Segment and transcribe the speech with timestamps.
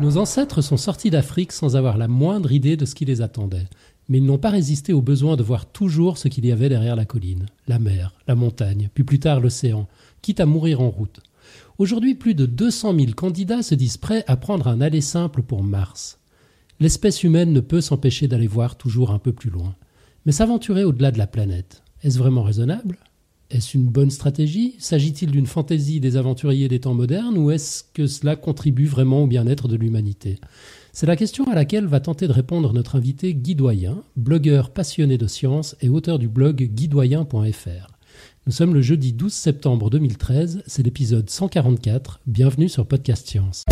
[0.00, 3.68] Nos ancêtres sont sortis d'Afrique sans avoir la moindre idée de ce qui les attendait.
[4.08, 6.96] Mais ils n'ont pas résisté au besoin de voir toujours ce qu'il y avait derrière
[6.96, 9.86] la colline, la mer, la montagne, puis plus tard l'océan,
[10.20, 11.20] quitte à mourir en route.
[11.78, 15.62] Aujourd'hui, plus de 200 000 candidats se disent prêts à prendre un aller simple pour
[15.62, 16.18] Mars.
[16.80, 19.76] L'espèce humaine ne peut s'empêcher d'aller voir toujours un peu plus loin.
[20.26, 22.98] Mais s'aventurer au-delà de la planète, est-ce vraiment raisonnable?
[23.50, 24.74] Est-ce une bonne stratégie?
[24.78, 29.26] S'agit-il d'une fantaisie des aventuriers des temps modernes ou est-ce que cela contribue vraiment au
[29.26, 30.38] bien-être de l'humanité?
[30.92, 35.18] C'est la question à laquelle va tenter de répondre notre invité Guy Doyen, blogueur passionné
[35.18, 37.88] de science et auteur du blog guidoyen.fr.
[38.46, 42.20] Nous sommes le jeudi 12 septembre 2013, c'est l'épisode 144.
[42.26, 43.64] Bienvenue sur Podcast Science.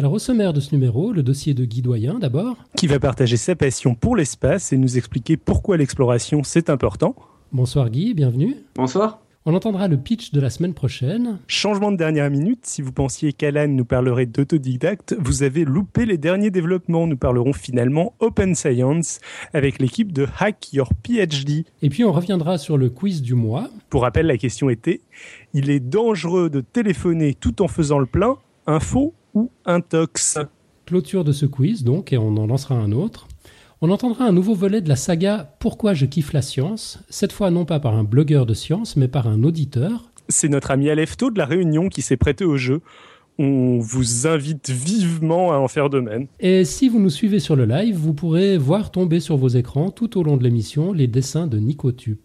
[0.00, 2.56] Alors au sommaire de ce numéro, le dossier de Guy Doyen d'abord.
[2.74, 7.14] Qui va partager sa passion pour l'espace et nous expliquer pourquoi l'exploration c'est important.
[7.52, 8.56] Bonsoir Guy, bienvenue.
[8.76, 9.20] Bonsoir.
[9.44, 11.38] On entendra le pitch de la semaine prochaine.
[11.48, 16.16] Changement de dernière minute, si vous pensiez qu'Alan nous parlerait d'autodidacte, vous avez loupé les
[16.16, 17.06] derniers développements.
[17.06, 19.20] Nous parlerons finalement Open Science
[19.52, 21.66] avec l'équipe de Hack Your PhD.
[21.82, 23.68] Et puis on reviendra sur le quiz du mois.
[23.90, 25.02] Pour rappel, la question était
[25.52, 30.38] il est dangereux de téléphoner tout en faisant le plein, info ou intox
[30.86, 33.28] Clôture de ce quiz donc, et on en lancera un autre.
[33.80, 37.50] On entendra un nouveau volet de la saga Pourquoi je kiffe la science, cette fois
[37.50, 40.10] non pas par un blogueur de science, mais par un auditeur.
[40.28, 42.82] C'est notre ami Alefto de la Réunion qui s'est prêté au jeu.
[43.38, 46.26] On vous invite vivement à en faire de même.
[46.40, 49.90] Et si vous nous suivez sur le live, vous pourrez voir tomber sur vos écrans
[49.90, 52.18] tout au long de l'émission les dessins de Nicotube.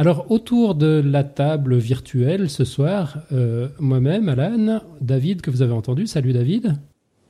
[0.00, 5.74] Alors autour de la table virtuelle ce soir, euh, moi-même, Alan, David que vous avez
[5.74, 6.78] entendu, salut David.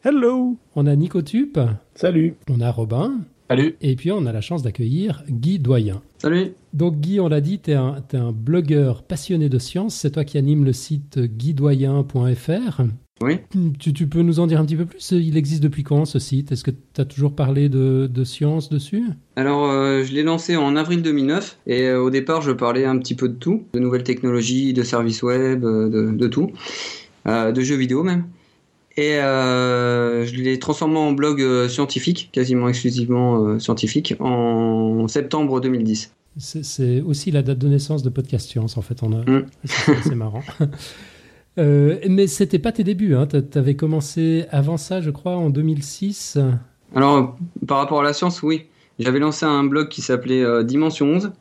[0.05, 1.59] Hello On a Nicotube.
[1.97, 2.37] Salut.
[2.49, 3.23] On a Robin.
[3.49, 3.75] Salut.
[3.81, 6.01] Et puis on a la chance d'accueillir Guy Doyen.
[6.19, 6.53] Salut.
[6.73, 9.97] Donc Guy, on l'a dit, tu es, es, un blogueur passionné de science.
[9.97, 12.83] C'est toi qui anime le site guidoyen.fr.
[13.23, 13.39] Oui.
[13.79, 15.11] Tu, tu, peux nous en dire un petit peu plus?
[15.11, 16.53] Il existe depuis quand ce site?
[16.53, 19.05] Est-ce que tu as toujours parlé de, de science dessus?
[19.37, 22.99] Alors, euh, je l'ai lancé en avril 2009 et euh, au départ, je parlais un
[22.99, 26.51] petit peu de tout, de nouvelles technologies, de services web, euh, de, de tout,
[27.27, 28.25] de jeux vidéo même.
[28.97, 36.13] Et je l'ai transformé en blog scientifique, quasiment exclusivement scientifique, en septembre 2010.
[36.37, 39.03] C'est aussi la date de naissance de Podcast Science, en fait.
[39.03, 39.31] On a...
[39.31, 39.47] Mm.
[39.65, 40.43] C'est marrant.
[41.61, 43.15] euh, mais c'était pas tes débuts.
[43.15, 43.27] Hein.
[43.27, 46.39] Tu avais commencé avant ça, je crois, en 2006.
[46.95, 48.67] Alors, par rapport à la science, oui.
[48.99, 51.33] J'avais lancé un blog qui s'appelait euh, Dimension 11.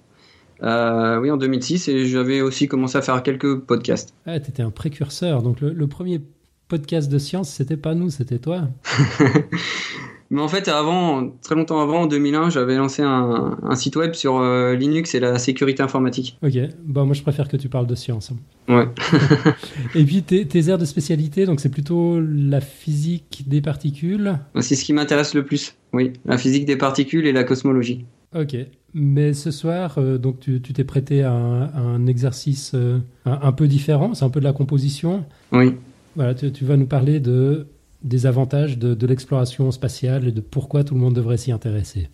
[0.62, 4.13] Euh, oui, en 2006, et j'avais aussi commencé à faire quelques podcasts.
[4.25, 5.41] Ah, tu étais un précurseur.
[5.41, 6.22] Donc, le, le premier
[6.68, 8.68] podcast de science, c'était pas nous, c'était toi.
[10.32, 14.14] Mais en fait, avant, très longtemps avant, en 2001, j'avais lancé un, un, site web
[14.14, 16.38] sur euh, Linux et la sécurité informatique.
[16.44, 16.54] Ok,
[16.84, 18.32] bon, moi je préfère que tu parles de science.
[18.68, 18.88] Ouais.
[19.96, 24.76] et puis tes, tes aires de spécialité, donc c'est plutôt la physique des particules C'est
[24.76, 28.06] ce qui m'intéresse le plus, oui, la physique des particules et la cosmologie.
[28.36, 28.56] Ok,
[28.94, 33.40] mais ce soir, euh, donc tu t'es prêté à un, à un exercice euh, un,
[33.42, 35.26] un peu différent, c'est un peu de la composition.
[35.52, 35.74] Oui.
[36.16, 37.66] Voilà, tu, tu, vas nous parler de,
[38.04, 42.10] des avantages de, de l'exploration spatiale et de pourquoi tout le monde devrait s'y intéresser.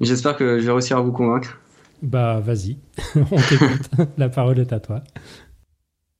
[0.00, 1.60] J'espère que je vais réussir à vous convaincre.
[2.02, 2.78] Bah, vas-y,
[3.16, 3.90] on t'écoute.
[4.18, 5.02] La parole est à toi.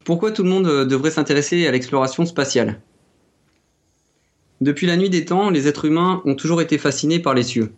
[0.04, 2.80] Pourquoi tout le monde devrait s'intéresser à l'exploration spatiale?
[4.60, 7.72] Depuis la nuit des temps, les êtres humains ont toujours été fascinés par les cieux.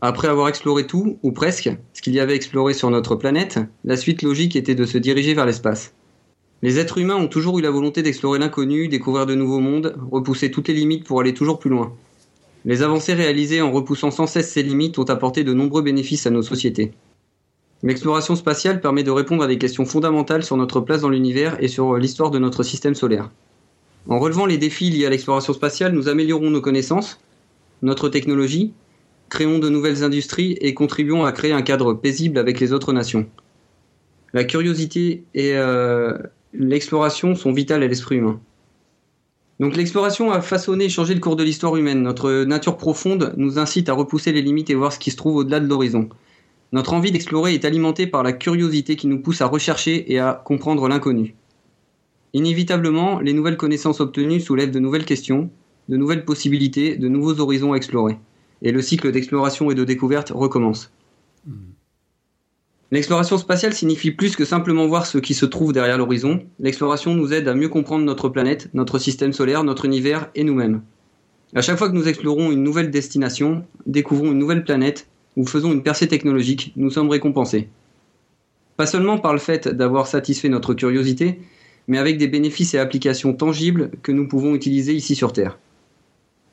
[0.00, 3.96] Après avoir exploré tout, ou presque, ce qu'il y avait exploré sur notre planète, la
[3.96, 5.92] suite logique était de se diriger vers l'espace.
[6.60, 10.50] Les êtres humains ont toujours eu la volonté d'explorer l'inconnu, découvrir de nouveaux mondes, repousser
[10.50, 11.94] toutes les limites pour aller toujours plus loin.
[12.64, 16.30] Les avancées réalisées en repoussant sans cesse ces limites ont apporté de nombreux bénéfices à
[16.30, 16.92] nos sociétés.
[17.84, 21.68] L'exploration spatiale permet de répondre à des questions fondamentales sur notre place dans l'univers et
[21.68, 23.30] sur l'histoire de notre système solaire.
[24.08, 27.20] En relevant les défis liés à l'exploration spatiale, nous améliorons nos connaissances,
[27.82, 28.72] notre technologie,
[29.28, 33.26] créons de nouvelles industries et contribuons à créer un cadre paisible avec les autres nations.
[34.32, 36.18] La curiosité et euh,
[36.52, 38.40] l'exploration sont vitales à l'esprit humain.
[39.60, 42.02] Donc l'exploration a façonné et changé le cours de l'histoire humaine.
[42.02, 45.36] Notre nature profonde nous incite à repousser les limites et voir ce qui se trouve
[45.36, 46.08] au-delà de l'horizon.
[46.70, 50.40] Notre envie d'explorer est alimentée par la curiosité qui nous pousse à rechercher et à
[50.44, 51.34] comprendre l'inconnu.
[52.34, 55.50] Inévitablement, les nouvelles connaissances obtenues soulèvent de nouvelles questions,
[55.88, 58.18] de nouvelles possibilités, de nouveaux horizons à explorer.
[58.62, 60.92] Et le cycle d'exploration et de découverte recommence.
[62.90, 66.40] L'exploration spatiale signifie plus que simplement voir ce qui se trouve derrière l'horizon.
[66.58, 70.80] L'exploration nous aide à mieux comprendre notre planète, notre système solaire, notre univers et nous-mêmes.
[71.54, 75.06] À chaque fois que nous explorons une nouvelle destination, découvrons une nouvelle planète
[75.36, 77.68] ou faisons une percée technologique, nous sommes récompensés.
[78.78, 81.40] Pas seulement par le fait d'avoir satisfait notre curiosité,
[81.88, 85.58] mais avec des bénéfices et applications tangibles que nous pouvons utiliser ici sur Terre.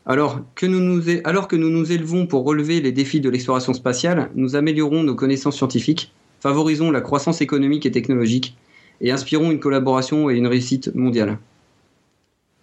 [0.06, 3.74] Alors que, nous nous, alors que nous nous élevons pour relever les défis de l'exploration
[3.74, 6.14] spatiale, nous améliorons nos connaissances scientifiques,
[6.50, 8.56] favorisons la croissance économique et technologique,
[9.02, 11.40] et inspirons une collaboration et une réussite mondiale.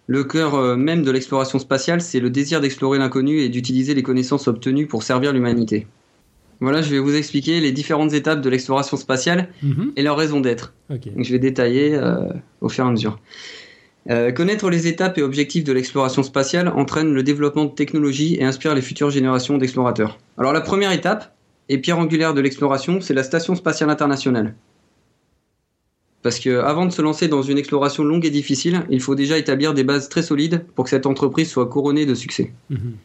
[0.07, 4.01] Le cœur euh, même de l'exploration spatiale, c'est le désir d'explorer l'inconnu et d'utiliser les
[4.01, 5.85] connaissances obtenues pour servir l'humanité.
[6.61, 9.91] Voilà, je vais vous expliquer les différentes étapes de l'exploration spatiale Mhm.
[9.97, 10.73] et leur raison d'être.
[11.17, 12.23] Je vais détailler euh,
[12.61, 13.19] au fur et à mesure.
[14.09, 18.45] Euh, connaître les étapes et objectifs de l'exploration spatiale entraîne le développement de technologies et
[18.45, 20.19] inspire les futures générations d'explorateurs.
[20.37, 21.33] Alors la première étape,
[21.69, 24.55] et pierre angulaire de l'exploration, c'est la Station spatiale internationale.
[26.21, 29.37] Parce que avant de se lancer dans une exploration longue et difficile, il faut déjà
[29.37, 32.53] établir des bases très solides pour que cette entreprise soit couronnée de succès.
[32.69, 32.95] Mhm.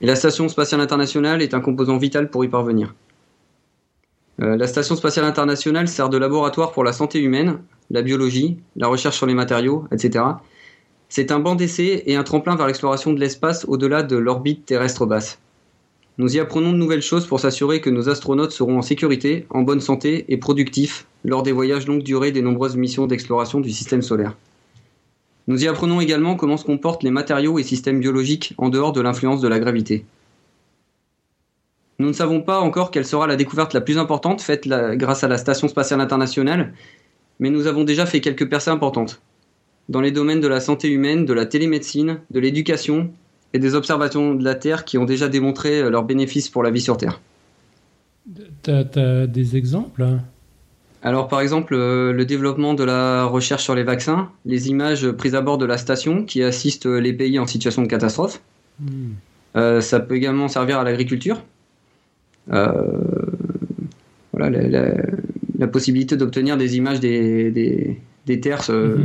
[0.00, 2.94] Et la Station spatiale internationale est un composant vital pour y parvenir.
[4.40, 7.58] Euh, la Station spatiale internationale sert de laboratoire pour la santé humaine,
[7.90, 10.24] la biologie, la recherche sur les matériaux, etc.
[11.08, 15.06] C'est un banc d'essai et un tremplin vers l'exploration de l'espace au-delà de l'orbite terrestre
[15.06, 15.38] basse.
[16.16, 19.62] Nous y apprenons de nouvelles choses pour s'assurer que nos astronautes seront en sécurité, en
[19.62, 24.02] bonne santé et productifs lors des voyages longue durée des nombreuses missions d'exploration du système
[24.02, 24.36] solaire.
[25.48, 29.00] Nous y apprenons également comment se comportent les matériaux et systèmes biologiques en dehors de
[29.00, 30.06] l'influence de la gravité.
[31.98, 35.28] Nous ne savons pas encore quelle sera la découverte la plus importante faite grâce à
[35.28, 36.74] la Station spatiale internationale,
[37.40, 39.20] mais nous avons déjà fait quelques percées importantes.
[39.88, 43.12] Dans les domaines de la santé humaine, de la télémédecine, de l'éducation
[43.54, 46.70] et des observations de la Terre qui ont déjà démontré euh, leurs bénéfices pour la
[46.70, 47.20] vie sur Terre.
[48.62, 50.20] T'as t'as des exemples hein?
[51.02, 55.34] Alors par exemple, euh, le développement de la recherche sur les vaccins, les images prises
[55.34, 58.40] à bord de la station qui assistent euh, les pays en situation de catastrophe.
[58.80, 59.12] Hmm.
[59.56, 61.42] Euh, ça peut également servir à l'agriculture.
[62.52, 62.72] Euh,
[64.32, 65.02] voilà, la, la-
[65.58, 68.64] la possibilité d'obtenir des images des, des, des terres.
[68.70, 68.96] euh,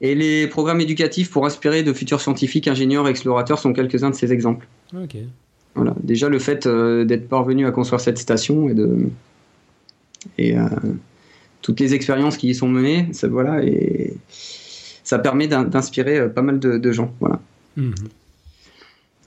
[0.00, 4.32] Et les programmes éducatifs pour inspirer de futurs scientifiques, ingénieurs explorateurs sont quelques-uns de ces
[4.32, 4.66] exemples.
[4.94, 5.16] Ok.
[5.74, 5.94] Voilà.
[6.02, 9.08] Déjà, le fait euh, d'être parvenu à construire cette station et de
[10.38, 10.66] et euh,
[11.62, 14.14] toutes les expériences qui y sont menées, ça, voilà, et
[15.04, 17.12] ça permet d'in- d'inspirer euh, pas mal de, de gens.
[17.20, 17.40] Voilà.
[17.76, 17.94] Mhm.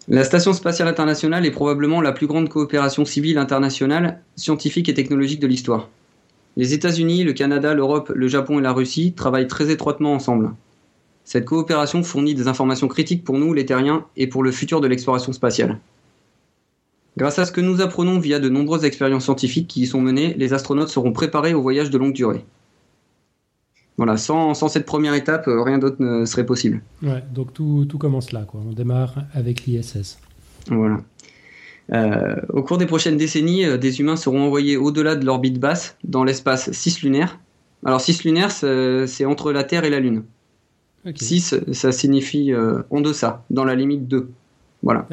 [0.08, 5.40] La Station spatiale internationale est probablement la plus grande coopération civile internationale, scientifique et technologique
[5.40, 5.88] de l'histoire.
[6.60, 10.52] Les États-Unis, le Canada, l'Europe, le Japon et la Russie travaillent très étroitement ensemble.
[11.24, 14.88] Cette coopération fournit des informations critiques pour nous, les terriens, et pour le futur de
[14.88, 15.80] l'exploration spatiale.
[17.16, 20.34] Grâce à ce que nous apprenons via de nombreuses expériences scientifiques qui y sont menées,
[20.34, 22.44] les astronautes seront préparés au voyage de longue durée.
[23.96, 26.82] Voilà, sans, sans cette première étape, euh, rien d'autre ne serait possible.
[27.02, 28.60] Ouais, donc tout, tout commence là, quoi.
[28.68, 30.20] On démarre avec l'ISS.
[30.68, 30.98] Voilà.
[31.94, 35.98] Euh, au cours des prochaines décennies, euh, des humains seront envoyés au-delà de l'orbite basse,
[36.04, 37.40] dans l'espace cislunaire.
[37.86, 40.24] Alors cislunaire, c'est c'est entre la Terre et la Lune.
[41.06, 41.18] Ok.
[41.18, 44.30] 6, ça signifie euh, en deçà, dans la limite 2.
[44.84, 45.08] Voilà.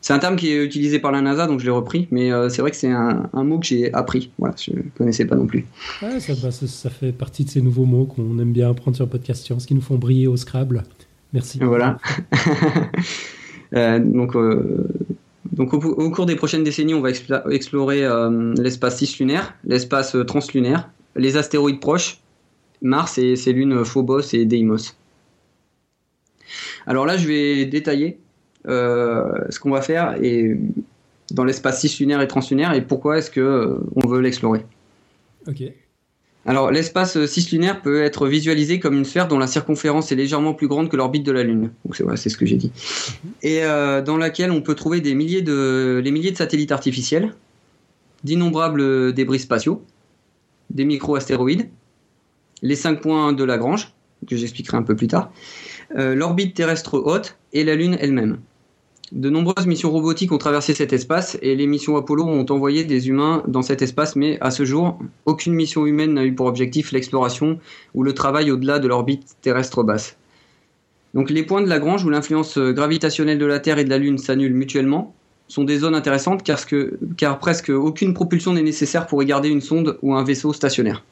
[0.00, 2.48] C'est un terme qui est utilisé par la NASA, donc je l'ai repris, mais euh,
[2.48, 4.30] c'est vrai que c'est un, un mot que j'ai appris.
[4.38, 5.66] Voilà, je ne connaissais pas non plus.
[6.02, 8.96] Ouais, ça, bah, ça, ça fait partie de ces nouveaux mots qu'on aime bien apprendre
[8.96, 10.84] sur Podcast Science, qui nous font briller au Scrabble.
[11.32, 11.58] Merci.
[11.60, 11.98] Voilà.
[13.74, 14.88] Euh, donc, euh,
[15.58, 20.88] donc au, cours des prochaines décennies, on va explorer euh, l'espace cislunaire, l'espace euh, translunaire,
[21.16, 22.20] les astéroïdes proches,
[22.80, 24.94] Mars et ses lunes Phobos et Deimos.
[26.86, 28.20] Alors là, je vais détailler
[28.68, 30.56] euh, ce qu'on va faire et
[31.32, 34.64] dans l'espace cislunaire et translunaire et pourquoi est-ce que on veut l'explorer.
[36.46, 40.66] Alors, l'espace cislunaire peut être visualisé comme une sphère dont la circonférence est légèrement plus
[40.66, 41.70] grande que l'orbite de la Lune.
[41.84, 42.72] Donc, c'est ce que j'ai dit.
[43.42, 47.34] Et euh, dans laquelle on peut trouver des milliers de, les milliers de satellites artificiels,
[48.24, 49.82] d'innombrables débris spatiaux,
[50.70, 51.68] des micro-astéroïdes,
[52.62, 53.92] les cinq points de Lagrange,
[54.26, 55.30] que j'expliquerai un peu plus tard,
[55.96, 58.38] euh, l'orbite terrestre haute et la Lune elle-même.
[59.12, 63.08] De nombreuses missions robotiques ont traversé cet espace et les missions Apollo ont envoyé des
[63.08, 66.92] humains dans cet espace, mais à ce jour, aucune mission humaine n'a eu pour objectif
[66.92, 67.58] l'exploration
[67.94, 70.18] ou le travail au-delà de l'orbite terrestre basse.
[71.14, 74.18] Donc les points de Lagrange où l'influence gravitationnelle de la Terre et de la Lune
[74.18, 75.14] s'annulent mutuellement
[75.48, 76.60] sont des zones intéressantes car,
[77.16, 81.02] car presque aucune propulsion n'est nécessaire pour y garder une sonde ou un vaisseau stationnaire.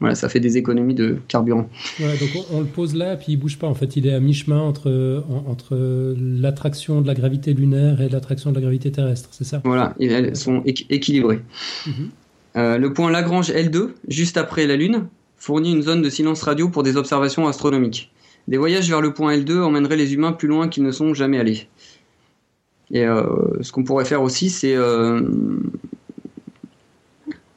[0.00, 1.68] Voilà, ça fait des économies de carburant.
[2.00, 3.66] Ouais, donc on, on le pose là, puis il bouge pas.
[3.66, 5.76] En fait, il est à mi-chemin entre, en- entre
[6.18, 9.60] l'attraction de la gravité lunaire et l'attraction de la gravité terrestre, c'est ça?
[9.64, 11.40] Voilà, et elles sont équ- équilibrées.
[11.86, 11.92] Mhm.
[12.56, 16.68] Euh, le point Lagrange L2, juste après la Lune, fournit une zone de silence radio
[16.68, 18.10] pour des observations astronomiques.
[18.48, 21.38] Des voyages vers le point L2 emmèneraient les humains plus loin qu'ils ne sont jamais
[21.38, 21.68] allés.
[22.90, 23.22] Et euh,
[23.60, 25.20] ce qu'on pourrait faire aussi, c'est euh,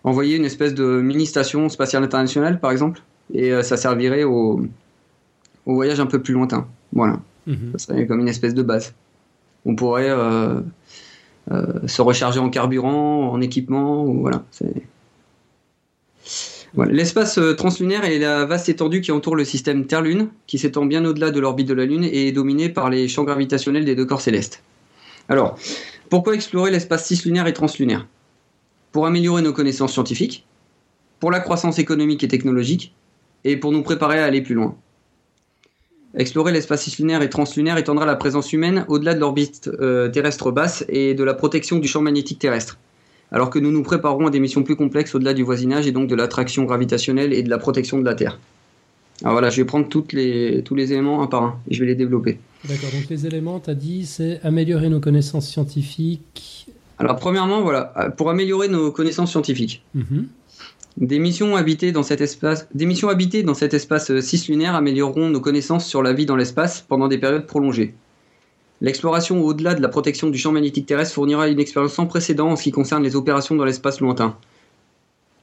[0.04, 3.02] envoyer une espèce de mini-station spatiale internationale, par exemple,
[3.34, 4.62] et euh, ça servirait au,
[5.66, 6.68] au voyage un peu plus lointain.
[6.92, 7.72] Voilà, Mhm.
[7.78, 8.94] ça serait comme une espèce de base.
[9.66, 10.60] On pourrait euh,
[11.52, 14.44] euh, se recharger en carburant, en équipement, ou voilà.
[16.90, 21.30] L'espace translunaire est la vaste étendue qui entoure le système Terre-Lune, qui s'étend bien au-delà
[21.30, 24.22] de l'orbite de la Lune et est dominé par les champs gravitationnels des deux corps
[24.22, 24.64] célestes.
[25.30, 25.56] Alors,
[26.10, 28.08] pourquoi explorer l'espace cislunaire et translunaire?
[28.94, 30.46] Pour améliorer nos connaissances scientifiques,
[31.20, 32.94] pour la croissance économique et technologique,
[33.44, 34.76] et pour nous préparer à aller plus loin.
[36.16, 40.86] Explorer l'espace cislunaire et translunaire étendra la présence humaine au-delà de l'orbite euh, terrestre basse
[40.88, 42.78] et de la protection du champ magnétique terrestre,
[43.32, 46.08] alors que nous nous préparons à des missions plus complexes au-delà du voisinage et donc
[46.08, 48.40] de l'attraction gravitationnelle et de la protection de la Terre.
[49.22, 51.88] Alors voilà, je vais prendre les, tous les éléments un par un et je vais
[51.88, 52.38] les développer.
[52.68, 56.68] D'accord, donc les éléments, tu as dit, c'est améliorer nos connaissances scientifiques.
[57.00, 59.84] Alors premièrement, voilà, pour améliorer nos connaissances scientifiques.
[59.94, 60.28] Mhm.
[60.98, 65.28] Des missions habitées dans cet espace, des missions habitées dans cet espace euh, cislunaire amélioreront
[65.28, 67.96] nos connaissances sur la vie dans l'espace pendant des périodes prolongées.
[68.80, 72.56] L'exploration au-delà de la protection du champ magnétique terrestre fournira une expérience sans précédent en
[72.56, 74.38] ce qui concerne les opérations dans l'espace lointain.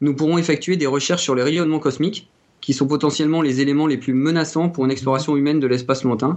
[0.01, 2.29] Nous pourrons effectuer des recherches sur les rayonnements cosmiques,
[2.61, 6.37] qui sont potentiellement les éléments les plus menaçants pour une exploration humaine de l'espace lointain,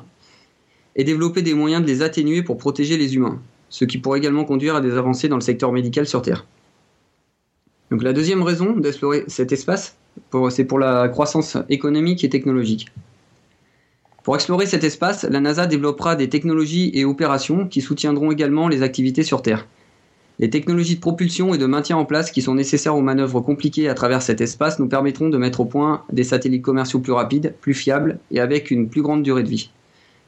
[0.96, 3.40] et développer des moyens de les atténuer pour protéger les humains,
[3.74, 6.46] ce qui pourrait également conduire à des avancées dans le secteur médical sur Terre.
[7.90, 9.98] La deuxième raison d'explorer cet espace,
[10.52, 12.90] c'est pour la croissance économique et technologique.
[14.24, 18.84] Pour explorer cet espace, la NASA développera des technologies et opérations qui soutiendront également les
[18.84, 19.68] activités sur Terre.
[20.38, 23.90] Les technologies de propulsion et de maintien en place qui sont nécessaires aux manœuvres compliquées
[23.90, 27.56] à travers cet espace nous permettront de mettre au point des satellites commerciaux plus rapides,
[27.60, 29.72] plus fiables et avec une plus grande durée de vie.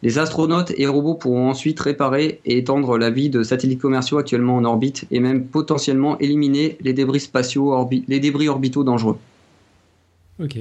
[0.03, 4.55] Les astronautes et robots pourront ensuite réparer et étendre la vie de satellites commerciaux actuellement
[4.55, 9.17] en orbite et même potentiellement éliminer les débris spatiaux, les débris orbitaux dangereux.
[10.39, 10.57] Ok.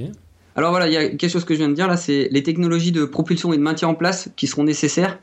[0.55, 2.43] Alors voilà, il y a quelque chose que je viens de dire là, c'est les
[2.43, 5.19] technologies de propulsion et de maintien en place qui seront nécessaires.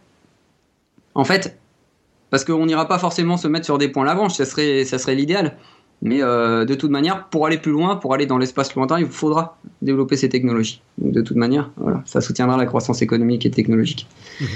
[1.14, 1.59] En fait,
[2.31, 5.57] parce qu'on n'ira pas forcément se mettre sur des points ça serait, ça serait l'idéal.
[6.02, 9.06] Mais euh, de toute manière, pour aller plus loin, pour aller dans l'espace lointain, il
[9.06, 10.82] faudra développer ces technologies.
[10.99, 14.09] Donc de toute manière, voilà, ça soutiendra la croissance économique et technologique.
[14.40, 14.47] Mhm.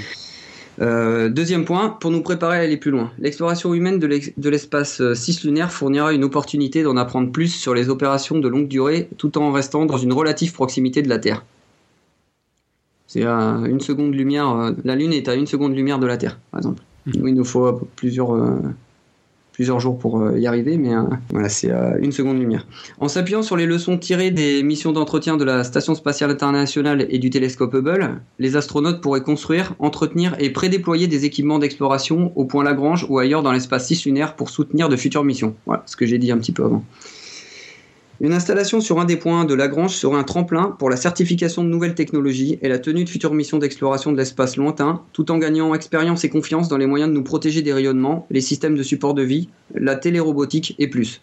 [0.79, 3.11] Euh, deuxième point, pour nous préparer à aller plus loin.
[3.17, 8.37] L'exploration humaine de l'espace euh, cislunaire fournira une opportunité d'en apprendre plus sur les opérations
[8.37, 11.45] de longue durée tout en restant dans une relative proximité de la Terre.
[13.07, 16.37] C'est à une seconde lumière, la Lune est à une seconde lumière de la Terre,
[16.51, 16.83] par exemple.
[17.05, 18.35] Nous, il nous faut plusieurs,
[19.57, 22.67] plusieurs jours pour euh, y arriver, mais euh, voilà, c'est à une seconde lumière.
[22.99, 27.17] En s'appuyant sur les leçons tirées des missions d'entretien de la Station spatiale internationale et
[27.17, 32.63] du télescope Hubble, les astronautes pourraient construire, entretenir et prédéployer des équipements d'exploration au point
[32.63, 35.55] Lagrange ou ailleurs dans l'espace cislunaire pour soutenir de futures missions.
[35.65, 36.83] Voilà ce que j'ai dit un petit peu avant.
[38.19, 41.69] Une installation sur un des points de Lagrange serait un tremplin pour la certification de
[41.69, 45.73] nouvelles technologies et la tenue de futures missions d'exploration de l'espace lointain, tout en gagnant
[45.75, 49.13] expérience et confiance dans les moyens de nous protéger des rayonnements, les systèmes de support
[49.13, 51.21] de vie, la télérobotique et plus.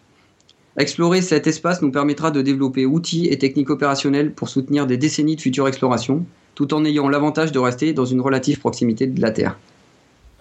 [0.77, 5.35] Explorer cet espace nous permettra de développer outils et techniques opérationnelles pour soutenir des décennies
[5.35, 9.31] de futures explorations, tout en ayant l'avantage de rester dans une relative proximité de la
[9.31, 9.57] Terre.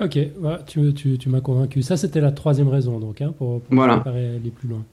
[0.01, 1.83] Ok, voilà, tu, tu- tu m'as convaincu.
[1.83, 3.97] Ça, c'était la troisième raison, donc, hein, pour, pour Voilà.
[3.99, 4.85] préparer aller plus loin.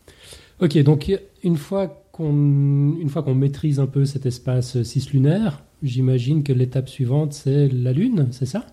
[0.62, 1.12] Ok, donc
[1.44, 6.88] une fois qu'on une fois qu'on maîtrise un peu cet espace cislunaire, j'imagine que l'étape
[6.88, 8.66] suivante, c'est la Lune, c'est ça?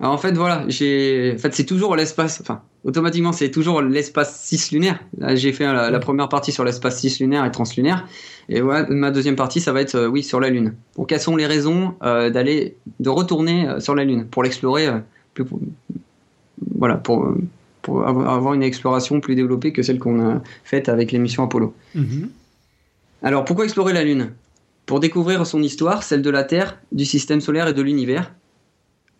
[0.00, 4.40] Alors en fait, voilà, j'ai, en fait, c'est toujours l'espace, enfin, automatiquement, c'est toujours l'espace
[4.40, 4.98] cislunaire.
[5.18, 8.08] Là, j'ai fait la, la première partie sur l'espace cislunaire et translunaire.
[8.48, 10.74] Et ma deuxième partie, ça va être, euh, oui, sur la Lune.
[10.94, 14.88] Pour quelles sont les raisons euh, d'aller, de retourner euh, sur la Lune pour l'explorer
[14.88, 14.98] euh,
[15.34, 15.44] plus,
[16.74, 17.32] voilà, pour,
[17.82, 21.74] pour avoir une exploration plus développée que celle qu'on a faite avec les missions Apollo.
[21.94, 22.30] Mhm.
[23.22, 24.32] Alors pourquoi explorer la Lune?
[24.86, 28.32] Pour découvrir son histoire, celle de la Terre, du système solaire et de l'univers.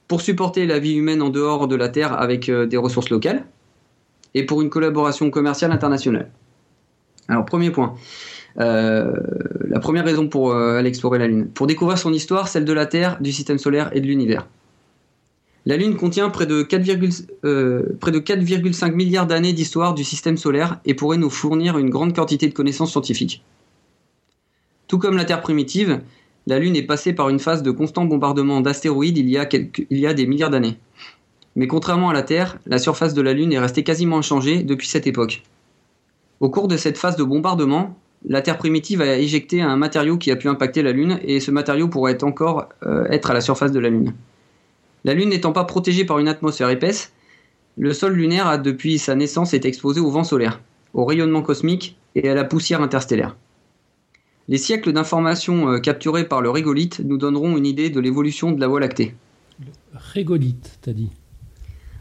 [0.08, 3.44] Pour supporter la vie humaine en dehors de la Terre avec euh, des ressources locales.
[4.34, 6.30] Et pour une collaboration commerciale internationale.
[7.28, 7.94] Alors premier point.
[8.58, 9.12] Euh,
[9.68, 11.48] la première raison pour euh, aller explorer la Lune.
[11.48, 14.46] Pour découvrir son histoire, celle de la Terre, du système solaire et de l'univers.
[15.70, 20.36] La Lune contient près de 4,5 euh, près de 4,5 milliards d'années d'histoire du système
[20.36, 23.44] solaire et pourrait nous fournir une grande quantité de connaissances scientifiques.
[24.88, 26.00] Tout comme la Terre primitive,
[26.48, 30.26] la Lune est passée par une phase de constant bombardement d'astéroïdes il, y a des
[30.26, 30.76] milliards d'années.
[31.54, 34.88] Mais contrairement à la Terre, la surface de la Lune est restée quasiment inchangée depuis
[34.88, 35.44] cette époque.
[36.40, 37.96] Au cours de cette phase de bombardement,
[38.28, 41.52] la Terre primitive a éjecté un matériau qui a pu impacter la Lune et ce
[41.52, 44.14] matériau pourrait encore euh, être à la surface de la Lune.
[45.04, 47.12] La Lune n'étant pas protégée par une atmosphère épaisse,
[47.78, 50.60] le sol lunaire a depuis sa naissance été exposé au vent solaire,
[50.92, 53.36] au rayonnement cosmique et à la poussière interstellaire.
[54.48, 58.60] Les siècles d'informations euh, capturées par le régolithe nous donneront une idée de l'évolution de
[58.60, 59.14] la Voie lactée.
[59.94, 61.10] Régolithe, t'as dit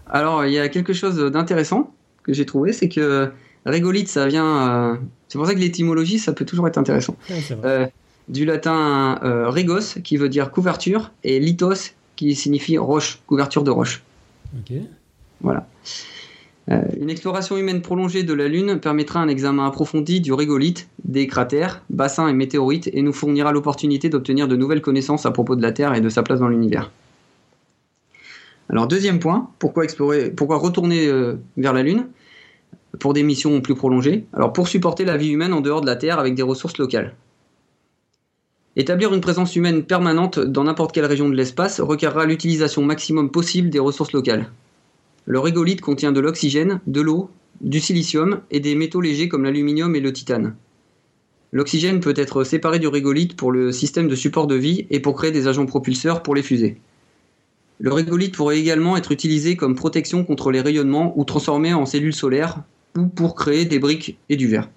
[0.07, 3.31] Alors, il y a quelque chose d'intéressant que j'ai trouvé, c'est que
[3.65, 4.93] régolithe, ça vient.
[4.93, 4.95] euh,
[5.27, 7.15] c'est pour ça que l'étymologie, ça peut toujours être intéressant.
[7.29, 7.41] Ouais.
[7.63, 7.87] Euh,
[8.27, 13.71] du latin euh, regos, qui veut dire couverture, et lithos, qui signifie roche, couverture de
[13.71, 14.03] roche.
[14.59, 14.75] Ok.
[15.39, 15.65] Voilà.
[16.69, 21.27] Euh, une exploration humaine prolongée de la Lune permettra un examen approfondi du régolithe, des
[21.27, 25.61] cratères, bassins et météorites et nous fournira l'opportunité d'obtenir de nouvelles connaissances à propos de
[25.61, 26.91] la Terre et de sa place dans l'univers.
[28.69, 32.07] Alors deuxième point, pourquoi explorer, pourquoi retourner euh, vers la Lune
[32.99, 34.25] pour des missions plus prolongées?
[34.33, 37.15] Alors pour supporter la vie humaine en dehors de la Terre avec des ressources locales.
[38.75, 43.69] Établir une présence humaine permanente dans n'importe quelle région de l'espace requerra l'utilisation maximum possible
[43.69, 44.51] des ressources locales.
[45.25, 49.95] Le régolithe contient de l'oxygène, de l'eau, du silicium et des métaux légers comme l'aluminium
[49.95, 50.55] et le titane.
[51.51, 55.15] L'oxygène peut être séparé du régolithe pour le système de support de vie et pour
[55.15, 56.77] créer des agents propulseurs pour les fusées.
[57.79, 62.13] Le régolithe pourrait également être utilisé comme protection contre les rayonnements ou transformé en cellules
[62.13, 62.61] solaires
[62.95, 64.69] ou pour créer des briques et du verre.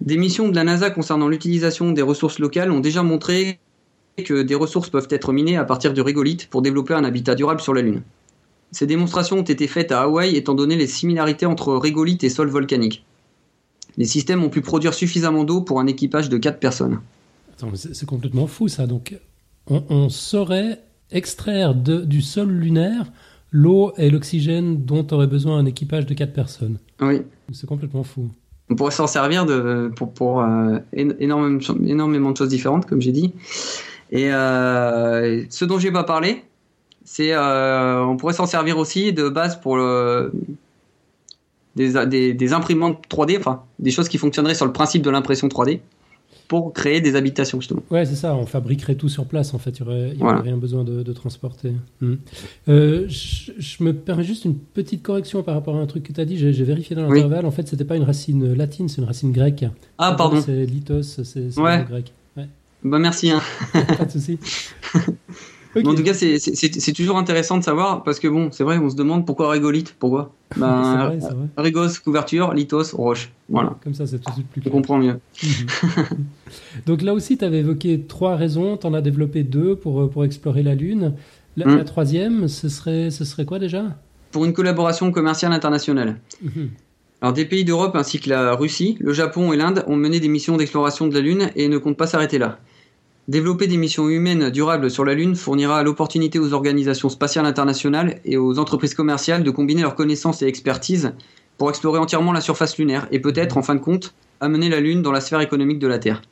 [0.00, 3.58] Des missions de la NASA concernant l'utilisation des ressources locales ont déjà montré
[4.24, 7.60] que des ressources peuvent être minées à partir du régolithe pour développer un habitat durable
[7.60, 8.02] sur la Lune.
[8.72, 12.48] Ces démonstrations ont été faites à Hawaï étant donné les similarités entre régolithe et sol
[12.48, 13.04] volcanique.
[13.96, 17.00] Les systèmes ont pu produire suffisamment d'eau pour un équipage de 4 personnes.
[17.74, 18.86] C'est c'est complètement fou ça.
[18.86, 19.16] Donc,
[19.66, 23.10] on, on saurait extraire de- du sol lunaire
[23.52, 26.78] l'eau et l'oxygène dont aurait besoin un équipage de 4 personnes.
[27.00, 27.22] Oui,
[27.52, 28.28] C'est complètement fou.
[28.70, 29.46] On pourrait s'en servir
[29.94, 33.32] pour, euh, éno- énormément, de choses différentes, comme j'ai dit.
[34.10, 36.44] Et euh, ce dont j'ai pas parlé,
[37.04, 39.78] c'est euh, on pourrait s'en servir aussi de base pour
[41.76, 45.80] des, des imprimantes 3D, enfin des choses qui fonctionneraient sur le principe de l'impression 3D
[46.48, 47.82] pour créer des habitations justement.
[47.90, 50.40] Ouais, c'est ça, on fabriquerait tout sur place en fait, il n'y aurait, Voilà.
[50.40, 51.72] rien besoin de, de transporter.
[52.00, 52.14] Hmm.
[52.68, 56.12] Euh, je, je me permets juste une petite correction par rapport à un truc que
[56.12, 57.16] tu as dit, j'ai vérifié dans Oui.
[57.18, 59.64] l'intervalle, en fait c'était pas une racine latine, c'est une racine grecque.
[59.98, 60.40] Ah pardon.
[60.40, 61.84] C'est lithos, c'est Ouais.
[61.88, 62.12] grec.
[62.36, 62.46] Ouais,
[62.84, 63.30] Bah merci.
[63.30, 63.40] Hein.
[63.98, 64.38] pas de souci.
[65.84, 68.96] En tout cas, c'est- toujours intéressant de savoir parce que bon, c'est vrai, on se
[68.96, 70.32] demande pourquoi régolithe, pourquoi?
[70.56, 71.46] Ben, vrai, c'est vrai.
[71.58, 73.30] Régos, couverture, lithos, roche.
[73.48, 74.72] Voilà, Comme ça, c'est tout de suite plus on clair.
[74.72, 75.18] comprend mieux.
[75.42, 75.66] Mhm.
[76.86, 80.08] Donc là aussi, tu avais évoqué trois raisons, tu en as développé deux pour, euh,
[80.08, 81.14] pour explorer la Lune.
[81.56, 81.76] La, Mm.
[81.78, 83.96] la troisième, ce serait, ce serait quoi déjà?
[84.30, 86.16] Pour une collaboration commerciale internationale.
[86.42, 86.70] Mhm.
[87.22, 90.28] Alors, des pays d'Europe ainsi que la Russie, le Japon et l'Inde ont mené des
[90.28, 92.58] missions d'exploration de la Lune et ne comptent pas s'arrêter là.
[93.28, 98.36] Développer des missions humaines durables sur la Lune fournira l'opportunité aux organisations spatiales internationales et
[98.36, 101.12] aux entreprises commerciales de combiner leurs connaissances et expertise
[101.58, 105.02] pour explorer entièrement la surface lunaire et peut-être, en fin de compte, amener la Lune
[105.02, 106.22] dans la sphère économique de la Terre.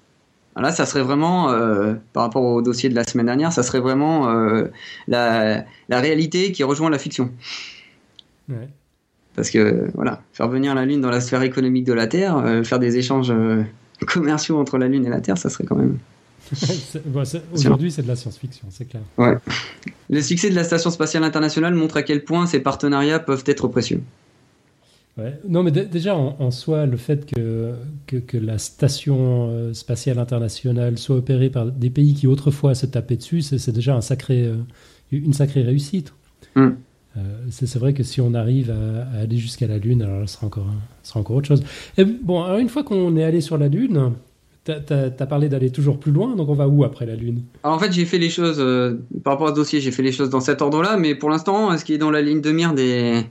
[0.55, 3.65] Alors Là, ça serait vraiment, euh, par rapport au dossier de la semaine dernière, ça
[3.65, 4.67] serait vraiment euh,
[5.09, 7.33] la, la réalité qui rejoint la fiction.
[8.49, 8.69] Ouais.
[9.35, 12.63] Parce que voilà, faire venir la Lune dans la sphère économique de la Terre, euh,
[12.63, 13.33] faire des échanges
[14.07, 15.99] commerciaux entre la Lune et la Terre, ça serait quand même.
[17.07, 19.03] Bon, Aujourd'hui, c'est de la science-fiction, c'est clair.
[20.11, 23.69] Le succès de la Station spatiale internationale montre à quel point ces partenariats peuvent être
[23.69, 24.03] précieux.
[25.17, 25.39] Ouais.
[25.49, 27.75] Non, mais dé- déjà, en, en soi, le fait que,
[28.07, 32.87] que, que la station euh, spatiale internationale soit opérée par des pays qui autrefois se
[32.87, 34.57] tapaient dessus, c'est déjà un sacré, euh,
[35.13, 36.13] une sacrée réussite.
[36.57, 36.71] Mm.
[37.17, 40.27] Euh, c'est vrai que si on arrive à, à aller jusqu'à la Lune, alors là,
[40.27, 40.67] ce sera encore,
[41.05, 41.63] ce sera encore autre chose.
[41.97, 44.15] Et bon, alors une fois qu'on est allé sur la Lune,
[44.65, 47.43] tu as, parlé d'aller toujours plus loin, donc on va où après la Lune?
[47.63, 50.03] Alors en fait, j'ai fait les choses, euh, par rapport à ce dossier, j'ai fait
[50.03, 52.51] les choses dans cet ordre-là, mais pour l'instant, ce qui est dans la ligne de
[52.51, 53.23] mire des,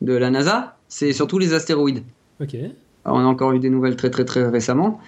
[0.00, 2.02] de la NASA, c'est surtout les astéroïdes.
[2.40, 2.56] Ok.
[3.04, 5.00] Alors, on a encore eu des nouvelles très très très récemment,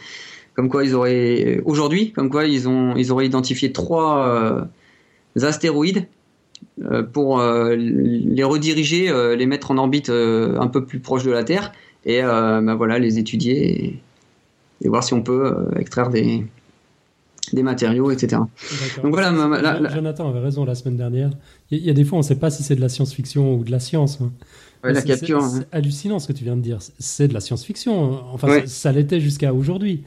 [0.54, 4.64] comme quoi ils auraient aujourd'hui, comme quoi ils ont ils auraient identifié trois euh,
[5.46, 6.06] astéroïdes
[6.82, 11.24] euh, pour euh, les rediriger, euh, les mettre en orbite euh, un peu plus proche
[11.24, 11.72] de la Terre
[12.04, 14.00] et euh, bah, voilà les étudier et,
[14.82, 16.46] et voir si on peut euh, extraire des
[17.52, 18.42] des matériaux, etc.
[19.02, 21.30] Donc voilà, ma- ma- la- la- Jonathan avait raison la semaine dernière.
[21.72, 23.64] Il y, a- des fois, on ne sait pas si c'est de la science-fiction ou
[23.64, 24.20] de la science.
[24.20, 24.30] hein.
[24.84, 25.42] Ouais, la C'est- capture.
[25.42, 25.64] C'est hein.
[25.72, 26.78] hallucinant ce que tu viens de dire.
[27.00, 28.20] C'est de la science-fiction.
[28.32, 28.60] Enfin, Ouais.
[28.62, 30.04] ça, ça l'était jusqu'à aujourd'hui.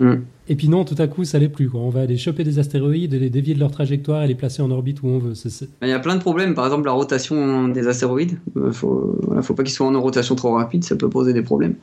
[0.00, 0.14] Mm.
[0.50, 1.68] Et puis non, tout à coup, ça l'est plus.
[1.74, 4.70] On va aller choper des astéroïdes, les dévier de leur trajectoire et les placer en
[4.70, 5.34] orbite où on veut.
[5.82, 6.54] Il y a plein de problèmes.
[6.54, 8.38] Par exemple, la rotation des astéroïdes.
[8.56, 11.34] Il euh, faut, voilà, faut pas qu'ils soient en rotation trop rapide, ça peut poser
[11.34, 11.74] des problèmes.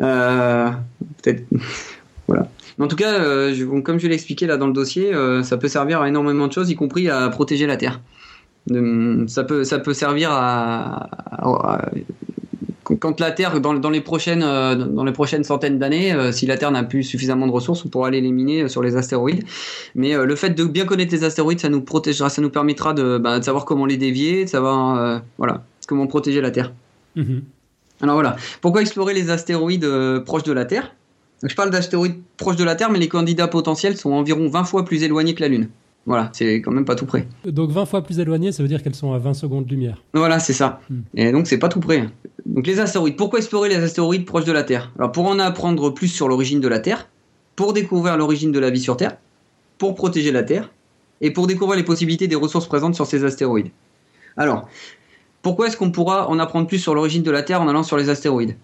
[0.00, 0.70] Euh,
[1.22, 1.42] peut-être.
[2.28, 2.48] voilà.
[2.78, 6.00] en tout cas, euh, comme je l'ai expliqué là dans le dossier, ça peut servir
[6.00, 8.00] à énormément de choses, y compris à protéger la Terre.
[8.68, 11.08] peut, ça peut servir à
[12.94, 16.56] quand la Terre, dans, les, prochaines, euh, dans les prochaines centaines d'années, euh, si la
[16.56, 19.44] Terre n'a plus suffisamment de ressources, on pourra l'éliminer euh, sur les astéroïdes.
[19.94, 23.18] Mais le fait de bien connaître les astéroïdes, ça nous protégera, ça nous permettra de,
[23.18, 26.72] bah, savoir comment les dévier, de savoir voilà, comment protéger la Terre.
[27.16, 27.42] Mhm.
[28.02, 29.88] Alors voilà, pourquoi explorer les astéroïdes
[30.24, 30.94] proches de la Terre?
[31.42, 34.84] Je parle d'astéroïdes proches de la Terre, mais les candidats potentiels sont environ 20 fois
[34.84, 35.68] plus éloignés que la Lune.
[36.06, 37.26] Voilà, c'est quand même pas tout près.
[37.44, 40.02] Donc 20 fois plus éloignées, ça veut dire qu'elles sont à 20 secondes de lumière.
[40.14, 40.80] Voilà, c'est ça.
[40.88, 41.00] Hmm.
[41.16, 42.08] Et donc c'est pas tout près.
[42.46, 43.16] Donc les astéroïdes.
[43.16, 44.92] Pourquoi explorer les astéroïdes proches de la Terre?
[44.98, 47.08] Alors pour en apprendre plus sur l'origine de la Terre,
[47.56, 49.16] pour découvrir l'origine de la vie sur Terre,
[49.78, 50.70] pour protéger la Terre,
[51.20, 53.70] et pour découvrir les possibilités des ressources présentes sur ces astéroïdes.
[54.36, 54.68] Alors,
[55.42, 57.96] pourquoi est-ce qu'on pourra en apprendre plus sur l'origine de la Terre en allant sur
[57.96, 58.56] les astéroïdes?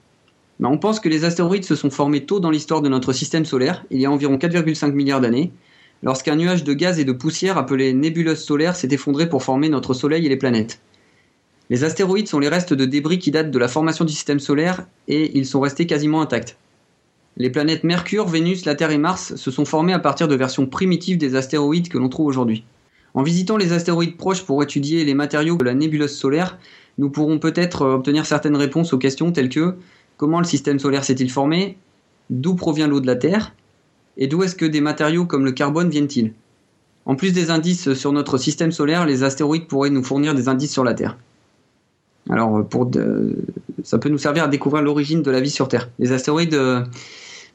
[0.61, 3.45] Ben, On pense que les astéroïdes se sont formés tôt dans l'histoire de notre système
[3.45, 5.51] solaire, il y a environ 4,5 milliards d'années,
[6.03, 9.95] lorsqu'un nuage de gaz et de poussière appelé nébuleuse solaire s'est effondré pour former notre
[9.95, 10.81] Soleil et les planètes.
[11.71, 14.87] Les astéroïdes sont les restes de débris qui datent de la formation du système solaire
[15.09, 16.57] et ils sont restés quasiment intacts.
[17.39, 20.67] Les planètes Mercure, Vénus, la Terre et Mars se sont formées à partir de versions
[20.67, 22.65] primitives des astéroïdes que l'on trouve aujourd'hui.
[23.15, 26.59] En visitant les astéroïdes proches pour étudier les matériaux de la nébuleuse solaire,
[26.99, 29.77] nous pourrons peut-être obtenir certaines réponses aux questions telles que
[30.19, 31.79] comment le système solaire s'est-il formé?
[32.29, 33.55] D'où provient l'eau de la Terre?
[34.17, 36.33] Et d'où est-ce que des matériaux comme le carbone viennent-ils?
[37.05, 40.73] En plus des indices sur notre système solaire, les astéroïdes pourraient nous fournir des indices
[40.73, 41.17] sur la Terre.
[42.31, 42.89] Alors, pour
[43.83, 45.91] ça peut nous servir à découvrir l'origine de la vie sur Terre.
[45.99, 46.85] Les astéroïdes euh,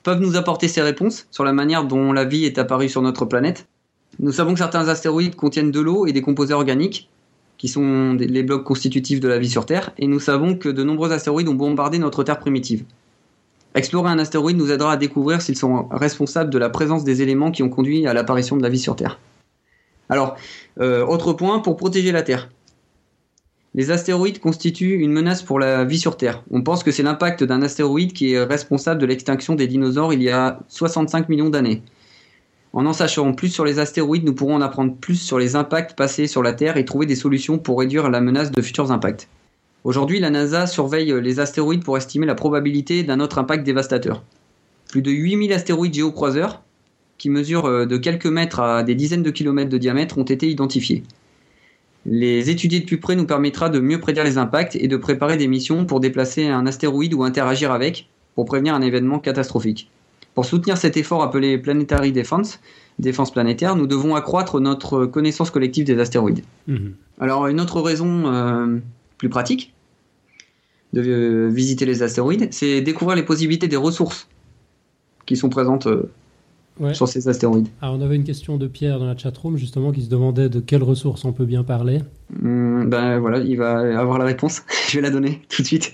[0.03, 3.25] peuvent nous apporter ces réponses sur la manière dont la vie est apparue sur notre
[3.25, 3.67] planète.
[4.19, 7.09] Nous savons que certains astéroïdes contiennent de l'eau et des composés organiques,
[7.57, 10.83] qui sont les blocs constitutifs de la vie sur Terre, et nous savons que de
[10.83, 12.83] nombreux astéroïdes ont bombardé notre Terre primitive.
[13.77, 17.51] Explorer un astéroïde nous aidera à découvrir s'ils sont responsables de la présence des éléments
[17.51, 19.19] qui ont conduit à l'apparition de la vie sur Terre.
[20.09, 20.35] Alors,
[20.79, 22.49] euh, autre point, pour protéger la Terre.
[23.75, 26.41] Les astéroïdes constituent une menace pour la vie sur Terre.
[26.49, 30.23] On pense que c'est l'impact d'un astéroïde qui est responsable de l'extinction des dinosaures il
[30.23, 31.83] y a 65 millions d'années.
[32.73, 35.95] En en sachant plus sur les astéroïdes, nous pourrons en apprendre plus sur les impacts
[35.95, 39.27] passés sur la Terre et trouver des solutions pour réduire la menace de futurs impacts.
[39.83, 44.23] Aujourd'hui, la NASA surveille les astéroïdes pour estimer la probabilité d'un autre impact dévastateur.
[44.89, 46.63] Plus de 8000 astéroïdes géocroiseurs,
[47.17, 50.49] qui mesurent euh, de quelques mètres à des dizaines de kilomètres de diamètre, ont été
[50.49, 51.03] identifiés.
[52.05, 55.35] Les étudier de plus près nous permettra de mieux prédire les impacts et de préparer
[55.35, 59.89] des missions pour déplacer un astéroïde ou interagir avec, pour prévenir un événement catastrophique.
[60.33, 62.59] Pour soutenir cet effort appelé Planetary Defense,
[62.99, 66.43] défense planétaire, nous devons accroître notre connaissance collective des astéroïdes.
[66.67, 66.93] Mhm.
[67.19, 68.77] Alors une autre raison euh,
[69.17, 69.73] plus pratique,
[70.93, 74.27] de euh, visiter les astéroïdes, c'est découvrir les possibilités des ressources
[75.25, 77.67] qui sont présentes euh, sur ces astéroïdes.
[77.81, 80.59] Alors on avait une question de Pierre dans la chatroom justement qui se demandait de
[80.59, 82.01] quelles ressources on peut bien parler.
[82.41, 84.63] Hmm, ben voilà, il va avoir la réponse.
[84.89, 85.93] Je vais la donner tout de suite.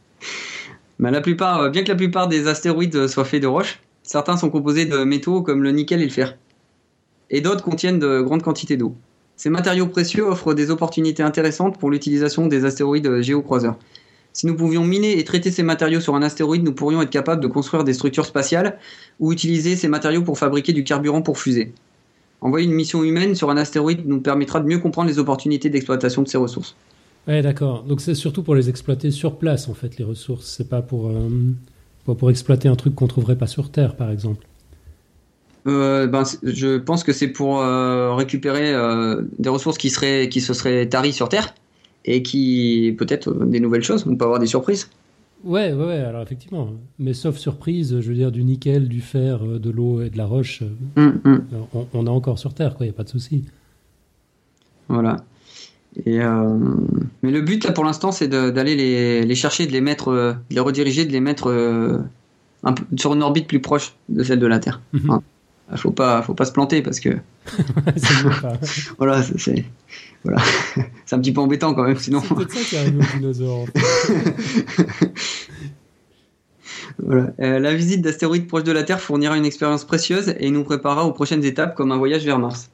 [0.98, 4.36] ben, la plupart, euh, bien que la plupart des astéroïdes soient faits de roches, certains
[4.36, 6.36] sont composés de métaux comme le nickel et le fer.
[7.30, 8.94] Et d'autres contiennent de grandes quantités d'eau.
[9.42, 13.74] Ces matériaux précieux offrent des opportunités intéressantes pour l'utilisation des astéroïdes géocroiseurs.
[14.32, 17.42] Si nous pouvions miner et traiter ces matériaux sur un astéroïde, nous pourrions être capables
[17.42, 18.78] de construire des structures spatiales
[19.18, 21.72] ou utiliser ces matériaux pour fabriquer du carburant pour fusées.
[22.40, 26.22] Envoyer une mission humaine sur un astéroïde nous permettra de mieux comprendre les opportunités d'exploitation
[26.22, 26.76] de ces ressources.
[27.26, 27.82] Oui, d'accord.
[27.82, 30.46] Donc c'est surtout pour les exploiter sur place, en fait, les ressources.
[30.56, 31.28] C'est pas pour, euh,
[32.04, 34.46] pour, exploiter un truc qu'on trouverait pas sur Terre, par exemple.
[35.66, 38.72] Euh, ben, je pense que c'est pour euh, récupérer
[39.38, 41.54] des ressources qui, seraient, qui se seraient taries sur Terre
[42.04, 44.88] et qui peut-être euh, des nouvelles choses, on peut avoir des surprises.
[45.44, 46.70] Ouais, ouais, alors effectivement.
[46.98, 50.16] Mais sauf surprise, je veux dire, du nickel, du fer, euh, de l'eau et de
[50.16, 51.44] la roche, euh, hum, hum.
[51.92, 53.44] On, a encore sur Terre, quoi, il n'y a pas de souci.
[54.88, 55.16] Voilà.
[56.06, 56.20] Et
[57.22, 60.54] Mais le but, là, pour l'instant, c'est d'aller les, les, chercher, de les mettre, de
[60.54, 61.48] les rediriger, de les mettre
[62.62, 64.80] un peu, sur une orbite plus proche de celle de la Terre.
[64.94, 65.02] Mhm.
[65.10, 65.18] ne
[65.76, 67.10] faut pas, faut pas se planter parce que.
[68.98, 69.64] voilà, c'est
[70.24, 70.40] voilà.
[71.06, 72.20] c'est un petit peu embêtant quand même, sinon.
[72.20, 73.66] C'est peut-être ça qui arrive aux dinosaures.
[76.98, 77.32] voilà.
[77.40, 81.04] Euh, la visite d'astéroïdes proches de la Terre fournira une expérience précieuse et nous préparera
[81.04, 82.70] aux prochaines étapes comme un voyage vers Mars.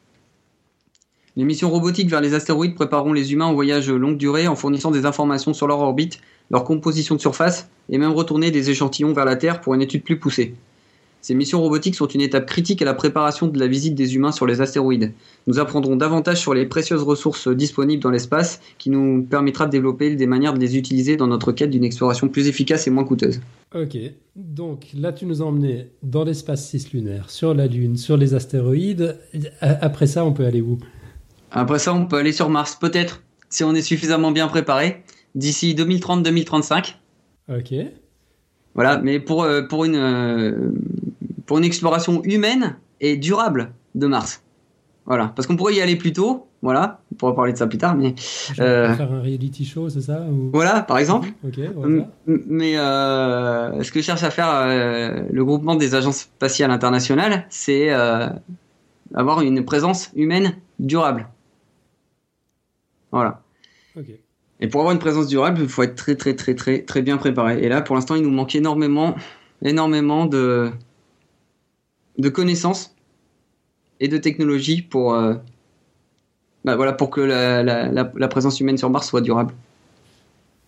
[1.37, 4.91] Les missions robotiques vers les astéroïdes prépareront les humains au voyage longue durée en fournissant
[4.91, 9.25] des informations sur leur orbite, leur composition de surface et même retourner des échantillons vers
[9.25, 10.57] la Terre pour une étude plus poussée.
[11.21, 14.33] Ces missions robotiques sont une étape critique à la préparation de la visite des humains
[14.33, 15.13] sur les astéroïdes.
[15.47, 20.15] Nous apprendrons davantage sur les précieuses ressources disponibles dans l'espace qui nous permettra de développer
[20.15, 23.41] des manières de les utiliser dans notre quête d'une exploration plus efficace et moins coûteuse.
[23.75, 23.99] Ok,
[24.37, 29.19] donc là tu nous as emmenés dans l'espace cislunaire, sur la Lune, sur les astéroïdes.
[29.61, 30.79] Après ça, on peut aller où?
[31.51, 35.03] Après ça, on peut aller sur Mars, peut-être, si on est suffisamment bien préparé,
[35.35, 36.95] d'ici 2030-2035.
[37.51, 37.75] Ok.
[38.75, 40.71] Voilà, mais pour, euh, pour, une, euh,
[41.49, 44.45] pour une exploration humaine et durable de Mars.
[45.07, 47.79] Voilà, parce qu'on pourrait y aller plus tôt, voilà, on pourra parler de ça plus
[47.79, 48.15] tard, mais...
[48.61, 50.51] Euh, faire un reality show, c'est ça ou...
[50.53, 51.31] Voilà, par exemple.
[51.43, 52.07] Ok, voilà.
[52.27, 57.91] Mais euh, ce que cherche à faire euh, le groupement des agences spatiales internationales, c'est
[57.91, 58.29] euh,
[59.15, 61.29] avoir une présence humaine durable.
[63.11, 63.41] Voilà.
[63.97, 64.11] Ok.
[64.61, 67.17] Et pour avoir une présence durable, il faut être très très très très très bien
[67.17, 67.63] préparé.
[67.63, 69.15] Et là, pour l'instant, il nous manque énormément,
[69.63, 70.73] énormément de
[72.19, 72.95] de connaissances
[74.01, 75.35] et de technologies pour euh,
[76.65, 79.55] bah voilà pour que la, la, la, présence humaine sur Mars soit durable.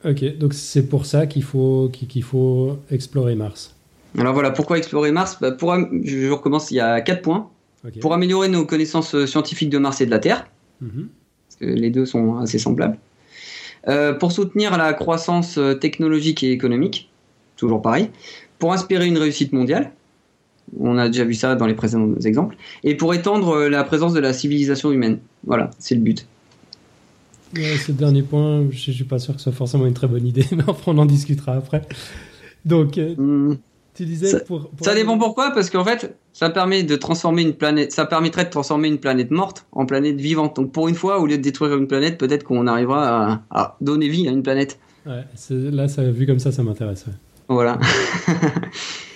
[0.05, 3.75] Ok, donc c'est pour ça qu'il faut qu'il faut explorer Mars.
[4.19, 5.37] Alors voilà, pourquoi explorer Mars?
[5.41, 7.51] Bah pour, Je recommence, il y a quatre points.
[7.87, 8.01] Okay.
[8.01, 10.47] Pour améliorer nos connaissances scientifiques de Mars et de la Terre,
[10.81, 11.07] mm -hmm.
[11.47, 12.99] parce que les deux sont assez semblables.
[13.89, 17.09] Euh, pour soutenir la croissance technologique et économique,
[17.57, 18.11] toujours pareil,
[18.59, 19.93] pour inspirer une réussite mondiale,
[20.79, 24.21] on a déjà vu ça dans les précédents exemples, et pour étendre la présence de
[24.21, 25.19] la civilisation humaine.
[25.45, 26.27] Voilà, c'est le but.
[27.57, 30.07] Ouais, ce dernier point, je ne suis pas sûr que ce soit forcément une très
[30.07, 31.83] bonne idée, mais on en discutera après.
[32.65, 33.59] Donc, euh, mmh.
[33.95, 37.43] tu disais ça, pour, pour ça dépend pourquoi, parce qu'en fait, ça permet de transformer
[37.43, 40.57] une planète, ça permettrait de transformer une planète morte en planète vivante.
[40.57, 43.77] Donc pour une fois, au lieu de détruire une planète, peut-être qu'on arrivera à, à,
[43.81, 44.79] donner vie à une planète.
[45.07, 47.07] Ouais, là, ça, vu comme ça, ça m'intéresse.
[47.07, 47.15] Ouais.
[47.49, 47.81] Voilà.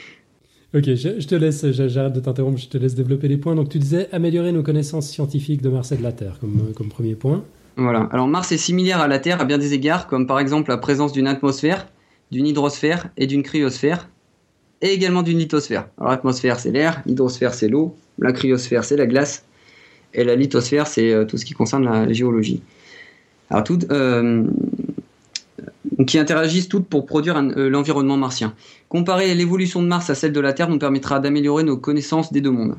[0.75, 3.55] ok, je, te laisse, j'arrête de t'interrompre, je te laisse développer les points.
[3.55, 6.89] Donc tu disais améliorer nos connaissances scientifiques de Mars et de la Terre comme, comme
[6.89, 7.45] premier point.
[7.77, 8.09] Voilà.
[8.13, 10.77] Alors Mars est similaire à la Terre à bien des égards, comme par exemple la
[10.77, 11.89] présence d'une atmosphère,
[12.31, 14.09] d'une hydrosphère et d'une cryosphère,
[14.81, 15.89] et également d'une lithosphère.
[15.99, 19.45] Alors l'atmosphère c'est l'air, l'hydrosphère c'est l'eau, la cryosphère c'est la glace,
[20.13, 22.63] et la lithosphère c'est euh, tout ce qui concerne la, géologie.
[23.51, 24.45] Alors toutes, euh,
[26.07, 28.55] qui interagissent toutes pour produire euh, l'environnement martien.
[28.89, 32.41] Comparer l'évolution de Mars à celle de la Terre nous permettra d'améliorer nos connaissances des
[32.41, 32.77] deux mondes.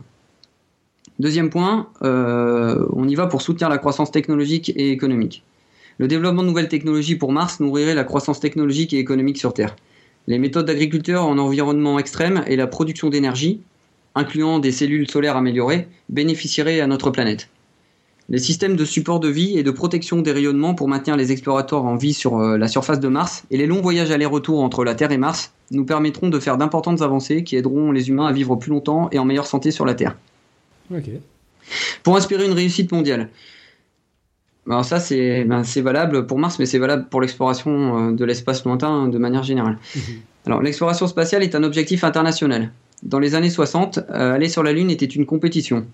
[1.20, 5.44] Deuxième point, euh, on y va pour soutenir la croissance technologique et économique.
[5.98, 9.78] Le développement de nouvelles technologies pour Mars nourrirait la croissance technologique et économique sur Terre.
[10.28, 13.62] Les méthodes d'agriculture en environnement extrême et la production d'énergie,
[14.14, 17.48] incluant des cellules solaires améliorées, bénéficieraient à notre planète.
[18.28, 21.86] Les systèmes de support de vie et de protection des rayonnements pour maintenir les explorateurs
[21.86, 25.12] en vie sur la surface de Mars et les longs voyages aller-retour entre la Terre
[25.12, 28.72] et Mars nous permettront de faire d'importantes avancées qui aideront les humains à vivre plus
[28.72, 30.16] longtemps et en meilleure santé sur la Terre.
[30.92, 31.10] Ok.
[32.02, 33.30] Pour inspirer une réussite mondiale.
[34.68, 39.08] Alors ça, c'est ben, valable pour Mars, mais c'est valable pour l'exploration de l'espace lointain
[39.08, 39.78] de manière générale.
[39.96, 40.00] Mmh.
[40.48, 42.72] Alors l'exploration spatiale est un objectif international.
[43.04, 45.86] Dans les années 60, euh, aller sur la Lune était une compétition.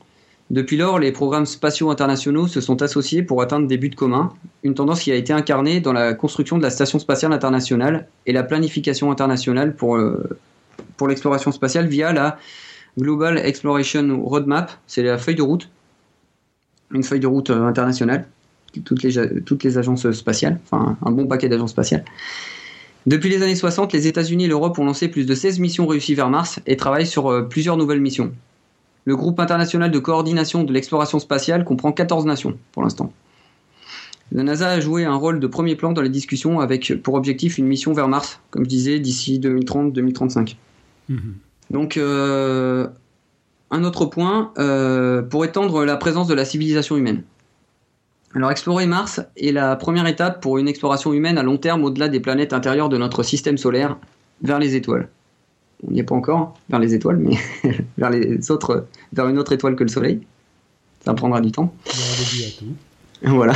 [0.52, 4.34] Depuis lors, les programmes spatiaux internationaux se sont associés pour atteindre des buts communs,
[4.64, 8.34] une tendance qui a été incarnée dans la construction de la Station spatiale internationale et
[8.34, 10.38] la planification internationale pour, euh,
[11.08, 12.38] l'exploration spatiale via la
[13.00, 15.70] Global Exploration Roadmap, c'est la feuille de route,
[16.92, 18.28] une feuille de route euh, internationale,
[18.84, 22.04] toutes les, toutes les agences spatiales, enfin un bon paquet d'agences spatiales.
[23.06, 26.14] Depuis les années 60, les États-Unis et l'Europe ont lancé plus de 16 missions réussies
[26.14, 28.34] vers Mars et travaillent sur euh, plusieurs nouvelles missions.
[29.06, 33.12] Le groupe international de coordination de l'exploration spatiale comprend 14 nations pour l'instant.
[34.32, 37.58] La NASA a joué un rôle de premier plan dans les discussions avec pour objectif
[37.58, 40.56] une mission vers Mars, comme je disais, d'ici 2030-2035.
[41.10, 41.18] Mmh.
[41.72, 42.88] Donc, euh,
[43.72, 47.24] un autre point, euh, pour étendre la présence de la civilisation humaine.
[48.34, 52.08] Alors, explorer Mars est la première étape pour une exploration humaine à long terme au-delà
[52.08, 53.98] des planètes intérieures de notre système solaire,
[54.42, 55.10] vers les étoiles.
[55.88, 57.38] On n'y est pas encore, vers les étoiles, mais
[57.98, 60.22] vers les autres, vers une autre étoile que le Soleil.
[61.04, 61.74] Ça prendra du temps.
[63.24, 63.54] Voilà.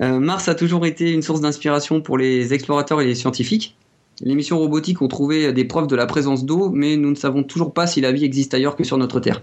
[0.00, 3.76] Euh, Mars a toujours été une source d'inspiration pour les explorateurs et les scientifiques.
[4.22, 7.42] Les missions robotiques ont trouvé des preuves de la présence d'eau, mais nous ne savons
[7.42, 9.42] toujours pas si la vie existe ailleurs que sur notre Terre.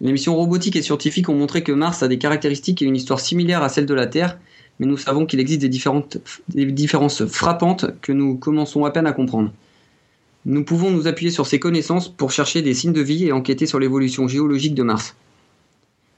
[0.00, 3.20] Les missions robotiques et scientifiques ont montré que Mars a des caractéristiques et une histoire
[3.20, 4.38] similaire à celle de la Terre,
[4.78, 6.18] mais nous savons qu'il existe des, différentes,
[6.48, 9.50] des différences frappantes que nous commençons à peine à comprendre.
[10.46, 13.66] Nous pouvons nous appuyer sur ces connaissances pour chercher des signes de vie et enquêter
[13.66, 15.16] sur l'évolution géologique de Mars.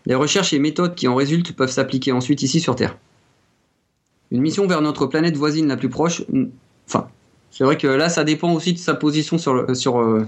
[0.07, 2.97] Les recherches et méthodes qui en résultent peuvent s'appliquer ensuite ici sur Terre.
[4.31, 6.23] Une mission vers notre planète voisine la plus proche,
[6.87, 7.09] enfin,
[7.51, 10.27] c'est vrai que là, ça dépend aussi de sa position sur, le, sur euh,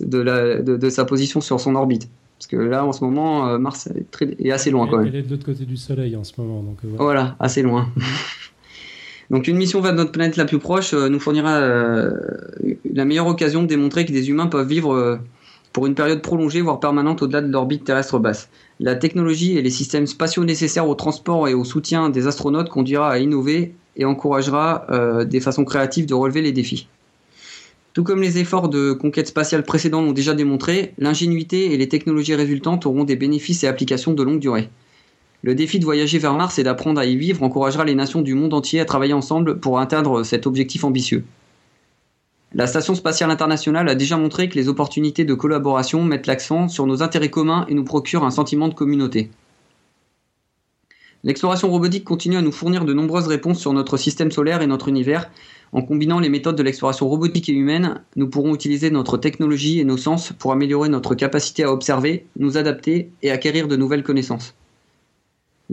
[0.00, 2.08] de, de, sa position sur son orbite.
[2.38, 5.06] Parce que là, en ce moment, Mars est, très, est assez loin quand même.
[5.08, 6.62] Elle est de l'autre côté du Soleil en ce moment.
[6.62, 7.36] Donc, voilà.
[7.40, 7.88] assez loin.
[9.30, 13.66] Donc une mission vers notre planète la plus proche nous fournira la meilleure occasion de
[13.66, 15.18] démontrer que des humains peuvent vivre
[15.74, 18.48] pour une période prolongée, voire permanente au-delà de l'orbite terrestre basse.
[18.78, 23.10] La technologie et les systèmes spatiaux nécessaires au transport et au soutien des astronautes conduira
[23.10, 26.86] à innover et encouragera euh, des façons créatives de relever les défis.
[27.92, 32.34] Tout comme les efforts de conquête spatiale précédents l'ont déjà démontré, l'ingénuité et les technologies
[32.36, 34.68] résultantes auront des bénéfices et applications de longue durée.
[35.44, 38.32] Le défi de voyager vers Mars et d'apprendre à y vivre encouragera les nations du
[38.32, 41.22] monde entier à travailler ensemble pour atteindre cet objectif ambitieux.
[42.54, 46.86] La Station spatiale internationale a déjà montré que les opportunités de collaboration mettent l'accent sur
[46.86, 49.28] nos intérêts communs et nous procurent un sentiment de communauté.
[51.24, 54.88] L'exploration robotique continue à nous fournir de nombreuses réponses sur notre système solaire et notre
[54.88, 55.30] univers.
[55.72, 59.84] En combinant les méthodes de l'exploration robotique et humaine, nous pourrons utiliser notre technologie et
[59.84, 64.54] nos sens pour améliorer notre capacité à observer, nous adapter et acquérir de nouvelles connaissances.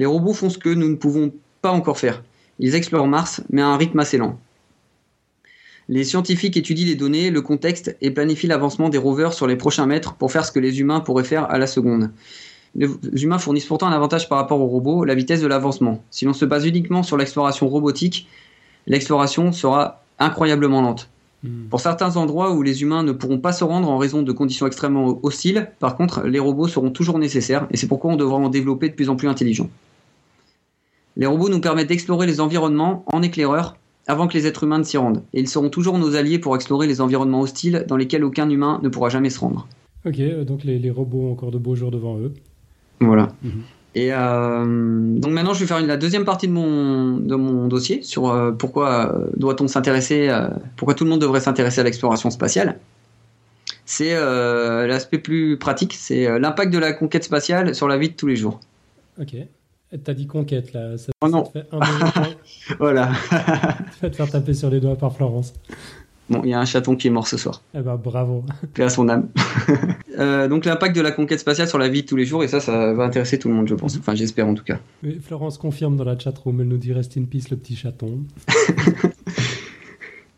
[0.02, 2.24] Les robots font ce que nous ne pouvons pas encore faire.
[2.58, 4.40] Ils explorent Mars, mais à un rythme assez lent.
[5.90, 9.86] Les scientifiques étudient les données, le contexte et planifient l'avancement des rovers sur les prochains
[9.86, 12.10] mètres pour faire ce que les humains pourraient faire à la seconde.
[12.74, 16.04] Les humains fournissent pourtant un avantage par rapport aux robots, la vitesse de l'avancement.
[16.10, 18.28] Si l'on se base uniquement sur l'exploration robotique,
[18.88, 21.12] l'exploration sera incroyablement lente.
[21.44, 21.68] Hmm.
[21.70, 24.66] Pour certains endroits où les humains ne pourront pas se rendre en raison de conditions
[24.66, 28.50] extrêmement hostiles, par contre, les robots seront toujours nécessaires et c'est pourquoi on devra en
[28.50, 29.70] développer de plus en plus intelligents.
[31.18, 33.76] Les robots nous permettent d'explorer les environnements en éclaireur
[34.08, 35.24] avant que les êtres humains ne s'y rendent.
[35.34, 38.80] Et ils seront toujours nos alliés pour explorer les environnements hostiles dans lesquels aucun humain
[38.84, 39.68] ne pourra jamais se rendre.
[40.06, 42.34] Ok, euh, donc les, robots ont encore de beaux jours devant eux.
[43.00, 43.30] Voilà.
[43.44, 43.62] Mhm.
[43.94, 48.02] Et euh, donc maintenant, je vais faire la deuxième partie de mon, de mon dossier
[48.04, 50.32] sur euh, pourquoi doit-on s'intéresser,
[50.78, 52.80] pourquoi tout le monde devrait s'intéresser à l'exploration spatiale.
[53.86, 58.28] C'est l'aspect plus pratique, c'est l'impact de la conquête spatiale sur la vie de tous
[58.28, 58.62] les jours.
[59.20, 59.36] Ok.
[60.04, 60.98] T'as dit conquête là.
[60.98, 61.46] Ça, oh non.
[61.46, 61.80] fait un
[62.80, 63.12] voilà.
[63.30, 65.54] tu vas te faire taper sur les doigts par Florence.
[66.30, 67.62] Bon, il y a un chaton qui est mort ce soir.
[67.76, 68.46] Eh ben bravo.
[68.74, 69.28] Paix à son âme.
[70.18, 72.48] Euh, donc l'impact de la conquête spatiale sur la vie de tous les jours, et
[72.48, 73.98] ça, ça va intéresser tout le monde, je pense.
[73.98, 74.80] Enfin, j'espère en tout cas.
[75.22, 78.20] Florence confirme dans la chatroom, elle nous dit rest in peace le petit chaton.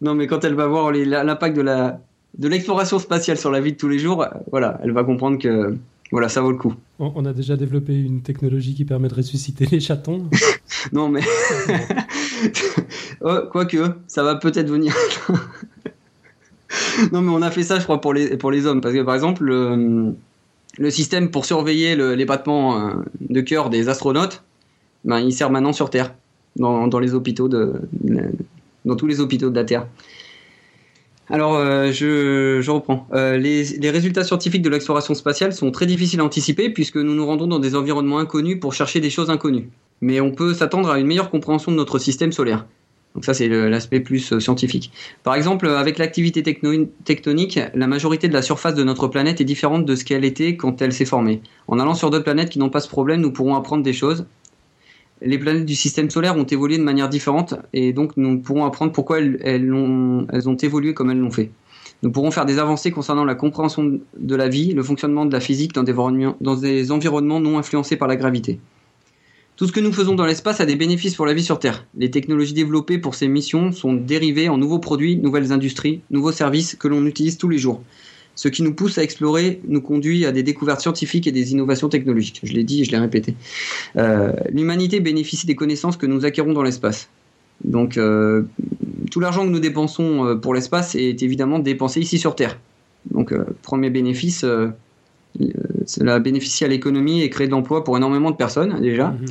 [0.01, 1.99] non, mais quand elle va voir l'impact de la
[2.39, 5.77] de l'exploration spatiale sur la vie de tous les jours, voilà, elle va comprendre que
[6.11, 6.75] voilà, ça vaut le coup.
[6.99, 10.29] On, a déjà développé une technologie qui permet de ressusciter les chatons.
[10.93, 11.21] non, mais.
[13.21, 14.95] oh, Quoique, ça va peut-être venir.
[17.11, 18.81] non, mais on a fait ça, je crois, pour les, pour les hommes.
[18.81, 20.13] Parce que, par exemple, le,
[20.77, 24.43] le système pour surveiller les battements euh, de cœur des astronautes,
[25.05, 26.13] ben, il sert maintenant sur Terre,
[26.55, 27.73] dans, dans les hôpitaux de,
[28.85, 29.87] dans tous les hôpitaux de la Terre.
[31.29, 33.07] Alors, euh, je, reprends.
[33.13, 37.25] Euh, les, résultats scientifiques de l'exploration spatiale sont très difficiles à anticiper puisque nous nous
[37.25, 39.69] rendons dans des environnements inconnus pour chercher des choses inconnues.
[40.01, 42.65] Mais on peut s'attendre à une meilleure compréhension de notre système solaire.
[43.15, 44.91] Donc ça, c'est l'aspect plus euh, scientifique.
[45.23, 49.85] Par exemple, avec l'activité tectonique, la majorité de la surface de notre planète est différente
[49.85, 51.41] de ce qu'elle était quand elle s'est formée.
[51.67, 54.25] En allant sur d'autres planètes qui n'ont pas ce problème, nous pourrons apprendre des choses
[55.25, 58.91] les planètes du système solaire ont évolué de manière différente et donc nous pourrons apprendre
[58.91, 61.51] pourquoi elles, ont, évolué comme elles l'ont fait.
[62.01, 65.39] Nous pourrons faire des avancées concernant la compréhension de la vie, le fonctionnement de la
[65.39, 68.59] physique dans des, environnements non influencés par la gravité.
[69.55, 71.85] Tout ce que nous faisons dans l'espace a des bénéfices pour la vie sur Terre.
[71.95, 76.75] Les technologies développées pour ces missions sont dérivées en nouveaux produits, nouvelles industries, nouveaux services
[76.75, 77.81] que l'on utilise tous les jours.
[78.35, 81.89] Ce qui nous pousse à explorer nous conduit à des découvertes scientifiques et des innovations
[81.89, 82.41] technologiques.
[82.43, 83.35] Je l'ai dit et je l'ai répété.
[83.95, 87.09] Euh, l'humanité bénéficie des connaissances que nous acquérons dans l'espace.
[87.63, 88.43] Donc euh,
[89.11, 92.57] tout l'argent que nous dépensons euh, pour l'espace est évidemment dépensé ici sur Terre.
[93.11, 94.45] Donc premier bénéfice,
[95.85, 99.09] cela bénéficie à l'économie et crée de l'emploi pour énormément de personnes déjà.
[99.09, 99.25] Mhm.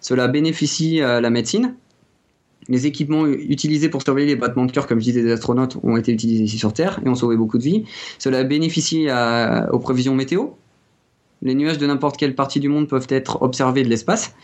[0.00, 1.74] Cela bénéficie à la médecine,
[2.68, 5.96] les équipements utilisés pour surveiller les battements de cœur, comme je disais, des astronautes, ont
[5.96, 7.84] été utilisés ici sur Terre et ont sauvé beaucoup de vies.
[8.18, 9.08] Cela bénéficie
[9.72, 10.48] aux prévisions météo.
[11.42, 14.34] Les nuages de n'importe quelle partie du monde peuvent être observés de l'espace.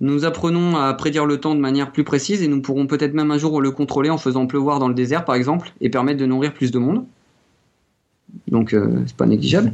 [0.00, 3.30] Nous apprenons à prédire le temps de manière plus précise et nous pourrons peut-être même
[3.30, 6.26] un jour le contrôler en faisant pleuvoir dans le désert, par exemple, et permettre de
[6.26, 7.04] nourrir plus de monde
[8.48, 9.72] donc euh, c'est pas négligeable.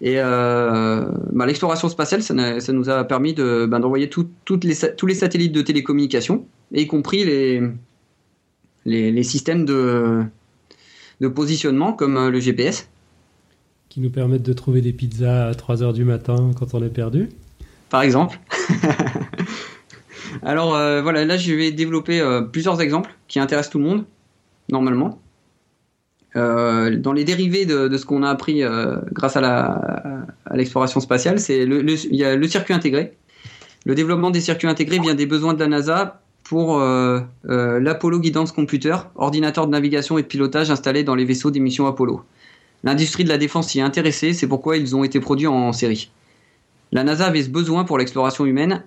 [0.00, 2.34] Et euh, bah, l'exploration spatiale, ça,
[2.72, 7.62] nous a permis bah, d'envoyer toutes les, tous les satellites de télécommunication, y compris les,
[8.84, 10.22] les, systèmes de,
[11.20, 12.88] de positionnement comme euh, le GPS.
[13.88, 17.28] Qui nous permettent de trouver des pizzas à 3h du matin quand on est perdu.
[17.88, 18.38] Par exemple.
[20.42, 22.20] Alors voilà, là je vais développer
[22.52, 24.04] plusieurs exemples qui intéressent tout le monde,
[24.70, 25.22] normalement.
[26.34, 28.60] dans les dérivés de, ce qu'on a appris
[29.12, 33.16] grâce à l'exploration spatiale, c'est le, il y a le circuit intégré.
[33.86, 36.78] Le développement des circuits intégrés vient des besoins de la NASA pour
[37.44, 41.86] l'Apollo Guidance Computer, ordinateur de navigation et de pilotage installé dans les vaisseaux des missions
[41.86, 42.22] Apollo.
[42.84, 46.10] L'industrie de la défense y est intéressée, c'est pourquoi ils ont été produits en série.
[46.92, 48.84] La NASA avait ce besoin pour l'exploration humaine.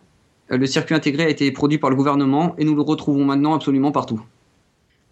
[0.49, 3.91] Le circuit intégré a été produit par le gouvernement et nous le retrouvons maintenant absolument
[3.91, 4.21] partout.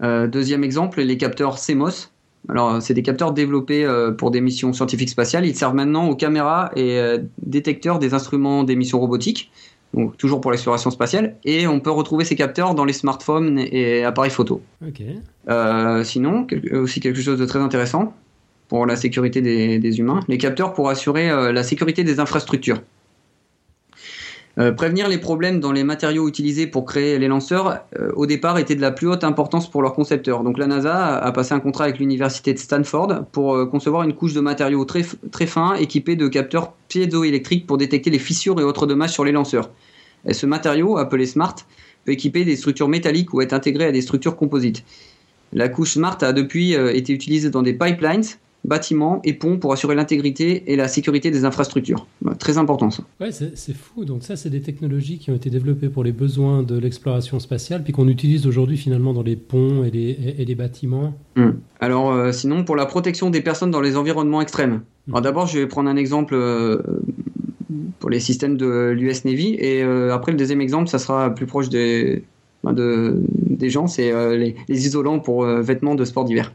[0.02, 2.10] Euh, deuxième exemple, les capteurs CMOS.
[2.50, 5.46] Alors, c'est des capteurs développés euh, pour des missions scientifiques spatiales.
[5.46, 9.52] Ils servent maintenant aux caméras et euh, détecteurs des instruments des missions robotiques,
[9.94, 11.36] donc toujours pour l'exploration spatiale.
[11.44, 14.62] Et on peut retrouver ces capteurs dans les smartphones et appareils photo.
[16.04, 18.14] sinon, aussi quelque chose de très intéressant,
[18.68, 22.82] pour la sécurité des, humains, les capteurs pour assurer euh, la sécurité des infrastructures.
[24.60, 28.58] Euh, prévenir les problèmes dans les matériaux utilisés pour créer les lanceurs, euh, au départ,
[28.58, 30.44] était de la plus haute importance pour leurs concepteurs.
[30.44, 34.34] Donc la NASA a, passé un contrat avec l'université de Stanford pour concevoir une couche
[34.34, 38.88] de matériaux très, très fins équipés de capteurs piézoélectriques pour détecter les fissures et autres
[38.88, 39.70] dommages sur les lanceurs.
[40.26, 41.56] Et ce matériau, appelé SMART,
[42.06, 44.84] peut équiper des structures métalliques ou être intégré à des structures composites.
[45.54, 48.24] La couche SMART a depuis été utilisée dans des pipelines,
[48.68, 52.06] bâtiments et ponts pour assurer l'intégrité et la sécurité des infrastructures.
[52.22, 53.04] Bah, très important ça.
[53.20, 54.06] Ouais, c'est fou.
[54.06, 57.84] Donc ça, c'est des technologies qui ont été développées pour les besoins de l'exploration spatiale,
[57.84, 61.14] puis qu'on utilise aujourd'hui finalement dans les ponts et les, et, les bâtiments.
[61.36, 61.52] Hmm.
[61.80, 64.82] Alors euh, sinon, pour la protection des personnes dans les environnements extrêmes.
[65.08, 66.36] Alors d'abord, je vais prendre un exemple.
[66.36, 66.82] Euh,
[68.00, 71.46] pour les systèmes de l'US Navy et euh, après le deuxième exemple ça sera plus
[71.46, 72.24] proche des,
[72.74, 76.52] de, des gens c'est les, les, isolants pour vêtements de sport d'hiver.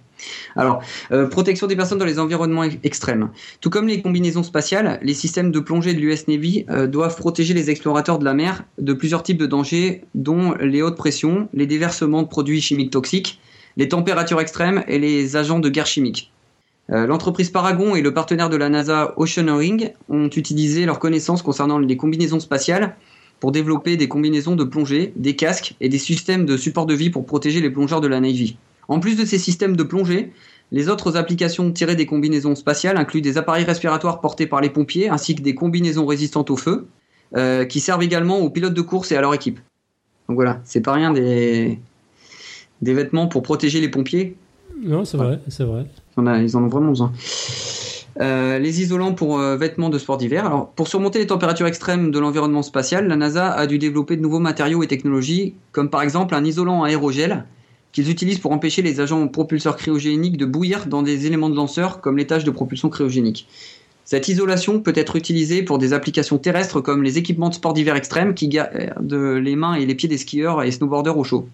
[0.57, 3.31] Alors, euh, protection des personnes dans les environnements extrêmes.
[3.61, 7.55] Tout comme les combinaisons spatiales, les systèmes de plongée de l'US Navy euh, doivent protéger
[7.55, 11.67] les explorateurs de la mer de plusieurs types de dangers, dont les hautes pressions, les
[11.67, 13.41] déversements de produits chimiques toxiques,
[13.77, 16.31] les températures extrêmes et les agents de guerre chimique.
[16.91, 21.79] Euh, l'entreprise Paragon et le partenaire de la NASA Oceanering ont utilisé leurs connaissances concernant
[21.79, 22.97] les combinaisons spatiales
[23.43, 27.11] pour développer des combinaisons de plongée, des casques et des systèmes de support de vie
[27.11, 28.57] pour protéger les plongeurs de la Navy.
[28.87, 30.33] En plus de ces systèmes de plongée,
[30.71, 35.09] les autres applications tirées des combinaisons spatiales incluent des appareils respiratoires portés par les pompiers
[35.09, 36.87] ainsi que des combinaisons résistantes au feu
[37.37, 39.59] euh, qui servent également aux pilotes de course et à leur équipe.
[40.29, 41.81] Donc voilà, c'est pas rien des,
[42.81, 44.37] des vêtements pour protéger les pompiers.
[44.81, 45.87] Non, c'est vrai, c'est vrai.
[46.17, 47.13] Ils en, ont vraiment besoin.
[48.21, 50.67] Euh, les isolants pour euh, vêtements de sport d'hiver.
[50.77, 54.39] Pour surmonter les températures extrêmes de l'environnement spatial, la NASA a dû développer de nouveaux
[54.39, 57.45] matériaux et technologies, comme par exemple un isolant aérogel
[57.93, 62.01] qu'ils utilisent pour empêcher les agents propulseurs cryogéniques de bouillir dans des éléments de lanceur
[62.01, 63.47] comme les tâches de propulsion cryogénique.
[64.05, 67.95] Cette isolation peut être utilisée pour des applications terrestres comme les équipements de sport d'hiver
[67.95, 71.47] extrême qui gardent les mains et les pieds des skieurs et snowboarders au chaud.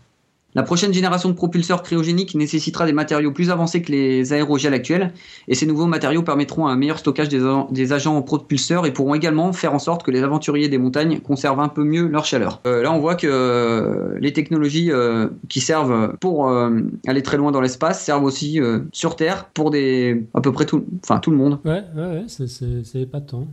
[0.58, 5.12] La prochaine génération de propulseurs cryogéniques nécessitera des matériaux plus avancés que les aérogels actuels,
[5.46, 9.72] et ces nouveaux matériaux permettront un meilleur stockage des, agents propulseurs et pourront également faire
[9.72, 12.60] en sorte que les aventuriers des montagnes conservent un peu mieux leur chaleur.
[12.66, 16.50] Euh, là, on voit que euh, les technologies euh, qui servent pour
[17.06, 18.58] aller très loin dans l'espace servent aussi
[18.90, 20.84] sur Terre pour des à peu près tout,
[21.22, 21.60] tout le monde.
[21.64, 23.46] Ouais, ouais, ouais c'est épatant.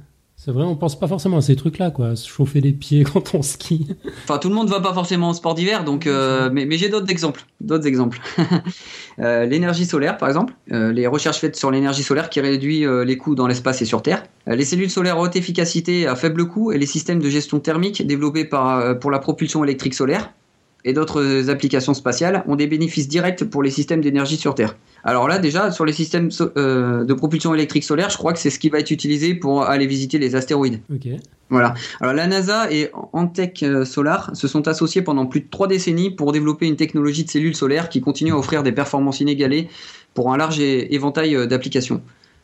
[0.45, 2.15] C'est vrai, on pense pas forcément à ces trucs-là, quoi.
[2.15, 3.87] Se chauffer les pieds quand on skie.
[4.25, 6.05] Enfin, tout le monde va pas forcément au sport d'hiver, donc.
[6.05, 7.45] Euh, mais, j'ai d'autres exemples.
[7.61, 8.21] D'autres exemples.
[9.17, 10.53] Euh, l'énergie solaire, par exemple.
[10.73, 14.01] Euh, les recherches faites sur l'énergie solaire qui réduit les coûts dans l'espace et sur
[14.01, 14.23] Terre.
[14.45, 18.05] les cellules solaires à haute efficacité à faible coût et les systèmes de gestion thermique
[18.05, 20.33] développés par, pour la propulsion électrique solaire
[20.85, 24.77] et d'autres applications spatiales ont des bénéfices directs pour les systèmes d'énergie sur Terre.
[25.03, 28.51] Alors là, déjà, sur les systèmes euh, de propulsion électrique solaire, je crois que c'est
[28.51, 30.79] ce qui va être utilisé pour aller visiter les astéroïdes.
[30.93, 31.07] Ok.
[31.49, 31.73] Voilà.
[32.01, 36.11] Alors la NASA et Antec euh, Solar se sont associés pendant plus de trois décennies
[36.11, 39.69] pour développer une technologie de cellules solaires qui continue à offrir des performances inégalées
[40.13, 42.01] pour un large éventail euh, d'applications.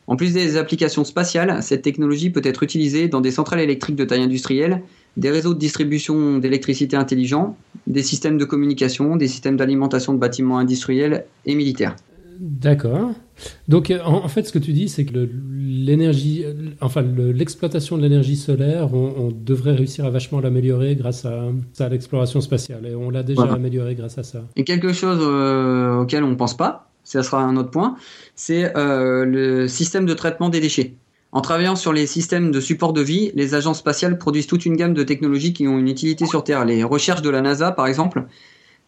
[0.07, 4.03] En plus des applications spatiales, cette technologie peut être utilisée dans des centrales électriques de
[4.03, 4.81] taille industrielle,
[5.17, 7.57] des réseaux de distribution d'électricité intelligents,
[7.87, 11.95] des systèmes de communication, des systèmes d'alimentation de bâtiments industriels et militaires.
[12.39, 13.11] D'accord.
[13.67, 16.43] Donc, en, fait, ce que tu dis, c'est que l'énergie,
[16.79, 22.87] enfin, l'exploitation de l'énergie solaire, on, devrait réussir à vachement l'améliorer grâce à, l'exploration spatiale.
[22.87, 24.43] Et on l'a déjà amélioré grâce à ça.
[24.55, 27.95] Et quelque chose euh, auquel on ne pense pas, ça sera un autre point,
[28.35, 30.95] c'est euh, le système de traitement des déchets.
[31.33, 34.75] En travaillant sur les systèmes de support de vie, les agences spatiales produisent toute une
[34.75, 36.65] gamme de technologies qui ont une utilité sur Terre.
[36.65, 38.25] Les recherches de la NASA, par exemple,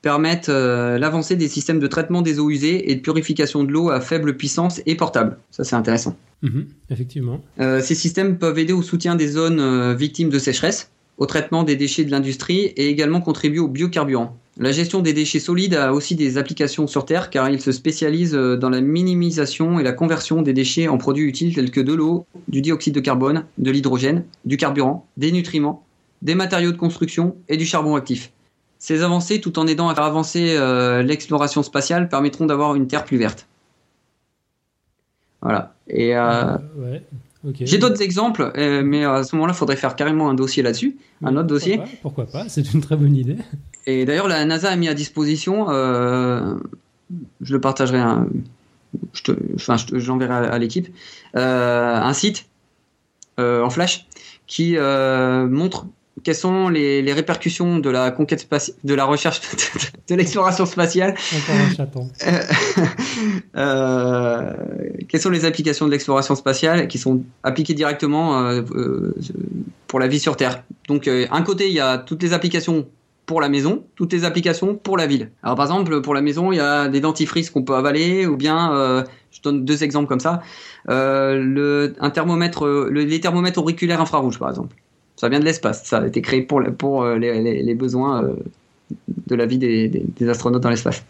[0.01, 3.89] permettent euh, l'avancée des systèmes de traitement des eaux usées et de purification de l'eau
[3.89, 5.37] à faible puissance et portable.
[5.51, 6.17] Ça, c'est intéressant.
[6.41, 7.41] Mhm, effectivement.
[7.61, 11.63] Euh, ces systèmes peuvent aider au soutien des zones euh, victimes de sécheresse, au traitement
[11.63, 14.37] des déchets de l'industrie et également contribuer au biocarburant.
[14.57, 18.35] La gestion des déchets solides a aussi des applications sur Terre car il se spécialise
[18.35, 21.93] euh, dans la minimisation et la conversion des déchets en produits utiles tels que de
[21.93, 25.83] l'eau, du dioxyde de carbone, de l'hydrogène, du carburant, des nutriments,
[26.21, 28.31] des matériaux de construction et du charbon actif.
[28.77, 33.05] Ces avancées, tout en aidant à faire avancer euh, l'exploration spatiale, permettront d'avoir une Terre
[33.05, 33.47] plus verte.
[35.41, 35.73] Voilà.
[35.91, 36.57] Euh.
[37.59, 40.95] J'ai d'autres exemples, euh, mais à ce moment-là, il faudrait faire carrément un dossier là-dessus,
[41.23, 41.77] un autre Pourquoi dossier.
[41.77, 43.35] pas, Pourquoi pas C'est une très bonne idée.
[43.85, 46.55] Et d'ailleurs, la NASA a mis à disposition, euh,
[47.41, 48.27] je le partagerai, un-
[49.13, 50.87] je te- enfin, j'enverrai à, à l'équipe,
[51.35, 52.45] euh, un site
[53.39, 54.07] euh, en flash
[54.47, 55.85] qui montre
[56.23, 59.41] quelles sont les, les répercussions de la conquête spatiale, de la recherche,
[60.09, 61.15] de l'exploration spatiale
[61.75, 62.07] chaton.
[63.55, 64.53] euh,
[65.09, 69.15] quelles sont les applications de l'exploration spatiale qui sont appliquées directement euh, euh,
[69.87, 70.63] pour la vie sur Terre?
[70.87, 72.87] Donc, euh, un côté, il y a toutes les applications
[73.25, 75.31] pour la maison, toutes les applications pour la ville.
[75.43, 78.35] Alors, par exemple, pour la maison, il y a des dentifrices qu'on peut avaler, ou
[78.35, 80.41] bien, euh, je donne deux exemples comme ça,
[80.89, 84.75] euh, le, un thermomètre, euh, le- les thermomètres auriculaires infrarouges, par exemple.
[85.23, 85.85] Ça vient de l'espace.
[85.85, 88.33] Ça a été créé pour, pour euh, les, les- les besoins euh,
[89.27, 91.01] de la vie des- des- des astronautes dans l'espace.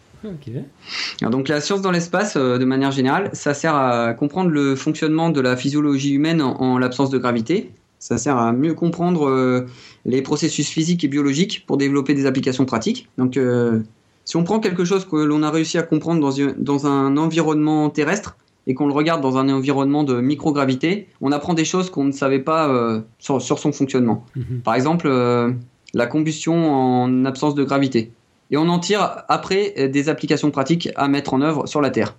[1.20, 4.76] Alors donc la science dans l'espace, euh, de manière générale, ça sert à comprendre le
[4.76, 7.72] fonctionnement de la physiologie humaine en, en l'absence de gravité.
[7.98, 9.66] Ça sert à mieux comprendre euh,
[10.06, 13.08] les processus physiques et biologiques pour développer des applications pratiques.
[13.18, 13.80] Donc euh,
[14.26, 16.22] si on prend quelque chose que l'on a réussi à comprendre
[16.58, 18.38] dans un environnement terrestre
[18.68, 22.12] et qu'on le regarde dans un environnement de microgravité, on apprend des choses qu'on ne
[22.12, 24.26] savait pas euh, sur, sur son fonctionnement.
[24.36, 24.62] Mhm.
[24.64, 25.52] Par exemple, euh,
[25.94, 28.12] la combustion en absence de gravité.
[28.52, 32.16] Et on en tire après des applications pratiques à mettre en œuvre sur la Terre.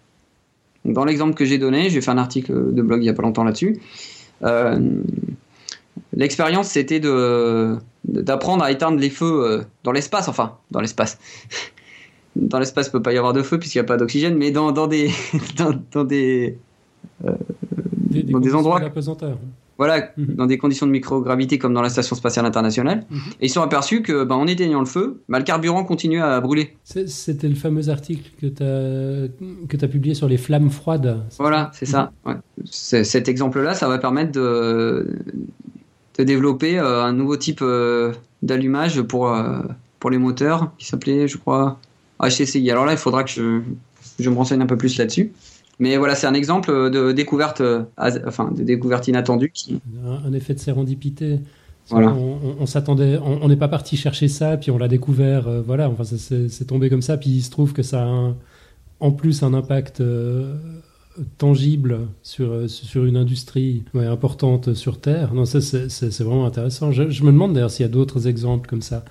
[0.84, 3.14] Donc, dans l'exemple que j'ai donné, j'ai fait un article de blog il n'y a
[3.14, 3.80] pas longtemps là-dessus.
[4.42, 4.78] euh,
[6.12, 7.00] L'expérience, c'était
[8.04, 11.18] d'apprendre à éteindre les feux dans l'espace, enfin, dans l'espace.
[12.36, 14.50] Dans l'espace, il peut pas y avoir de feu puisqu'il n'y a pas d'oxygène, mais
[14.50, 15.10] dans, dans des
[15.56, 16.58] dans, dans des
[17.22, 19.38] Des, Dans des conditions endroits- d'apesanteur.
[19.78, 20.34] voilà Mhm.
[20.36, 23.04] dans des conditions de microgravité comme dans la station spatiale internationale.
[23.10, 23.18] Mhm.
[23.40, 26.40] Et ils sont aperçus que, ben, en éteignant le feu, ben, le carburant continuait à
[26.40, 26.76] brûler.
[26.84, 31.18] C'était le fameux article que tu as, as publié sur les flammes froides.
[31.38, 32.12] Voilà, c'est ça.
[32.26, 32.34] Ouais.
[32.64, 35.08] C'est- Cet exemple-là, ça va permettre de,
[36.18, 38.12] de développer euh, un nouveau type euh,
[38.42, 39.60] d'allumage pour, euh,
[39.98, 41.78] pour les moteurs qui s'appelait, je crois,
[42.70, 43.60] Alors là, il faudra que je,
[44.18, 45.32] je me renseigne un peu plus là-dessus.
[45.80, 47.82] Mais voilà, c'est un exemple de découverte, euh,
[48.26, 51.40] enfin, de découverte inattendue qui, un, effet de sérendipité.
[51.90, 52.14] Voilà.
[52.14, 55.60] On, on- on s'attendait, on n'est pas parti chercher ça, puis on l'a découvert, euh,
[55.66, 58.36] voilà, enfin c'est tombé comme ça, puis il se trouve que ça a un-
[59.00, 60.54] en plus un impact euh,
[61.38, 65.34] tangible sur, sur une industrie ouais, importante sur Terre.
[65.34, 66.90] Non, ça c'est vraiment intéressant.
[66.92, 69.04] Je, je me demande d'ailleurs s'il y a d'autres exemples comme ça,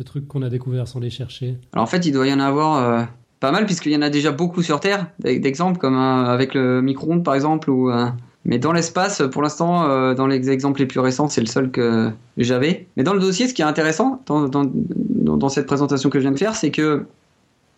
[0.00, 1.58] de trucs qu'on a découverts sans les chercher.
[1.74, 3.04] Alors en fait, il doit y en avoir euh,
[3.38, 7.22] pas mal puisqu'il y en a déjà beaucoup sur Terre, d'exemples comme avec le micro-ondes
[7.22, 7.70] par exemple.
[7.70, 8.06] Euh,
[8.46, 11.70] mais dans l'espace, pour l'instant, euh, dans les exemples les plus récents, c'est le seul
[11.70, 12.86] que j'avais.
[12.96, 16.38] Mais dans le dossier, ce qui est intéressant dans, cette présentation que je viens de
[16.38, 17.04] faire, c'est que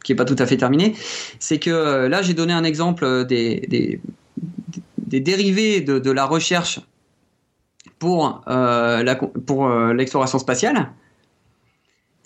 [0.05, 0.95] qui est pas tout à fait terminée,
[1.39, 4.01] c'est que là j'ai donné un exemple des,
[4.99, 6.81] dérivés de, la recherche
[7.99, 8.45] pour
[9.95, 10.93] l'exploration spatiale.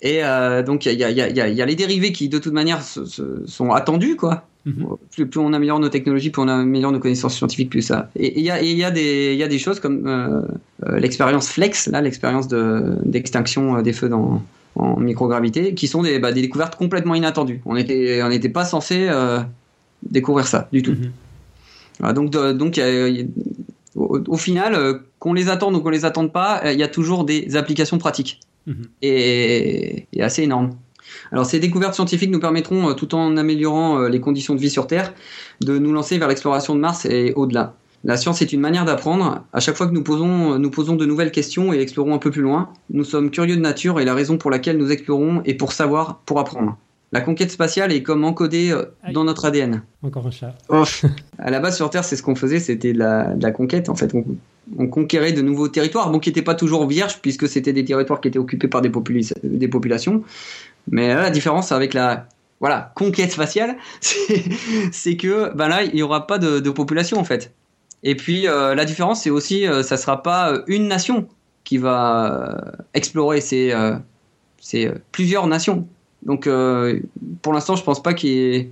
[0.01, 2.81] Et euh, donc, il y a, y y y les dérivés qui, de toute manière,
[2.83, 4.45] se- se- sont attendus, quoi.
[4.65, 4.85] Mhm.
[5.11, 8.09] Plus, plus on améliore nos technologies, plus on améliore nos connaissances scientifiques, plus ça.
[8.15, 10.41] Et il y a, des, choses comme euh,
[10.85, 14.43] euh, l'expérience Flex, là, l'expérience de- d'extinction euh, des feux dans,
[14.75, 17.61] en microgravité, qui sont des, bah, des découvertes complètement inattendues.
[17.65, 19.39] On n'était on pas censé euh,
[20.03, 20.91] découvrir ça du tout.
[22.01, 22.13] Mhm.
[22.13, 22.51] Donc, de-
[23.95, 26.83] au, au final, euh, qu'on les attende ou qu'on les attende pas, euh, il y
[26.83, 28.83] a toujours des applications pratiques Mhm.
[29.01, 30.71] et, et assez énormes.
[31.31, 34.69] Alors ces découvertes scientifiques nous permettront, euh, tout en améliorant euh, les conditions de vie
[34.69, 35.13] sur Terre,
[35.61, 37.75] de nous lancer vers l'exploration de Mars et au-delà.
[38.03, 39.43] La science est une manière d'apprendre.
[39.53, 42.29] À chaque fois que nous posons, nous posons de nouvelles questions et explorons un peu
[42.29, 45.55] plus loin, nous sommes curieux de nature et la raison pour laquelle nous explorons est
[45.55, 46.77] pour savoir, pour apprendre.
[47.13, 49.81] La conquête spatiale est comme encodée euh, dans notre ADN.
[50.03, 50.53] Encore un chat.
[51.39, 53.87] À la base, sur Terre, c'est ce qu'on faisait, c'était de la, de la conquête.
[53.87, 54.25] En fait, on,
[54.77, 58.21] on conquérait de nouveaux territoires, bon, qui n'étaient pas toujours vierges, puisque c'était des territoires
[58.21, 60.23] qui étaient occupés par des, populations.
[60.89, 62.27] Mais là, la différence avec la
[62.59, 63.77] voilà, conquête spatiale,
[64.91, 67.53] c'est que ben là, il n'y aura pas de, population, en fait.
[68.03, 71.27] Et puis, euh, la différence, c'est aussi, euh, ça sera pas euh, une nation
[71.63, 73.95] qui va euh, explorer, c'est euh,
[74.75, 75.87] euh, plusieurs nations.
[76.23, 76.99] Donc, euh,
[77.41, 78.71] pour l'instant, je pense pas qu'il y ait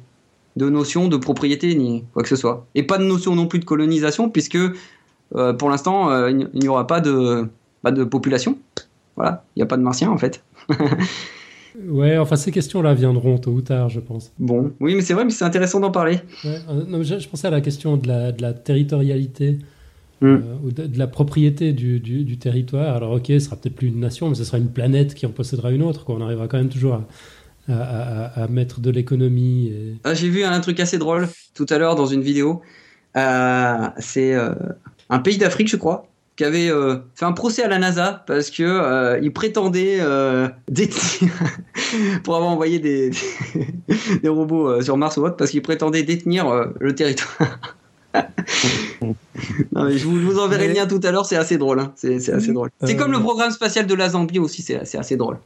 [0.55, 2.65] de notion de propriété ni quoi que ce soit.
[2.75, 4.73] Et pas de notion non plus de colonisation, puisque euh,
[5.57, 7.47] pour l'instant, euh, il n'y- aura pas de,
[7.81, 8.57] pas de population.
[9.15, 10.43] Voilà, il n'y a pas de martiens en fait.
[11.89, 14.31] Ouais, enfin ces questions-là viendront tôt ou tard, je pense.
[14.39, 16.19] Bon, oui, mais c'est vrai, mais c'est intéressant d'en parler.
[16.45, 19.59] Ouais, euh, non, je, je, pensais à la question de la, de la territorialité.
[20.21, 20.25] Mm.
[20.27, 22.95] euh, ou de, de la propriété du, du, du territoire.
[22.95, 25.31] Alors ok, ce sera peut-être plus une nation, mais ce sera une planète qui en
[25.31, 26.05] possédera une autre.
[26.05, 26.15] Quoi.
[26.17, 26.93] On arrivera quand même toujours
[27.67, 27.75] à, à,
[28.41, 29.67] à- à mettre de l'économie.
[29.67, 32.61] et- Ah, J'ai vu un truc assez drôle tout à l'heure dans une vidéo.
[33.17, 34.53] Euh, c'est euh,
[35.09, 38.49] un pays d'Afrique, je crois, qui avait euh, fait un procès à la NASA parce
[38.49, 41.31] que euh, il prétendait euh, détenir
[42.23, 43.11] pour avoir envoyé des,
[44.21, 47.59] des robots euh, sur Mars ou autre parce qu'il prétendait détenir le territoire.
[49.73, 51.81] Non, mais je, vous, je vous enverrai le lien tout à l'heure, c'est assez drôle.
[51.81, 51.91] hein.
[51.97, 52.69] C'est assez drôle.
[52.81, 55.37] C'est comme le programme spatial de la Zambie aussi, c'est c'est assez drôle.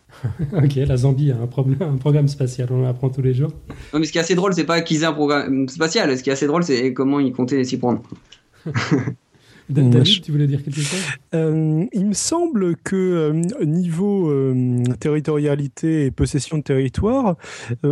[0.56, 3.50] Ok, la Zambie a un, problème, un programme spatial, on l'apprend tous les jours.
[3.92, 6.16] Non, mais ce qui est assez drôle, c'est pas qu'ils aient un programme spatial.
[6.16, 8.04] Ce qui est assez drôle, c'est comment ils comptaient s'y prendre.
[9.70, 11.00] David, je- tu voulais dire quelque chose?
[11.36, 17.36] Euh, il me semble que euh, niveau euh, territorialité et possession de territoire,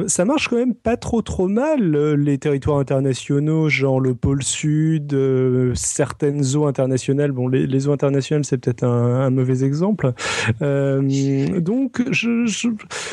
[0.07, 5.15] ça marche quand même pas trop trop mal les territoires internationaux, genre le pôle sud,
[5.75, 7.31] certaines eaux internationales.
[7.31, 10.11] Bon, les, les eaux internationales c'est peut-être un, un mauvais exemple.
[10.61, 12.69] Donc je, je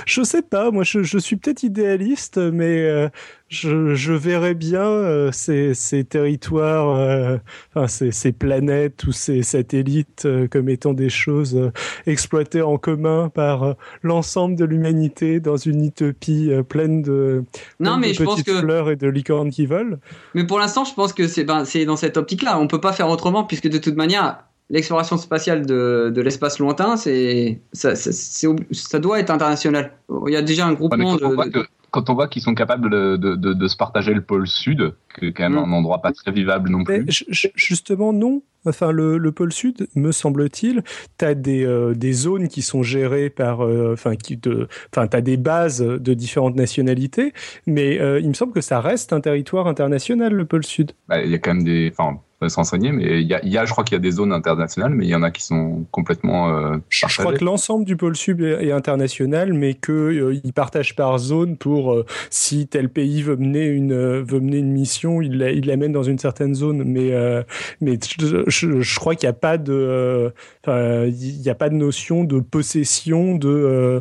[0.06, 3.10] je sais pas, moi je, je suis peut-être idéaliste, mais
[3.54, 7.38] je, je verrais bien euh, ces, ces territoires, euh,
[7.74, 11.70] enfin ces, ces planètes ou ces satellites euh, comme étant des choses
[12.06, 17.44] exploitées en commun par l'ensemble de l'humanité dans une utopie pleine de,
[17.78, 18.60] Non, pleine mais de je pense petites que.
[18.60, 19.98] fleurs et de licornes qui volent.
[20.34, 22.58] Mais pour l'instant, je pense que c'est ben, c'est dans cette optique-là.
[22.58, 24.38] On peut pas faire autrement puisque de toute manière,
[24.70, 29.92] l'exploration spatiale de, de l'espace lointain, c'est ça, doit être international.
[30.26, 31.66] Il y a déjà un groupement de.
[31.90, 34.94] quand on voit qu'ils sont capables de, de, de, de se partager le pôle sud,
[35.18, 37.04] qui est quand même un endroit pas très vivable non plus.
[37.08, 38.42] ju- ju- justement, non.
[38.66, 40.82] Enfin, le, le pôle sud, me semble-t-il,
[41.18, 43.60] tu as des, euh, des zones qui sont gérées par.
[43.62, 47.34] euh, Enfin, qui de, enfin, tu as des bases de différentes nationalités,
[47.66, 50.92] mais euh, il me semble que ça reste un territoire international, le pôle sud.
[51.08, 51.92] Bah, Il y a quand même des.
[51.96, 54.10] Enfin, s'enseigner, mais il y a, il y a, je crois qu'il y a des
[54.10, 57.84] zones internationales, mais il y en a qui sont complètement euh, Je crois que l'ensemble
[57.84, 63.22] du pôle sud est, international, mais qu'ils partagent par zone pour euh, si tel pays
[63.22, 66.54] veut mener une, euh, veut mener une mission, il la- il l'amène dans une certaine
[66.54, 66.82] zone.
[66.84, 67.42] Mais, euh,
[67.80, 70.30] mais je, je- je crois qu'il n'y a pas de, euh,
[70.64, 74.00] enfin, il n'y a pas de notion de possession de, euh,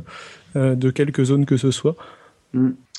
[0.56, 1.96] euh, de quelque zone que ce soit.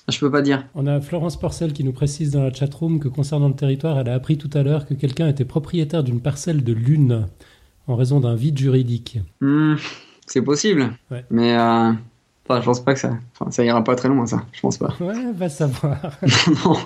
[0.09, 0.67] Je peux pas dire.
[0.75, 4.09] On a Florence Porcel qui nous précise dans la chatroom que concernant le territoire, elle
[4.09, 7.27] a appris tout à l'heure que quelqu'un était propriétaire d'une parcelle de lune
[7.87, 9.19] en raison d'un vide juridique.
[9.41, 9.77] Hmm,
[10.27, 10.93] c'est possible.
[11.11, 11.25] Ouais.
[11.31, 11.93] Mais euh,
[12.47, 13.17] enfin, je pense pas que ça.
[13.33, 14.45] Enfin, ça ira pas très loin, ça.
[14.53, 14.95] Je pense pas.
[15.01, 15.99] Ouais, va savoir.
[16.65, 16.77] non.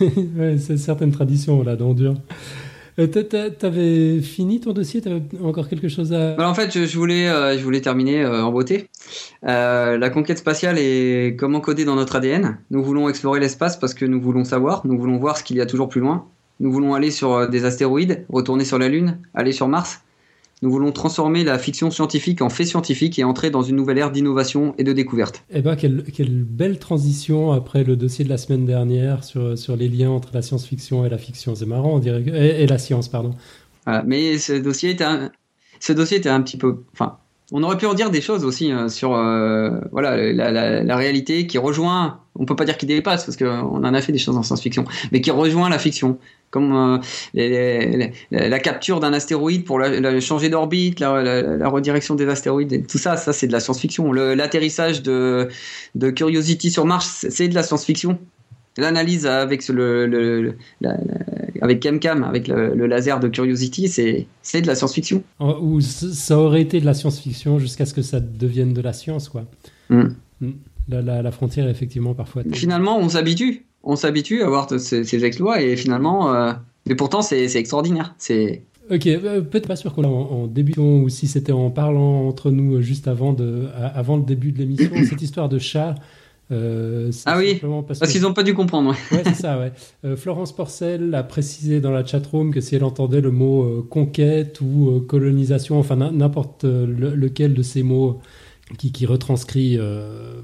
[0.36, 2.14] ouais, c'est certaines traditions là dans dur.
[2.98, 5.00] Euh, t'a- t'a- T'avais fini ton dossier?
[5.00, 6.34] T'avais encore quelque chose à.
[6.34, 8.88] Alors, en fait, je, euh, voulais terminer euh, en beauté.
[9.42, 12.58] La conquête spatiale est comment codée dans notre ADN.
[12.70, 15.60] Nous voulons explorer l'espace parce que nous voulons savoir, nous voulons voir ce qu'il y
[15.60, 16.26] a toujours plus loin.
[16.60, 20.00] Nous voulons aller sur des astéroïdes, retourner sur la Lune, aller sur Mars.
[20.60, 24.10] Nous voulons transformer la fiction scientifique en fait scientifique et entrer dans une nouvelle ère
[24.10, 25.44] d'innovation et de découverte.
[25.50, 29.76] Eh ben, quelle, quelle belle transition après le dossier de la semaine dernière sur, sur
[29.76, 31.54] les liens entre la science-fiction et la fiction.
[31.54, 32.24] C'est marrant, on dirait.
[32.26, 33.34] Et, et la science, pardon.
[33.86, 34.02] Voilà.
[34.04, 35.30] Mais ce dossier était un,
[35.80, 37.18] ce dossier était un petit peu, enfin,
[37.50, 41.56] on aurait pu en dire des choses aussi euh, sur, euh, voilà, la, réalité qui
[41.56, 42.20] rejoint.
[42.34, 44.84] On peut pas dire qu'il dépasse parce qu'on en a fait des choses en science-fiction,
[45.12, 46.18] mais qui rejoint la fiction,
[46.50, 47.00] comme
[47.34, 49.80] euh, la capture d'un astéroïde pour
[50.20, 54.12] changer d'orbite, la, redirection des astéroïdes, et tout ça, ça c'est de la science-fiction.
[54.12, 55.48] L'atterrissage de,
[56.14, 58.18] Curiosity sur Mars, c'est- de la science-fiction.
[58.76, 60.96] L'analyse avec le, la-
[61.60, 65.22] avec CamCam, avec le, le laser de Curiosity, c'est de la science-fiction.
[65.38, 68.92] En- Ou ça aurait été de la science-fiction jusqu'à ce que ça devienne de la
[68.92, 69.44] science, quoi.
[69.90, 70.02] Mm.
[70.40, 70.50] Mm.
[70.88, 72.42] La, la- la frontière effectivement parfois.
[72.52, 76.52] Finalement, on s'habitue, on s'habitue à voir ces, ces exploits et finalement, euh,
[76.86, 78.14] mais pourtant c'est extraordinaire.
[78.18, 80.12] C'est Ok, euh, peut-être pas sûr qu'on l'a en,
[80.44, 84.22] en débutant ou si c'était en parlant entre nous euh, juste avant, de, avant le
[84.22, 85.94] début de l'émission, cette histoire de chat.
[86.50, 88.90] Euh, Ah oui, parce qu'ils n'ont pas dû comprendre.
[88.90, 89.16] ouais.
[89.18, 89.72] Ouais, c'est ça, ouais.
[90.04, 93.86] Euh, Florence Porcel a précisé dans la chatroom que si elle entendait le mot euh,
[93.88, 98.20] conquête ou euh, colonisation, enfin n'im- n'importe euh, le- lequel de ces mots
[98.78, 100.40] qui, qui retranscrit euh,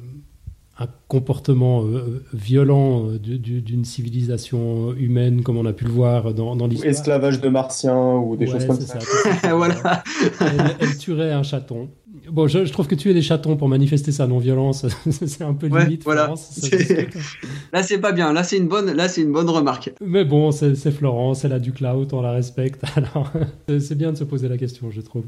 [0.78, 5.90] un comportement euh, violent euh, du- du- d'une civilisation humaine, comme on a pu le
[5.90, 6.90] voir dans, dans l'histoire.
[6.90, 8.98] Esclavage de martiens ou des Ouais, choses comme ça.
[9.00, 9.54] ça.
[9.56, 10.02] voilà.
[10.40, 11.88] Elle, elle tuerait un chaton.
[12.30, 15.68] Bon, je, je trouve que tuer des chatons pour manifester sa non-violence, c'est un peu
[15.68, 16.04] Ouais, limite.
[16.04, 16.24] voilà.
[16.24, 17.08] Florence, C'est-.
[17.72, 18.32] Là, c'est pas bien.
[18.32, 18.92] Là, c'est une bonne.
[18.92, 19.92] Là, c'est une bonne remarque.
[20.00, 22.82] Mais bon, c'est c'est Florence, elle a du clout, on la respecte.
[22.96, 23.30] Alors,
[23.68, 25.24] c'est- c'est bien de se poser la question, je trouve.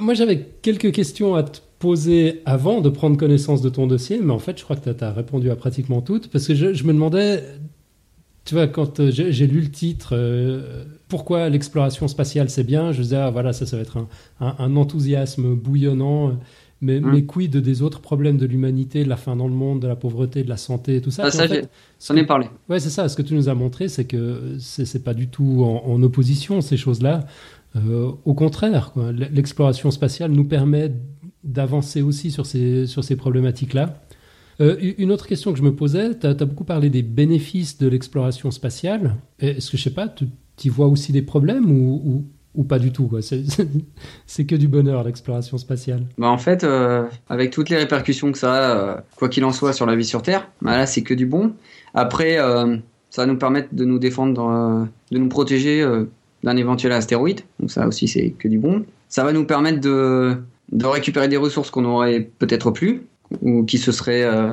[0.00, 4.32] moi j'avais quelques questions à te poser avant de prendre connaissance de ton dossier, mais
[4.32, 6.92] en fait je crois que tu as, répondu à pratiquement toutes, parce que je, me
[6.92, 7.42] demandais,
[8.44, 13.02] tu vois, quand euh, j'ai lu le titre, euh, pourquoi l'exploration spatiale c'est bien, je
[13.02, 13.98] disais, ah voilà, ça, ça va être
[14.40, 16.38] un, enthousiasme bouillonnant.
[16.82, 17.10] Mais, mmh.
[17.12, 19.96] mais, quid des autres problèmes de l'humanité, de la fin dans le monde, de la
[19.96, 21.24] pauvreté, de la santé, tout ça?
[21.26, 22.46] Ah, Ça, j'en ai parlé.
[22.70, 23.06] Ouais, c'est ça.
[23.10, 26.78] Ce que tu nous as montré, c'est que c'est pas du tout en opposition, ces
[26.78, 27.26] choses-là.
[27.76, 30.92] Euh, au contraire, l'exploration spatiale nous permet
[31.44, 34.02] d'avancer aussi sur ces, sur ces problématiques-là.
[34.60, 37.88] Euh, une autre question que je me posais, tu as, beaucoup parlé des bénéfices de
[37.88, 39.16] l'exploration spatiale.
[39.38, 40.26] Est-ce que, je sais pas, tu
[40.64, 42.24] y vois aussi des problèmes ou,
[42.68, 43.10] pas du tout
[44.26, 46.04] C'est que du bonheur, l'exploration spatiale.
[46.18, 49.72] Bah en fait, euh, avec toutes les répercussions que ça a, quoi qu'il en soit,
[49.72, 51.52] sur la vie sur Terre, bah là, c'est que du bon.
[51.94, 55.84] Après, ça va nous permettre de nous défendre, de nous protéger
[56.42, 57.40] d'un éventuel astéroïde.
[57.58, 58.84] Donc ça aussi, c'est que du bon.
[59.08, 60.36] Ça va nous permettre de,
[60.82, 63.02] récupérer des ressources qu'on n'aurait peut-être plus,
[63.42, 64.52] ou qui se seraient euh,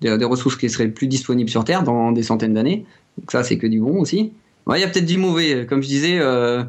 [0.00, 2.84] des, ressources qui seraient plus disponibles sur Terre dans des centaines d'années.
[3.18, 4.32] Donc ça, c'est que du bon aussi.
[4.72, 5.66] Il y a peut-être du mauvais.
[5.66, 6.64] Comme je disais, euh,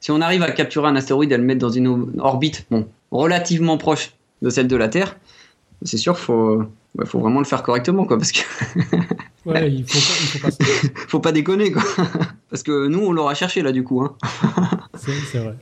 [0.00, 2.88] si on arrive à capturer un astéroïde et à le mettre dans une orbite bon,
[3.10, 4.12] relativement proche
[4.42, 5.16] de celle de la Terre,
[5.82, 6.64] c'est sûr qu'il faut,
[7.04, 8.40] faut vraiment le faire correctement, quoi, parce que
[9.48, 11.82] Ouais, il faut pas, il faut pas, faut pas déconner, quoi.
[12.50, 14.02] Parce que nous, on l'aura cherché, là, du coup.
[14.02, 14.14] Hein.
[14.94, 15.54] c'est vrai.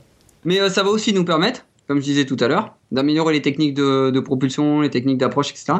[0.43, 3.41] Mais euh, ça va aussi nous permettre, comme je disais tout à l'heure, d'améliorer les
[3.41, 5.79] techniques de, propulsion, les techniques d'approche, etc.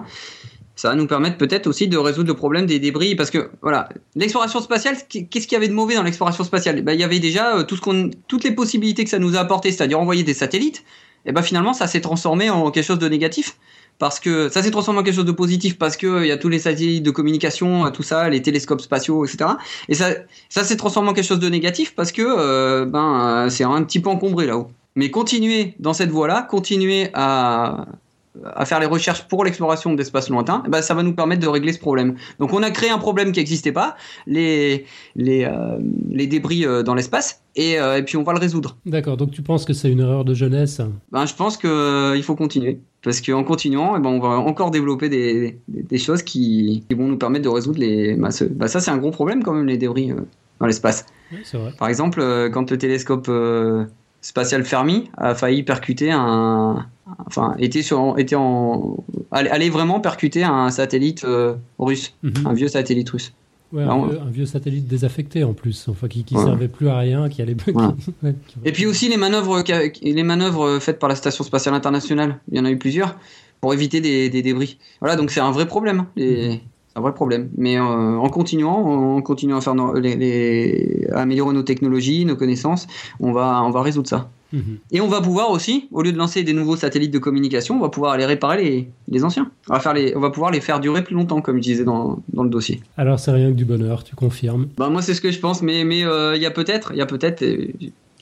[0.78, 3.90] Ça va nous permettre peut-être aussi de résoudre le problème des débris, parce que voilà,
[4.16, 6.82] l'exploration spatiale, qu'est-ce qu'il y avait de mauvais dans l'exploration spatiale?
[6.84, 9.40] Ben, Il y avait déjà euh, tout ce toutes les possibilités que ça nous a
[9.40, 10.84] apporté, c'est-à-dire envoyer des satellites,
[11.26, 13.58] et ben finalement ça s'est transformé en quelque chose de négatif
[14.00, 16.38] parce que ça s'est transformé en quelque chose de positif parce que il y a
[16.38, 19.50] tous les satellites de communication, tout ça, les télescopes spatiaux, etc.
[19.90, 20.12] Et ça,
[20.50, 24.00] ça s'est transformé en quelque chose de négatif parce que euh, ben c'est un petit
[24.00, 24.70] peu encombré là-haut.
[24.96, 27.86] Mais continuer dans cette voie-là, continuer à
[28.44, 31.48] à faire les recherches pour l'exploration d'espaces lointains, eh ben, ça va nous permettre de
[31.48, 32.16] régler ce problème.
[32.40, 34.86] Donc on a créé un problème qui n'existait pas, les,
[35.16, 35.78] les, euh,
[36.10, 38.78] les débris euh, dans l'espace, et, euh, et, puis on va le résoudre.
[38.86, 40.82] D'accord, donc tu penses que c'est une erreur de jeunesse?
[41.12, 45.10] Ben, Je pense qu'il faut continuer, parce qu'en continuant, eh ben, on va encore développer
[45.10, 48.16] des, des, choses qui, qui, vont nous permettre de résoudre les...
[48.16, 50.12] Ben, ça c'est un gros problème quand même, les débris
[50.60, 51.06] dans l'espace.
[51.32, 51.40] Oui,
[51.78, 52.22] Par exemple,
[52.54, 53.30] quand le télescope
[54.28, 56.86] spatial Fermi a failli percuter un
[57.26, 58.98] enfin était sur était en
[59.32, 62.46] allait vraiment percuter un satellite euh, russe, mhm.
[62.46, 63.32] un vieux satellite russe.
[63.74, 67.56] un, vieux, satellite désaffecté en plus, enfin qui, qui servait plus à rien, qui allait.
[68.66, 69.64] Et puis aussi les manœuvres,
[70.02, 73.18] les manœuvres faites par la station spatiale internationale, il y en a eu plusieurs
[73.62, 74.78] pour éviter des, débris.
[75.00, 76.06] Voilà, donc c'est un vrai problème.
[76.18, 76.60] Mhm.
[76.98, 77.50] Un vrai problème.
[77.58, 82.88] Mais euh, en continuant, en continuant à faire les, à améliorer nos technologies, nos connaissances,
[83.20, 84.30] on va, on va résoudre ça.
[84.54, 84.78] Mhm.
[84.92, 87.82] Et on va pouvoir aussi, au lieu de lancer des nouveaux satellites de communication, on
[87.82, 89.52] va pouvoir aller réparer les, les anciens.
[89.70, 91.84] On va, faire les, on va pouvoir les faire durer plus longtemps, comme je disais
[91.84, 92.82] dans, dans le dossier.
[92.98, 94.68] Alors c'est rien que du bonheur, tu confirmes?
[94.78, 96.98] Bah, Moi c'est ce que je pense, mais il mais, euh, y a peut-être, il
[96.98, 97.44] y a peut-être,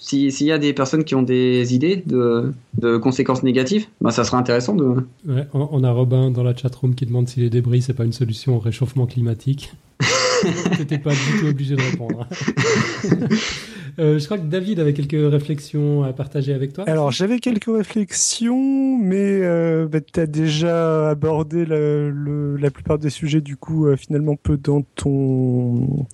[0.06, 4.24] s'il y a des personnes qui ont des idées de, de conséquences négatives, bah, ça
[4.24, 4.84] sera intéressant de...
[5.28, 8.14] Ouais, on, a Robin dans la chatroom qui demande si les débris c'est pas une
[8.14, 9.74] solution au réchauffement climatique.
[10.78, 12.28] T'étais pas du tout obligé de répondre.
[13.98, 16.84] Euh, je crois que David avait quelques réflexions à partager avec toi.
[16.86, 23.40] Alors, j'avais quelques réflexions, mais euh, bah, tu as déjà abordé la, plupart des sujets,
[23.40, 26.08] du coup, euh, finalement, peu dans ton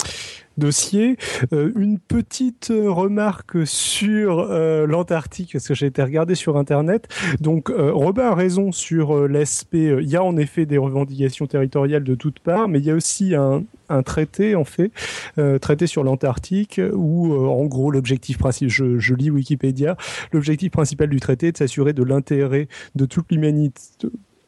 [0.57, 1.17] dossier.
[1.53, 7.07] Euh, une petite remarque sur euh, l'Antarctique, parce que j'ai été regardé sur Internet.
[7.39, 9.95] Donc, euh, Robin a raison sur l'aspect.
[10.01, 12.95] Il y a en effet des revendications territoriales de toutes parts, mais il y a
[12.95, 14.91] aussi un, un traité, en fait,
[15.59, 19.97] traité sur l'Antarctique, où, en gros, l'objectif principal, je, je lis Wikipédia,
[20.31, 23.81] l'objectif principal du traité est de s'assurer de l'intérêt de toute l'humanité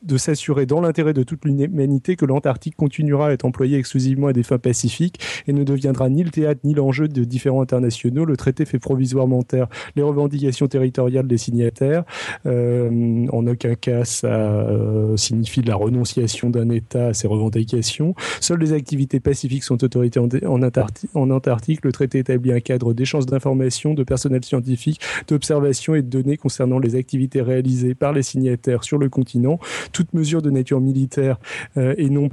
[0.04, 4.34] de s'assurer dans l'intérêt de toute l'humanité que l'Antarctique continuera à être employé exclusivement à
[4.34, 8.26] des fins pacifiques et ne deviendra ni le théâtre ni l'enjeu de différents internationaux.
[8.26, 12.04] Le traité fait provisoirement taire les revendications territoriales des signataires.
[12.46, 18.16] Euh, en aucun cas, ça euh, signifie la renonciation d'un État à ses revendications.
[18.42, 20.62] Seules les activités pacifiques sont autorisées en, en,
[21.14, 21.84] en Antarctique.
[21.84, 26.80] Le traité établit un cadre d'échange d'informations, de personnel scientifique, d'observation et de données concernant
[26.80, 29.60] les activités réalisées par les signataires sur le continent
[29.94, 31.40] toute mesure de nature militaire
[31.78, 32.28] et, non,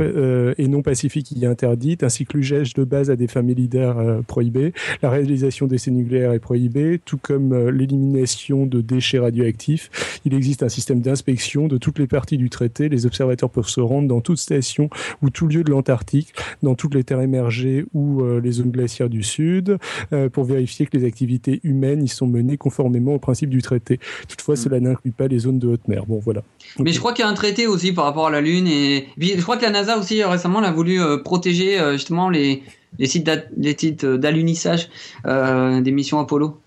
[0.59, 3.97] et non pacifique y est interdite, ainsi que l'usage de base à des fins militaires
[4.27, 4.73] prohibées.
[5.03, 10.21] La réalisation d'essais nucléaires est prohibée, tout comme l'élimination de déchets radioactifs.
[10.25, 12.89] Il existe un système d'inspection de toutes les parties du traité.
[12.89, 14.91] Les observateurs peuvent se rendre dans toute station
[15.23, 16.33] ou tout lieu de l'Antarctique,
[16.63, 19.79] dans toutes les terres émergées ou les zones glaciaires du Sud,
[20.33, 24.01] pour vérifier que les activités humaines y sont menées conformément au principe du traité.
[24.29, 24.59] Toutefois, mm.
[24.59, 26.07] cela n'inclut pas les zones de haute mer.
[26.07, 26.43] Bon, voilà.
[26.79, 29.09] Mais je crois qu'il y a un traité aussi par rapport à la Lune et
[29.19, 32.63] je crois que la NASA aussi récemment a voulu euh, protéger euh, justement les,
[32.99, 34.89] les sites d'alunissage
[35.27, 36.59] euh, des missions Apollo.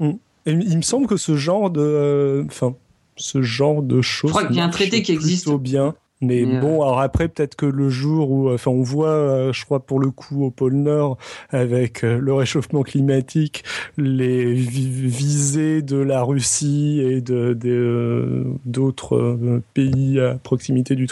[0.00, 0.12] Mm.
[0.46, 2.74] il me semble que ce genre de, enfin,
[3.16, 4.30] ce genre de choses.
[4.30, 5.50] Je crois qu'il y a un traité qui existe.
[5.58, 5.94] bien.
[6.22, 9.64] Mais euh, bon, alors après, peut-être que le jour où, enfin, on voit, euh, je
[9.64, 11.18] crois pour le coup au pôle Nord,
[11.50, 13.64] avec euh, le réchauffement climatique,
[13.98, 21.08] les visées de la Russie et de d'autres pays à proximité du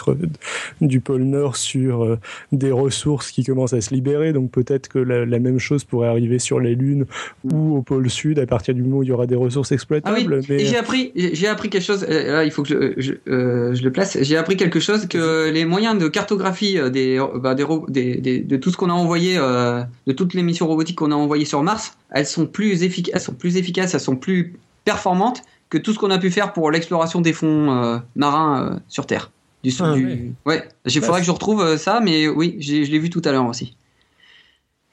[0.79, 2.17] du pôle Nord sur
[2.53, 4.31] des ressources qui commencent à se libérer.
[4.31, 7.05] Donc peut-être que la, même chose pourrait arriver sur les lunes
[7.43, 10.15] ou au pôle Sud à partir du moment où il y aura des ressources exploitables.
[10.17, 10.65] Ah oui.
[10.65, 12.05] J'ai appris, j'ai appris quelque chose.
[12.07, 14.17] Là, il faut que je, je le place.
[14.21, 16.89] J'ai appris quelque chose que les moyens de cartographie euh,
[17.35, 21.15] bah, de tout ce qu'on a envoyé, euh, de toutes les missions robotiques qu'on a
[21.15, 25.41] envoyées sur Mars, elles sont plus efficaces, elles sont plus efficaces, elles sont plus performantes
[25.69, 29.31] que tout ce qu'on a pu faire pour l'exploration des fonds euh, marins sur Terre.
[29.63, 30.33] Du, ah, du...
[30.45, 33.47] Ouais, il faudrait que je retrouve ça, mais oui, je l'ai vu tout à l'heure
[33.47, 33.75] aussi.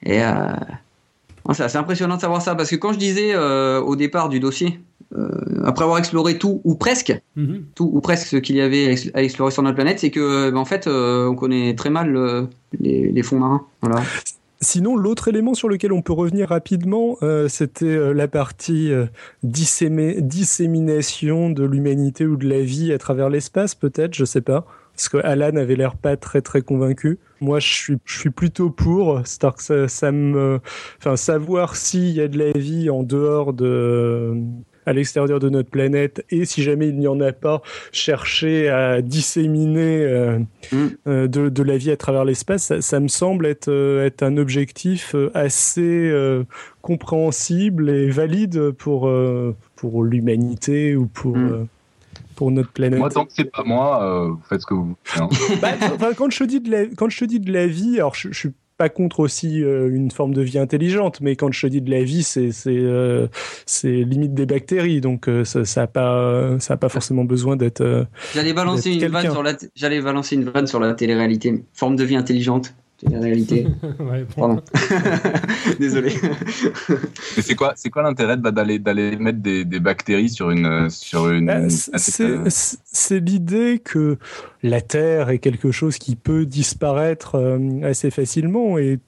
[0.04, 0.20] Et
[1.52, 4.78] c'est assez impressionnant de savoir ça parce que quand je disais au départ du dossier
[4.78, 4.97] euh,
[5.64, 7.64] après avoir exploré tout ou presque, mhm.
[7.74, 10.58] tout ou presque ce qu'il y avait à explorer sur notre planète, c'est que ben,
[10.58, 12.42] en fait, euh, on connaît très mal euh,
[12.78, 13.66] les, fonds marins.
[13.80, 14.02] Voilà.
[14.60, 18.90] Sinon, l'autre élément sur lequel on peut revenir rapidement, c'était la partie
[19.44, 24.66] dissémination de l'humanité ou de la vie à travers l'espace, peut-être, je sais pas.
[24.98, 27.20] Parce que Alan avait l'air pas très très convaincu.
[27.40, 29.20] Moi, je suis, je suis plutôt pour.
[29.24, 30.58] C'est-à-dire que ça, ça me,
[30.98, 34.34] enfin, savoir s'il y a de la vie en dehors de
[34.88, 37.60] à l'extérieur de notre planète et si jamais il n'y en a pas,
[37.92, 40.38] chercher à disséminer euh,
[40.72, 40.86] mm.
[41.06, 45.14] euh, de, la vie à travers l'espace, ça, me semble être, euh, être un objectif
[45.34, 46.10] assez
[46.80, 49.10] compréhensible et valide pour,
[49.76, 51.36] pour l'humanité ou pour...
[51.36, 51.66] Mm.
[52.34, 52.98] pour notre planète.
[52.98, 54.96] Moi, tant que c'est pas moi, vous faites ce que vous voulez.
[55.16, 55.28] Hein.
[56.00, 58.14] Bah, quand je te dis de la, quand je te dis de la vie, alors
[58.14, 61.60] je, je suis pas contre aussi euh, une forme de vie intelligente, mais quand je
[61.60, 63.26] te dis de la vie, c'est c'est euh,
[63.82, 68.06] limite des bactéries, donc euh, ça ça a pas ça a pas forcément besoin d'être.
[68.34, 72.04] j'allais balancer une vanne sur la j'allais balancer une vanne sur la télé-réalité, forme de
[72.04, 72.72] vie intelligente.
[73.02, 73.66] La réalité.
[74.36, 74.60] Pardon.
[75.78, 76.12] Désolé.
[76.88, 81.30] Mais c'est quoi, c'est quoi l'intérêt d'aller d'aller mettre des, des, bactéries sur une sur
[81.30, 81.46] une.
[81.46, 84.18] Bah, c'est l'idée que
[84.64, 88.98] la Terre est quelque chose qui peut disparaître euh, assez facilement et.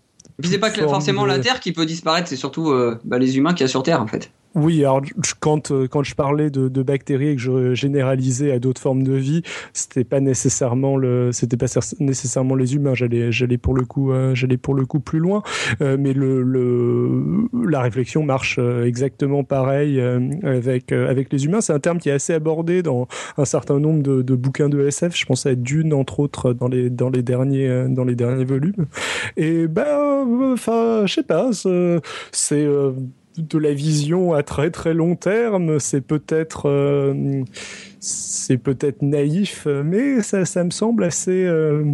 [0.45, 3.64] c'est pas forcément la Terre qui peut disparaître, c'est surtout euh, bah, les humains qui
[3.64, 4.30] y a sur Terre en fait.
[4.57, 5.03] Oui, alors
[5.38, 9.05] quand euh, quand je parlais de, de, bactéries et que je généralisais à d'autres formes
[9.05, 9.42] de vie,
[9.72, 11.66] c'était pas nécessairement le, c'était pas
[12.01, 12.94] nécessairement les humains.
[12.94, 15.44] J'allais j'allais pour le coup euh, j'allais pour le coup plus loin,
[15.82, 20.01] euh, mais le, le la réflexion marche exactement pareil
[20.42, 21.61] avec avec les humains.
[21.61, 24.84] C'est un terme qui est assez abordé dans un certain nombre de, de bouquins de
[24.84, 25.16] SF.
[25.16, 28.86] Je pense à Dune entre autres dans les dans les derniers dans les derniers volumes.
[29.36, 31.51] Et ben enfin je sais pas,
[32.32, 32.66] c'est
[33.41, 37.43] de la vision à très très long terme, c'est peut-être euh,
[37.99, 41.84] c'est peut-être naïf, mais ça, ça, me semble assez euh,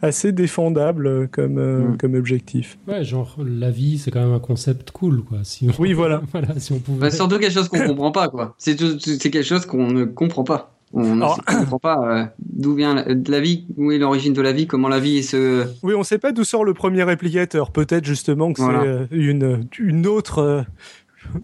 [0.00, 1.96] assez défendable comme euh, mm.
[1.98, 2.78] comme objectif.
[2.88, 5.38] Ouais, genre la vie, c'est quand même un concept cool, quoi.
[5.42, 6.22] Si oui, voilà.
[6.32, 7.00] voilà si on pouvait...
[7.00, 8.54] Bah, surtout quelque chose qu'on comprend pas, quoi.
[8.58, 10.74] C'est c'est quelque chose qu'on ne comprend pas.
[10.92, 11.26] On ne
[11.58, 14.66] comprend pas euh, d'où vient la, de la vie, où est l'origine de la vie,
[14.66, 15.66] comment la vie se.
[15.82, 17.70] Oui, on ne sait pas d'où sort le premier réplicateur.
[17.70, 20.38] Peut-être justement que c'est euh, une, une autre.
[20.38, 20.62] Euh,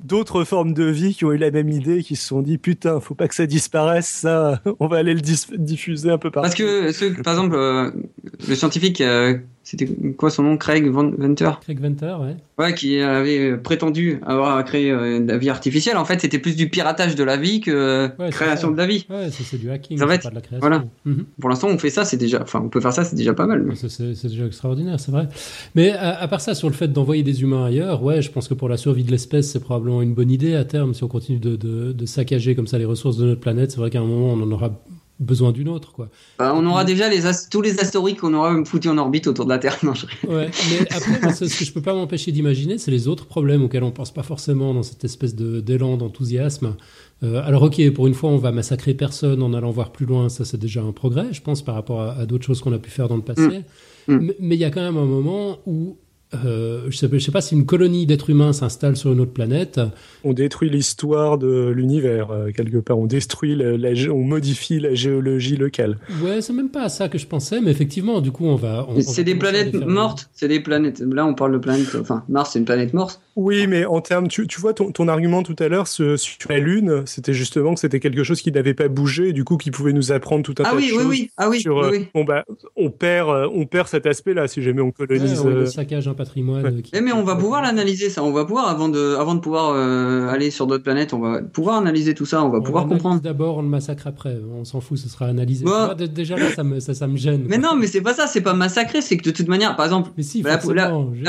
[0.03, 2.99] d'autres formes de vie qui ont eu la même idée, qui se sont dit putain,
[2.99, 5.21] faut pas que ça disparaisse, ça, on va aller le
[5.57, 6.49] diffuser un peu partout.
[6.49, 9.01] Parce que, par exemple, le scientifique
[9.71, 10.57] c'était quoi son nom?
[10.57, 11.51] Craig Venter?
[11.61, 12.37] Craig Venter, ouais.
[12.59, 15.99] Ouais, qui avait prétendu avoir créé euh, la vie artificielle.
[15.99, 19.05] En fait, c'était plus du piratage de la vie que création de la vie.
[19.11, 20.61] Ouais, c'est du hacking, c'est pas de la création.
[20.61, 20.85] Voilà.
[21.05, 21.27] Mhm.
[21.39, 23.45] Pour l'instant, on fait ça, c'est déjà, enfin, on peut faire ça, c'est déjà pas
[23.45, 23.71] mal.
[23.77, 25.29] C'est déjà extraordinaire, c'est vrai.
[25.75, 28.55] Mais à, part ça, sur le fait d'envoyer des humains ailleurs, ouais, je pense que
[28.55, 31.41] pour la survie de l'espèce, c'est probablement une bonne idée à terme si on continue
[31.41, 33.73] de, de, de, saccager comme ça les ressources de notre planète.
[33.73, 34.81] C'est vrai qu'à un moment, on en aura
[35.21, 36.09] besoin d'une autre, quoi.
[36.39, 39.51] Bah, on aura déjà les tous les astéroïdes qu'on aura foutus en orbite autour de
[39.51, 39.77] la Terre.
[39.83, 43.27] Non, je- Ouais, mais après, ce que je peux pas m'empêcher d'imaginer, c'est les autres
[43.27, 46.77] problèmes auxquels on pense pas forcément dans cette espèce de d'élan d'enthousiasme.
[47.23, 50.29] Euh, alors, ok, pour une fois, on va massacrer personne en allant voir plus loin,
[50.29, 52.79] ça c'est déjà un progrès, je pense, par rapport à, à d'autres choses qu'on a
[52.79, 53.65] pu faire dans le passé.
[54.07, 54.15] Mm.
[54.15, 54.33] Mm.
[54.41, 55.97] Mais il y a quand même un moment où
[56.35, 59.33] euh, je sais, je sais pas si une colonie d'êtres humains s'installe sur une autre
[59.33, 59.81] planète.
[60.25, 62.99] On détruit l'histoire de l'univers, euh, quelque part.
[62.99, 65.99] On détruit, la, on modifie la géologie locale.
[66.23, 68.87] Ouais, c'est même pas à ça que je pensais, mais effectivement, du coup, on va.
[69.01, 70.29] C'est des planètes mortes.
[70.33, 71.01] C'est des planètes.
[71.01, 71.95] Là, on parle de planètes.
[72.01, 73.21] Enfin, Mars, c'est une planète morte.
[73.37, 76.17] Oui, mais en termes, tu, tu vois, ton, ton argument tout à l'heure sur
[76.51, 79.57] la Lune, c'était justement que c'était quelque chose qui n'avait pas bougé, et du coup,
[79.57, 81.07] qui pouvait nous apprendre tout un Ah tas oui, de oui, choses.
[81.09, 81.31] oui.
[81.37, 82.07] Ah oui, sur, oui, euh, oui.
[82.15, 82.45] bon bah,
[82.77, 85.41] on perd, euh, on perd cet aspect-là si jamais on Ouais, colonise.
[85.41, 86.65] on euh, saccage un patrimoine.
[86.65, 86.83] Ouais.
[86.83, 88.25] qui- Eh, mais on va pouvoir l'analyser, ça.
[88.25, 91.41] On va pouvoir, avant de, avant de pouvoir euh, aller sur d'autres planètes, on va
[91.43, 92.43] pouvoir analyser tout ça.
[92.45, 93.21] On va On pouvoir comprendre.
[93.21, 94.37] D'abord, on le massacre après.
[94.55, 95.65] On s'en fout, ce sera analysé.
[95.97, 97.45] Dé- déjà là, ça me, ça, ça me gêne.
[97.49, 97.71] Mais quoi.
[97.71, 98.27] non, mais c'est pas ça.
[98.27, 99.01] C'est pas massacrer.
[99.03, 100.59] C'est que de toute manière, par exemple, Mais si, la,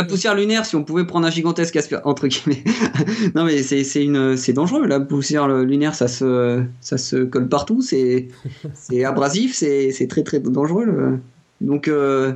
[0.03, 2.63] poussière lunaire, si on pouvait prendre un gigantesque aspirateur, entre guillemets.
[3.35, 4.85] non, mais c'est c'est une, c'est dangereux.
[4.87, 7.81] La poussière lunaire, ça se, ça se colle partout.
[7.81, 8.27] C'est,
[8.73, 9.55] c'est abrasif.
[9.55, 10.85] C'est, c'est très très dangereux.
[10.85, 11.19] le-
[11.61, 12.33] Donc, euh,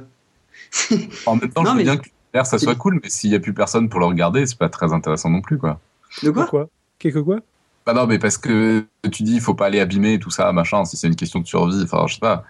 [1.26, 3.30] En même temps, Non, je veux mais- bien que l'air ça soit cool, mais s'il
[3.32, 5.80] y a plus personne pour le regarder, c'est pas très intéressant non plus, quoi.
[6.22, 6.44] De quoi?
[6.44, 6.70] Pourquoi?
[7.00, 7.40] Quelque quoi?
[7.86, 10.86] Bah non, mais parce que tu dis, il faut pas aller abîmer tout ça, machin,
[10.86, 12.46] si c'est une question de survie, enfin, je sais pas.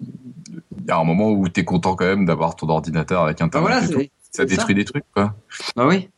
[0.00, 3.46] Il y a un moment où t'es content quand même d'avoir ton ordinateur avec Bah
[3.46, 4.10] internet voilà, et tout.
[4.30, 5.34] c'est, Ça détruit des trucs, quoi.
[5.74, 6.08] Bah oui.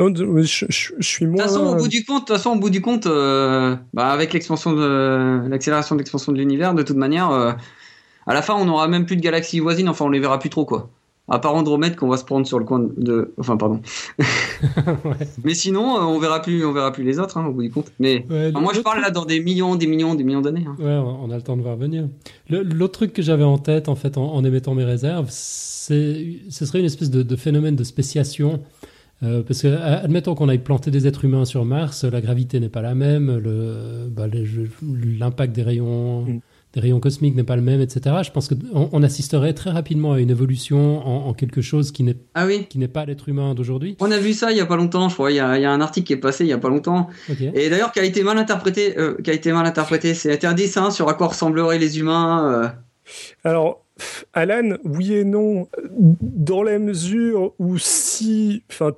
[0.00, 1.42] Non, de- je, je- je suis De moins.
[1.44, 4.10] toute façon, au bout du compte, de toute façon, au bout du compte, euh, bah,
[4.10, 7.52] avec l'expansion de l'accélération de l'expansion de l'univers, de toute manière, euh,
[8.26, 9.88] à la fin, on n'aura même plus de galaxies voisines.
[9.88, 10.90] Enfin, on les verra plus trop, quoi.
[11.30, 13.80] À part Andromède qu'on va se prendre sur le coin de, enfin, pardon.
[15.04, 15.26] Ouais.
[15.44, 17.70] Mais sinon, euh, on verra plus, on verra plus les autres, hein, au bout du
[17.70, 17.92] compte.
[18.00, 20.64] Mais Ouais, enfin, moi, je parle là dans des millions, des millions, des millions d'années.
[20.66, 20.76] hein.
[20.78, 22.08] Ouais, on a le temps de voir venir.
[22.48, 26.66] L'autre truc que j'avais en tête, en fait, en, en émettant mes réserves, c'est, ce
[26.66, 28.60] serait une espèce de, de phénomène de spéciation.
[29.24, 32.68] Euh, parce que, admettons qu'on aille planter des êtres humains sur Mars, la gravité n'est
[32.68, 34.26] pas la même, le, bah,
[35.18, 36.40] l'impact des rayons, Mm.
[36.74, 38.16] Des rayons cosmiques n'est pas le même, etc.
[38.22, 42.02] Je pense qu'on on assisterait très rapidement à une évolution en, en quelque chose qui
[42.02, 42.66] n'est, Ah oui.
[42.68, 43.96] qui n'est pas l'être humain d'aujourd'hui.
[44.00, 45.30] On a vu ça il y a pas longtemps, je crois.
[45.32, 46.68] Il y a, il y a un article qui est passé il y a pas
[46.68, 47.08] longtemps.
[47.54, 50.12] Et d'ailleurs, qui a été mal interprété, euh, qui a été mal interprété.
[50.14, 52.52] C'est un dessin sur à quoi ressembleraient les humains.
[52.52, 52.68] euh.
[53.44, 53.84] Alors,
[54.34, 55.68] Alan, oui et non,
[56.20, 58.92] dans la mesure où si, enfin,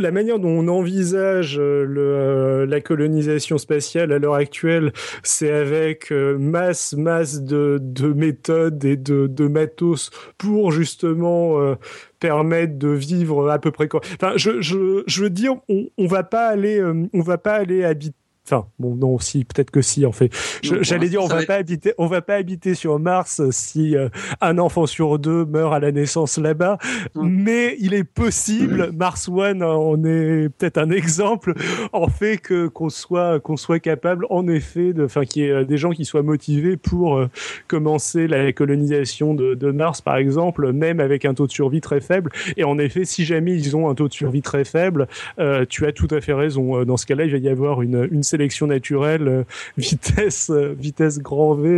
[0.00, 4.92] la manière dont on envisage euh, le, euh, la colonisation spatiale à l'heure actuelle,
[5.22, 11.76] c'est avec euh, masse, masse de, de méthodes et de, matos pour justement
[12.24, 13.86] permettre de vivre à peu près.
[13.92, 18.16] Enfin, je veux dire, on, on va pas aller, euh, on va pas aller habiter.
[18.46, 20.30] Enfin, bon, non, si, peut-être que si, en fait.
[20.62, 24.08] J'allais dire, on va va pas habiter, on va pas habiter sur Mars si euh,
[24.40, 26.78] un enfant sur deux meurt à la naissance là-bas.
[27.14, 27.28] Mm.
[27.28, 31.54] Mais il est possible, Mars One en est peut-être un exemple,
[31.92, 35.50] en fait que qu'on soit qu'on soit capable, en effet, de, enfin, qu'il y ait
[35.50, 37.30] euh, des gens qui soient motivés pour euh,
[37.68, 42.00] commencer la colonisation de, de Mars, par exemple, même avec un taux de survie très
[42.00, 42.30] faible.
[42.56, 45.86] Et en effet, si jamais ils ont un taux de survie très faible, euh, tu
[45.86, 46.80] as tout à fait raison.
[46.80, 49.44] Euh, Dans ce cas-là, il va y avoir une, une sélection naturelle, euh,
[49.78, 51.68] vitesse, euh, vitesse grand V.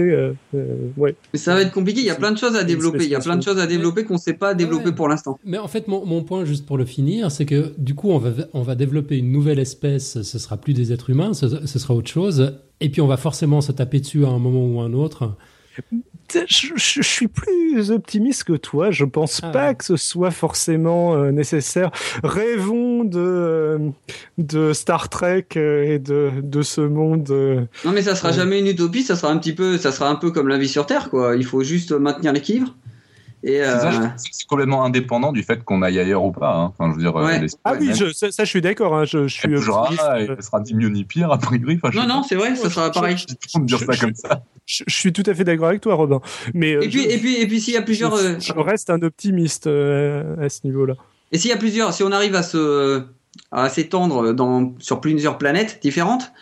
[0.55, 1.15] euh, ouais.
[1.33, 2.01] Mais ça va être compliqué.
[2.01, 3.05] Il y a plein de choses à développer.
[3.05, 4.93] Il y a plein de choses à développer qu'on ne sait pas développer Ouais.
[4.95, 5.39] pour l'instant.
[5.45, 8.19] Mais en fait, mon, mon point, juste pour le finir, c'est que du coup, on
[8.19, 10.23] va, on va développer une nouvelle espèce.
[10.23, 12.59] Ce sera plus des êtres humains, ce, ce sera autre chose.
[12.81, 15.35] Et puis, on va forcément se taper dessus à un moment ou à un autre.
[16.33, 18.91] Je, je- je suis plus optimiste que toi.
[18.91, 19.75] Je pense Ah pas ouais.
[19.75, 21.91] que ce soit forcément euh, nécessaire.
[22.25, 23.79] Rêvons de, euh,
[24.39, 27.31] de Star Trek euh, et de, de ce monde.
[27.31, 29.03] euh, Non, mais ça sera jamais une utopie.
[29.03, 31.37] Ça sera un petit peu, ça sera un peu comme la vie sur Terre, quoi.
[31.37, 32.75] Il faut juste maintenir l'équilibre.
[33.49, 36.25] Et C'est ça, je euh, pense que c'est complètement indépendant du fait qu'on aille ailleurs
[36.25, 36.53] ou pas.
[36.53, 36.73] hein.
[36.77, 37.47] Enfin, je veux dire, euh, Ouais.
[37.65, 38.97] Ah oui, je, ça, ça, je suis d'accord.
[38.97, 41.79] Hein, je, je elle suis bougera, et elle sera ni mieux ni pire, a priori.
[41.81, 43.15] Enfin, non, non, c'est vrai, ça sera pareil.
[43.55, 44.43] Dire ça Je- comme ça.
[44.67, 46.21] Je, je suis tout à fait d'accord avec toi, Robin.
[46.55, 48.41] Mais euh, Et puis, je- et puis, et puis, s'il y a plusieurs, je, euh,
[48.41, 50.95] je reste un optimiste euh, à ce niveau-là.
[51.31, 53.05] et s'il y a plusieurs, si on arrive à se,
[53.53, 56.33] à s'étendre dans sur plusieurs planètes différentes,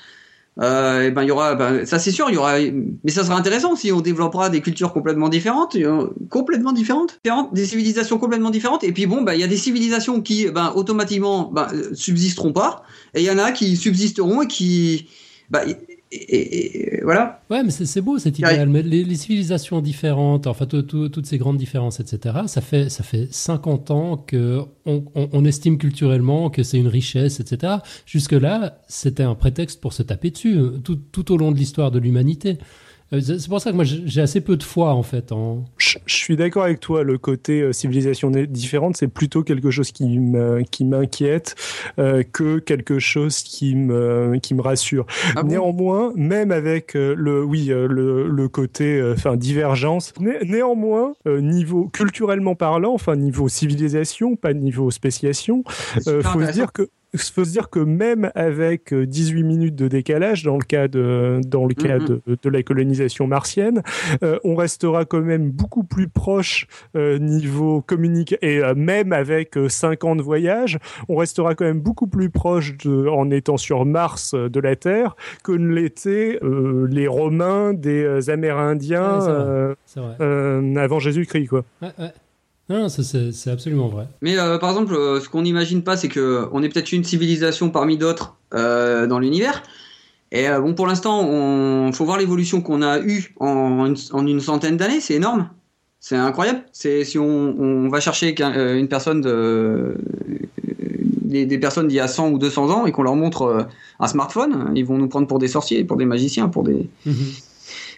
[0.62, 3.36] euh, ben il y aura, ben, ça c'est sûr, il y aura, mais ça sera
[3.36, 8.50] intéressant si on développera des cultures complètement différentes, euh, complètement différentes, différentes, des civilisations complètement
[8.50, 8.84] différentes.
[8.84, 12.84] Et puis bon, ben il y a des civilisations qui, ben automatiquement, ben subsisteront pas,
[13.14, 15.08] et il y en a qui subsisteront et qui,
[15.50, 15.62] ben,
[16.14, 17.42] et, voilà.
[17.50, 18.68] Ouais, mais c'est beau cet idéal.
[18.68, 22.88] Mais les, les civilisations différentes, enfin, tout- tout- toutes ces grandes différences, etc., ça fait,
[22.88, 27.74] ça fait 50 ans que on, on- on estime culturellement que c'est une richesse, etc.
[28.06, 31.98] Jusque-là, c'était un prétexte pour se taper dessus, tout, tout au long de l'histoire de
[31.98, 32.58] l'humanité.
[33.12, 35.32] Euh, c'est pour ça que moi j'ai assez peu de foi en fait.
[35.32, 35.64] En...
[35.76, 37.02] Je, suis d'accord avec toi.
[37.02, 40.18] Le côté euh, civilisation différente, c'est plutôt quelque chose qui
[40.84, 41.54] m'inquiète
[41.98, 45.06] euh, que quelque chose qui me qui me rassure.
[45.36, 52.94] Ah néanmoins, même avec le oui le, le côté enfin divergence, néanmoins niveau culturellement parlant,
[52.94, 56.00] enfin niveau civilisation, pas niveau spéciation, faut
[56.44, 60.42] se dire que il faut se dire que même avec 18 euh, minutes de décalage
[60.42, 63.82] dans le cas de, dans le cas de, de, la colonisation martienne,
[64.22, 70.04] euh, on restera quand même beaucoup plus proche euh, niveau communication et même avec 5
[70.04, 74.34] ans de voyage, on restera quand même beaucoup plus proche de, en étant sur Mars
[74.34, 81.64] de la Terre que ne l'étaient les Romains des Amérindiens avant Jésus-Christ quoi.
[81.80, 82.12] Ouais, ouais.
[82.70, 84.06] Non, c'est absolument vrai.
[84.22, 87.04] Mais euh, par exemple, euh, ce qu'on n'imagine pas, c'est que on est peut-être une
[87.04, 89.62] civilisation parmi d'autres euh, dans l'univers.
[90.32, 94.76] Et bon, pour l'instant, on faut voir l'évolution qu'on a eue en, en, une centaine
[94.76, 95.00] d'années.
[95.00, 95.48] C'est énorme.
[96.00, 96.64] C'est incroyable.
[96.72, 99.96] C'est si on, on, va chercher une personne de
[101.22, 103.68] des, des personnes d'il y a 100 ou 200 ans et qu'on leur montre
[104.00, 106.88] un smartphone, ils vont nous prendre pour des sorciers, pour des magiciens, pour des.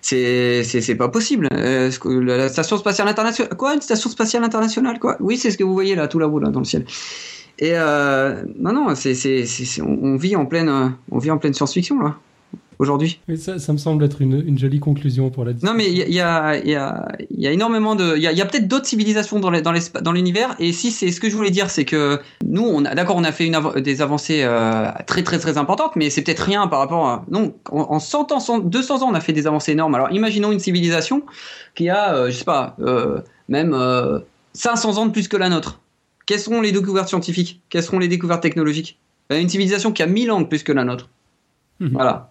[0.08, 1.48] C'est c'est pas possible.
[1.50, 5.16] Euh, la station spatiale internationale, quoi, une station spatiale internationale, quoi?
[5.18, 6.84] Oui, c'est ce que vous voyez là, tout là-haut là dans le ciel.
[7.58, 9.16] Et euh, non, non, c'est
[9.82, 12.16] on, on vit en pleine, on vit en pleine science-fiction là
[12.78, 13.20] aujourd'hui.
[13.36, 15.72] Ça, ça, me semble être une, une, jolie conclusion pour la discussion.
[15.72, 18.16] Non, mais il y a, y, a, y a, énormément de.
[18.16, 20.54] Il y a, y a peut-être d'autres civilisations dans, dans l'univers.
[20.58, 23.24] Et si c'est ce que je voulais dire, c'est que nous, on a, d'accord, on
[23.24, 26.80] a fait une des avancées euh, très, très, très importantes, mais c'est peut-être rien par
[26.80, 27.24] rapport à.
[27.30, 29.94] Non, en, 100 ans, 200 ans, on a fait des avancées énormes.
[29.94, 31.22] Alors imaginons une civilisation
[31.74, 33.76] qui a, euh, je sais pas, euh, même
[34.52, 35.80] 500 ans de plus que la nôtre.
[36.26, 37.60] Quelles seront les découvertes scientifiques?
[37.70, 38.98] Quelles seront les découvertes technologiques?
[39.30, 41.08] Ben, Une civilisation qui a 1000 ans de plus que la nôtre.
[41.80, 41.90] Mhm.
[41.92, 42.30] Voilà.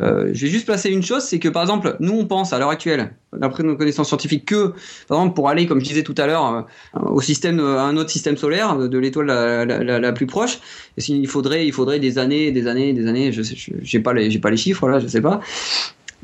[0.00, 2.58] Euh, je vais juste placer une chose, c'est que par exemple, nous on pense à
[2.58, 4.72] l'heure actuelle, d'après nos connaissances scientifiques, que
[5.08, 6.66] par exemple pour aller, comme je disais tout à l'heure,
[6.96, 10.58] euh, au système, à un autre système solaire de l'étoile la, plus proche,
[10.98, 13.32] il faudrait, il faudrait des années, des années, des années.
[13.32, 13.42] Je
[13.82, 15.40] j'ai pas les, j'ai pas les chiffres là, je sais pas.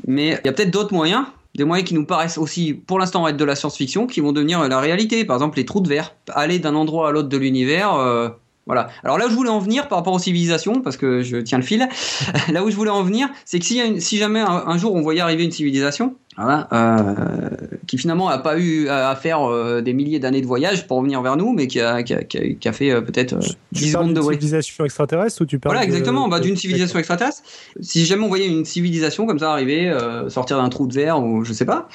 [0.07, 3.27] Mais il y a peut-être d'autres moyens, des moyens qui nous paraissent aussi, pour l'instant,
[3.27, 5.23] être de la science-fiction, qui vont devenir la réalité.
[5.23, 7.93] Par exemple, les trous de verre, aller d'un endroit à l'autre de l'univers.
[7.93, 8.29] Euh,
[8.65, 8.89] voilà.
[9.03, 11.57] Alors là où je voulais en venir par rapport aux civilisations, parce que je tiens
[11.57, 11.87] le fil,
[12.51, 15.19] là où je voulais en venir, c'est que si, si jamais un, jour on voyait
[15.19, 17.49] arriver une civilisation, voilà, euh,
[17.87, 21.21] qui finalement a pas eu à faire euh, des milliers d'années de voyage pour revenir
[21.21, 23.37] vers nous, mais qui a, qui a, qui a, fait euh, peut-être
[23.73, 24.41] 10 secondes de voyage.
[24.41, 27.43] civilisation extraterrestre ou tu parles Voilà, exactement, bah, d'une civilisation extraterrestre.
[27.81, 29.93] Si jamais on voyait une civilisation comme ça arriver,
[30.29, 31.89] sortir d'un trou de verre ou je sais pas,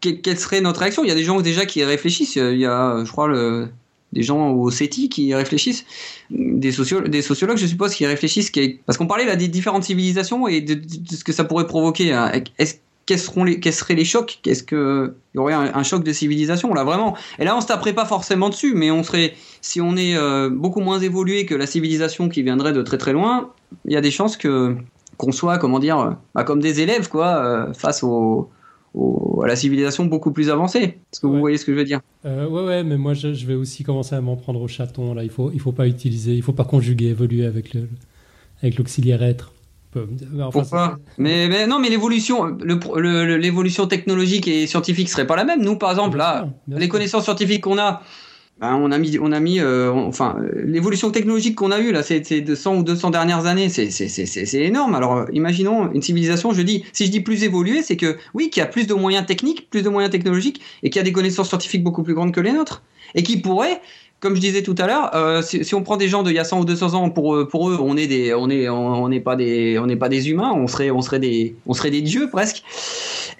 [0.00, 1.04] quelle serait notre réaction?
[1.04, 2.36] Il y a des gens déjà qui réfléchissent.
[2.36, 3.68] Il y a, je crois, le
[4.12, 5.84] des gens au CETI qui réfléchissent,
[6.30, 8.50] des, sociologues, je suppose, qui réfléchissent,
[8.86, 10.80] parce qu'on parlait là des différentes civilisations et de,
[11.10, 12.12] ce que ça pourrait provoquer.
[12.12, 12.32] Hein.
[12.58, 12.76] Est-ce
[13.08, 14.38] quels, les, seraient les chocs?
[14.42, 17.16] Qu'est-ce que il y aurait un, choc de civilisation là vraiment?
[17.38, 20.50] Et là, on se taperait pas forcément dessus, mais on serait, si on est euh,
[20.50, 23.50] beaucoup moins évolué que la civilisation qui viendrait de très très loin,
[23.86, 24.76] il y a des chances que
[25.16, 28.50] qu'on soit, comment dire, bah, comme des élèves quoi, euh, face aux
[28.94, 30.98] à la civilisation beaucoup plus avancée.
[31.12, 32.00] Est-ce que vous voyez ce que je veux dire?
[32.24, 35.14] Euh, Ouais, ouais, mais moi je, vais aussi commencer à m'en prendre au chaton.
[35.14, 37.88] Là, il faut, il faut pas utiliser, il faut pas conjuguer, évoluer avec le,
[38.62, 39.52] avec l'auxiliaire être.
[40.52, 40.98] Pourquoi?
[41.16, 45.62] mais, mais, non, mais l'évolution, l'évolution technologique et scientifique serait pas la même.
[45.62, 48.02] Nous, par exemple, là, les connaissances scientifiques qu'on a,
[48.60, 52.02] ben, on a mis, on a mis, euh, enfin, l'évolution technologique qu'on a eue là,
[52.02, 54.96] c'est de 100 ou 200 dernières années, c'est énorme.
[54.96, 56.52] Alors, imaginons une civilisation.
[56.52, 59.26] Je dis, si je dis plus évoluée, c'est que oui, qui a plus de moyens
[59.26, 62.40] techniques, plus de moyens technologiques, et qui a des connaissances scientifiques beaucoup plus grandes que
[62.40, 62.82] les nôtres,
[63.14, 63.80] et qui pourrait
[64.20, 66.38] comme je disais tout à l'heure, euh, si, si, on prend des gens d'il y
[66.40, 69.08] a 100 ou 200 ans, pour, euh, pour eux, on est des, on est, on
[69.08, 71.90] n'est pas des, on n'est pas des humains, on serait, on serait des, on serait
[71.90, 72.64] des dieux presque.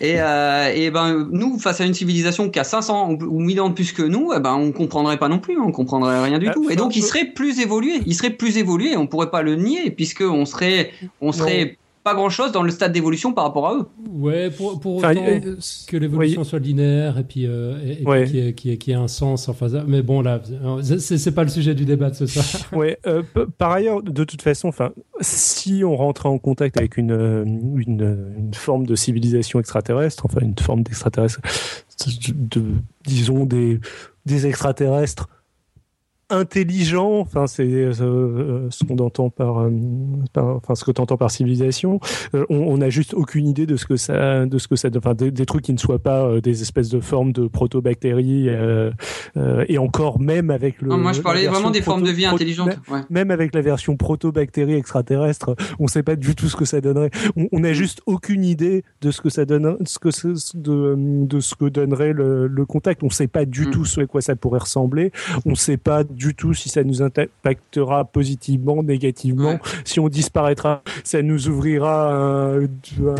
[0.00, 3.68] Et, euh, et ben nous, face à une civilisation qui a 500 ou 1000 ans
[3.70, 6.48] de plus que nous, eh ben on comprendrait pas non plus, on comprendrait rien du
[6.50, 6.70] tout.
[6.70, 9.90] Et donc il serait plus évolué, il serait plus évolué, on pourrait pas le nier
[9.90, 13.74] puisque on serait, on serait pas grand chose dans le stade d'évolution par rapport à
[13.74, 13.86] eux.
[14.10, 18.90] Ouais, pour, pour autant euh, que l'évolution soit linéaire et puis, euh, et, qu'il y,
[18.90, 19.48] ait un sens.
[19.48, 20.40] Enfin, mais bon, là,
[20.82, 22.44] c'est pas le sujet du débat de ce soir.
[22.72, 23.22] Ouais, euh,
[23.58, 27.10] par ailleurs, de toute façon, enfin, si on rentrait en contact avec une,
[27.76, 31.40] une, une forme de civilisation extraterrestre, enfin, une forme d'extraterrestre,
[32.34, 32.62] de,
[33.04, 33.80] disons des,
[34.26, 35.28] des extraterrestres
[36.30, 37.18] intelligent.
[37.20, 39.70] Enfin, c'est euh, ce qu'on entend par, euh,
[40.32, 42.00] par, enfin ce que tu entends par civilisation.
[42.34, 44.88] Euh, on, on a juste aucune idée de ce que ça, de ce que ça,
[44.96, 48.48] enfin des, des trucs qui ne soient pas euh, des espèces de formes de protobactéries.
[48.48, 48.90] euh,
[49.36, 50.88] euh, et encore même avec le.
[50.88, 52.78] Non, moi, je la parlais vraiment des formes de vie intelligentes.
[52.90, 53.00] Ouais.
[53.10, 56.80] même avec la version proto-bactérie extraterrestre, on ne sait pas du tout ce que ça
[56.80, 57.10] donnerait.
[57.36, 60.94] On, on a juste aucune idée de ce que ça donne, ce que ce- de,
[60.96, 63.02] de ce que donnerait le, le contact.
[63.02, 63.70] On ne sait pas du Mm.
[63.70, 65.12] tout ce à quoi ça pourrait ressembler.
[65.44, 69.60] On ne sait pas du tout si ça nous impactera positivement, négativement, Ouais.
[69.84, 70.82] si on disparaîtra.
[71.04, 72.66] Ça nous ouvrira un,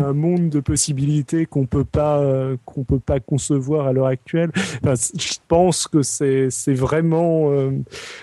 [0.03, 4.51] un monde de possibilités qu'on peut pas euh, qu'on peut pas concevoir à l'heure actuelle.
[4.83, 7.71] Enfin, je pense que c'est c'est vraiment euh,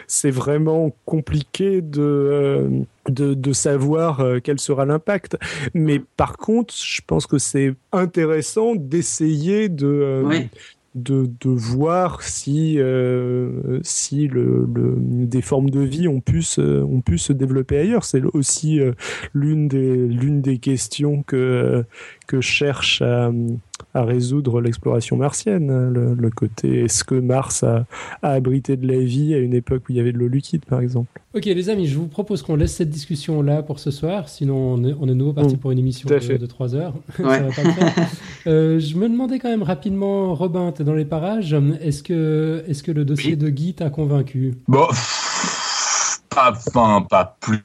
[0.07, 2.69] c'est vraiment compliqué de, euh,
[3.09, 5.37] de, de savoir quel sera l'impact.
[5.75, 10.41] Mais par contre, je pense que c'est intéressant d'essayer de, euh.
[10.97, 14.97] De, de voir si, euh, si le, le-
[15.27, 18.05] des formes de vie ont pu se, ont pu se développer ailleurs.
[18.05, 18.93] C'est aussi euh,
[19.35, 19.95] l'une des,
[20.43, 21.85] des questions que,
[22.27, 23.31] que cherche à,
[23.97, 25.71] à résoudre l'exploration martienne.
[25.71, 27.87] hein, Le, le côté est-ce que Mars a,
[28.23, 30.65] a abrité de la vie à une époque où il y avait de l'eau liquide,
[30.65, 31.09] par exemple?
[31.35, 34.29] Ok, les amis, je vous propose qu'on laisse cette discussion là pour ce soir.
[34.29, 36.39] Sinon, on est, on est nouveau parti Mm, pour une émission fait.
[36.39, 36.95] de, 3 heures.
[37.19, 37.39] Ouais.
[37.39, 37.95] Ça va pas le faire.
[38.47, 41.57] Euh, je me demandais quand même rapidement, Robin, t'es dans les parages.
[41.81, 43.37] Est-ce que, est-ce que le dossier Oui.
[43.37, 44.55] de Guy t'a convaincu?
[44.69, 44.87] Bon,
[46.31, 47.59] pas, enfin, pas plus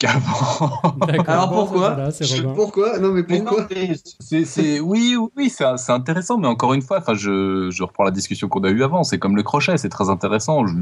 [0.00, 0.80] qu'avant.
[1.26, 2.42] Alors pourquoi voilà, Je-.
[2.42, 6.48] Pourquoi Non, mais Mais non, pourquoi mais c'est, c'est- oui, oui, oui, c'est, intéressant, mais
[6.48, 9.04] encore une fois, enfin, je, je reprends la discussion qu'on a eue avant.
[9.04, 10.66] C'est comme le crochet, c'est très intéressant.
[10.66, 10.74] Je,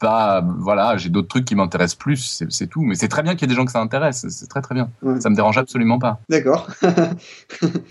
[0.00, 2.82] pas, voilà, j'ai d'autres trucs qui m'intéressent plus, c'est, tout.
[2.82, 4.18] Mais c'est très bien qu'il y ait des gens que ça intéresse.
[4.22, 4.90] C'est, c'est très très bien.
[5.02, 5.20] Ouais.
[5.20, 6.20] Ça me dérange absolument pas.
[6.28, 6.66] D'accord.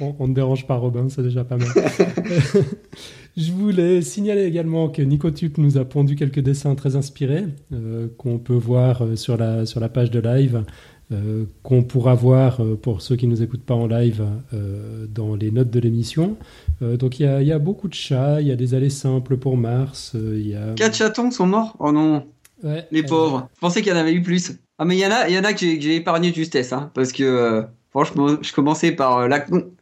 [0.01, 1.67] On, on ne dérange pas Robin, c'est déjà pas mal.
[3.35, 8.37] Je voulais signaler également que Nicotube nous a pondu quelques dessins très inspirés euh, qu'on
[8.37, 10.63] peut voir euh, sur la, sur la page de live,
[11.11, 14.23] euh, qu'on pourra voir pour ceux qui ne nous écoutent pas en live
[14.53, 16.37] euh, dans les notes de l'émission.
[16.81, 19.57] Donc il y y a beaucoup de chats, il y a des allées simples pour
[19.57, 20.73] Mars, il y a...
[20.75, 21.75] Quatre chatons sont morts?
[21.79, 22.25] Oh non,
[22.63, 23.49] Ouais, les pauvres.
[23.55, 24.53] Je pensais qu'il y en avait eu plus.
[24.77, 26.91] Ah, mais il y en a, y en a que j'ai, épargné de justesse, hein,
[26.93, 29.27] parce que franchement, je commençais par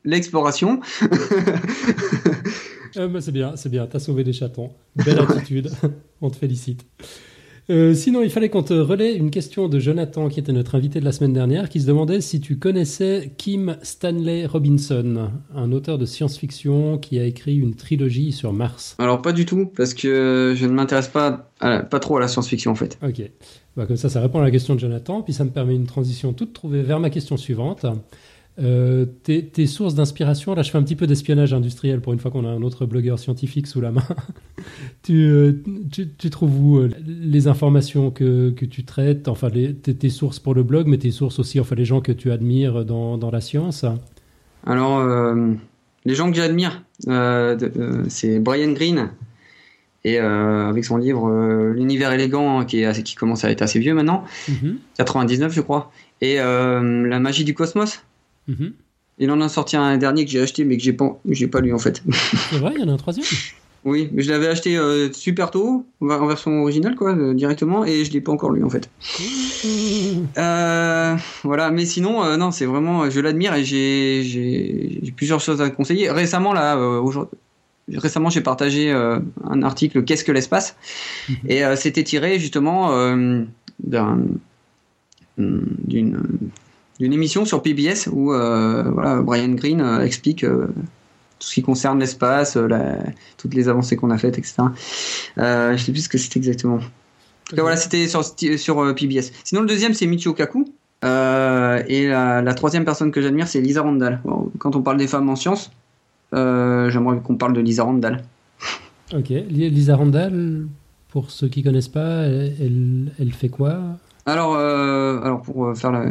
[0.03, 0.79] l'exploration.
[2.97, 4.71] Euh, bah, c'est bien, c'est bien, t'as sauvé des chatons.
[4.95, 5.69] Belle attitude,
[6.21, 6.85] on te félicite.
[7.69, 10.99] Euh, sinon, il fallait qu'on te relaie une question de Jonathan, qui était notre invité
[10.99, 15.97] de la semaine dernière, qui se demandait si tu connaissais Kim Stanley Robinson, un auteur
[15.97, 18.95] de science-fiction qui a écrit une trilogie sur Mars.
[18.99, 22.27] Alors pas du tout, parce que je ne m'intéresse pas, à- pas trop à la
[22.27, 22.97] science-fiction en fait.
[23.07, 23.21] Ok,
[23.77, 25.85] Bah, comme ça, ça répond à la question de Jonathan, puis ça me permet une
[25.87, 27.85] transition toute trouvée vers ma question suivante.
[28.59, 32.19] Euh, tes, tes sources d'inspiration, là je fais un petit peu d'espionnage industriel pour une
[32.19, 34.03] fois qu'on a un autre blogueur scientifique sous la main.
[35.03, 39.73] tu, euh, tu, tu trouves où euh, les informations que, que tu traites, enfin les,
[39.73, 42.29] tes, tes sources pour le blog, mais tes sources aussi, enfin les gens que tu
[42.29, 43.85] admires dans, dans la science?
[44.67, 45.53] Alors, euh,
[46.03, 46.83] les gens que j'admire,
[48.09, 49.11] c'est Brian Greene,
[50.03, 53.93] et avec son livre L'univers élégant, hein, qui, est qui commence à être assez vieux
[53.93, 58.03] maintenant, Mhm, 99 je crois, et La magie du cosmos.
[58.47, 58.73] Mhm.
[59.19, 61.59] Il en a sorti un dernier que j'ai acheté, mais que j'ai pas, j'ai pas
[61.61, 62.01] lu en fait.
[62.49, 63.25] C'est vrai, il y en a un troisième
[63.83, 68.05] oui, mais je l'avais acheté euh, super tôt, en version originale quoi, euh, directement, et
[68.05, 68.89] je l'ai pas encore lu en fait.
[70.37, 76.09] Euh, voilà, mais sinon, non, c'est vraiment, je l'admire et j'ai, plusieurs choses à conseiller.
[76.09, 77.37] Récemment, là, aujourd'hui,
[77.97, 80.75] récemment, j'ai partagé euh, un article Qu'est-ce que l'espace?
[81.29, 81.35] Mhm.
[81.47, 83.43] Et euh, c'était tiré justement euh,
[83.83, 84.19] d'un,
[85.37, 86.19] d'une,
[87.01, 90.67] d'une émission sur PBS où euh, voilà, Brian Greene euh, explique euh,
[91.39, 92.55] tout ce qui concerne l'espace,
[93.37, 94.57] toutes les avancées qu'on a faites, etc.
[95.39, 96.75] Euh, je sais plus ce que c'est exactement.
[96.75, 96.79] En
[97.49, 99.31] tout cas, voilà, c'était sur, sur PBS.
[99.43, 100.71] Sinon, le deuxième, c'est Michio Kaku.
[101.03, 104.21] Euh, et la, la troisième personne que j'admire, c'est Lisa Randall.
[104.23, 105.71] Bon, quand on parle des femmes en sciences,
[106.35, 108.23] euh, j'aimerais qu'on parle de Lisa Randall.
[109.13, 110.67] Ok, Lisa Randall,
[111.09, 113.79] pour ceux qui connaissent pas, elle, elle, fait quoi?
[114.25, 116.05] Alors, euh, alors pour faire la...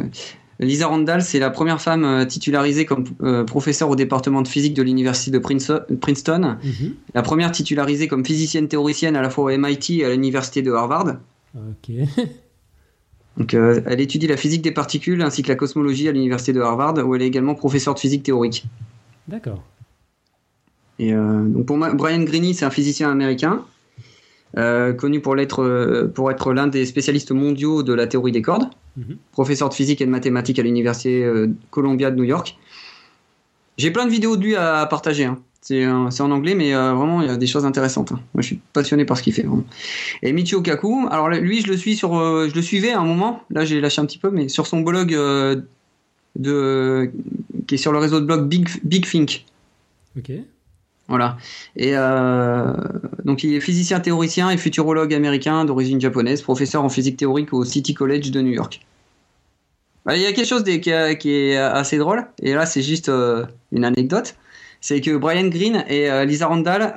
[0.61, 4.73] Lisa Randall, c'est la première femme euh, titularisée comme euh, professeure au département de physique
[4.75, 6.93] de l'université de Prince- Princeton, Mhm.
[7.15, 10.71] la première titularisée comme physicienne théoricienne à la fois au MIT et à l'université de
[10.71, 11.15] Harvard.
[11.55, 11.91] Ok.
[13.37, 16.59] Donc, euh, elle étudie la physique des particules ainsi que la cosmologie à l'université de
[16.61, 18.65] Harvard, où elle est également professeure de physique théorique.
[19.27, 19.63] D'accord.
[20.99, 23.63] Et euh, donc pour moi, Brian Greene, c'est un physicien américain,
[24.57, 28.41] euh, connu pour l'être, euh, pour être l'un des spécialistes mondiaux de la théorie des
[28.41, 28.65] cordes,
[28.97, 29.15] Mhm.
[29.31, 32.57] professeur de physique et de mathématiques à l'université euh, Columbia de New York.
[33.77, 35.25] J'ai plein de vidéos de lui à partager.
[35.25, 35.39] hein.
[35.63, 38.11] C'est en anglais, mais euh, vraiment, il y a des choses intéressantes.
[38.11, 38.19] hein.
[38.33, 39.43] Moi, je suis passionné par ce qu'il fait.
[39.43, 39.63] Vraiment.
[40.23, 43.05] Et Michio Kaku, alors lui, je le suis sur, euh, je le suivais à un
[43.05, 43.43] moment.
[43.51, 45.11] Là, j'ai lâché un petit peu, mais sur son blog
[46.35, 47.11] de,
[47.67, 49.45] qui est sur le réseau de blog Big, Big Think.
[50.17, 50.31] Ok.
[51.11, 51.35] Voilà.
[51.75, 52.71] Et euh,
[53.25, 57.65] donc, il est physicien théoricien et futurologue américain d'origine japonaise, professeur en physique théorique au
[57.65, 58.79] City College de New York.
[60.05, 63.45] Bah, Il y a quelque chose qui, est assez drôle, et là, c'est juste euh,
[63.73, 64.35] une anecdote.
[64.79, 66.95] C'est que Brian Greene et euh, Lisa Randall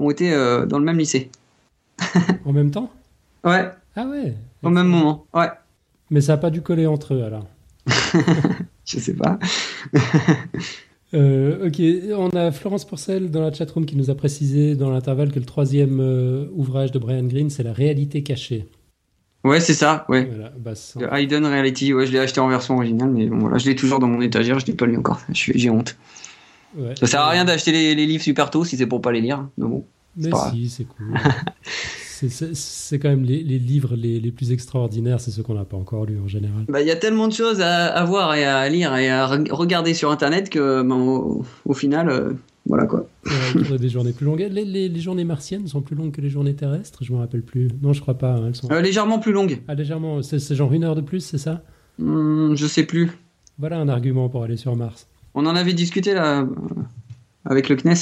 [0.00, 0.30] ont été
[0.68, 1.28] dans le même lycée.
[2.44, 2.88] En même temps?
[3.42, 4.32] Ouais, Ah ouais.
[4.62, 5.26] au même moment.
[5.34, 5.48] Ouais,
[6.10, 7.48] Mais ça n'a pas dû coller entre eux alors.
[8.86, 9.40] je sais pas.
[11.14, 11.80] Euh, ok,
[12.18, 15.46] on a Florence Porcel dans la chatroom qui nous a précisé dans l'intervalle que le
[15.46, 18.66] troisième euh, ouvrage de Brian Greene, c'est La réalité cachée.
[19.44, 20.24] Ouais, c'est ça, ouais.
[20.26, 23.38] Voilà, bah, sans- The Hidden Reality, ouais, je l'ai acheté en version originale, mais bon,
[23.38, 25.20] voilà, je l'ai toujours dans mon étagère, je l'ai pas lu encore.
[25.30, 25.96] J'ai honte.
[26.76, 26.94] ouais.
[26.98, 29.20] Ça sert à rien d'acheter les, les livres super tôt si c'est pour pas les
[29.22, 29.48] lire.
[29.56, 29.84] Mais bon.
[30.16, 31.14] Mais si, c'est cool.
[32.26, 35.76] C'est- quand même les, les livres les, les plus extraordinaires, c'est ceux qu'on n'a pas
[35.76, 36.64] encore lus en général.
[36.68, 39.26] Bah, il y a tellement de choses à, à voir et à lire et à
[39.26, 42.32] re- regarder sur internet que ben, au, au final, euh,
[42.66, 43.06] voilà quoi.
[43.70, 44.46] Ouais, des journées plus longues.
[44.50, 47.04] Les, journées martiennes sont plus longues que les journées terrestres?
[47.04, 47.68] Je me rappelle plus.
[47.82, 48.32] Non, je crois pas.
[48.34, 49.60] hein, elles sont Euh, légèrement plus longue.
[49.68, 50.20] ah, légèrement.
[50.22, 51.62] C'est genre une heure de plus, c'est ça?
[51.98, 53.10] Hmm, je sais plus.
[53.58, 55.06] Voilà un argument pour aller sur Mars.
[55.34, 56.46] On en avait discuté là
[57.44, 57.94] avec le CNES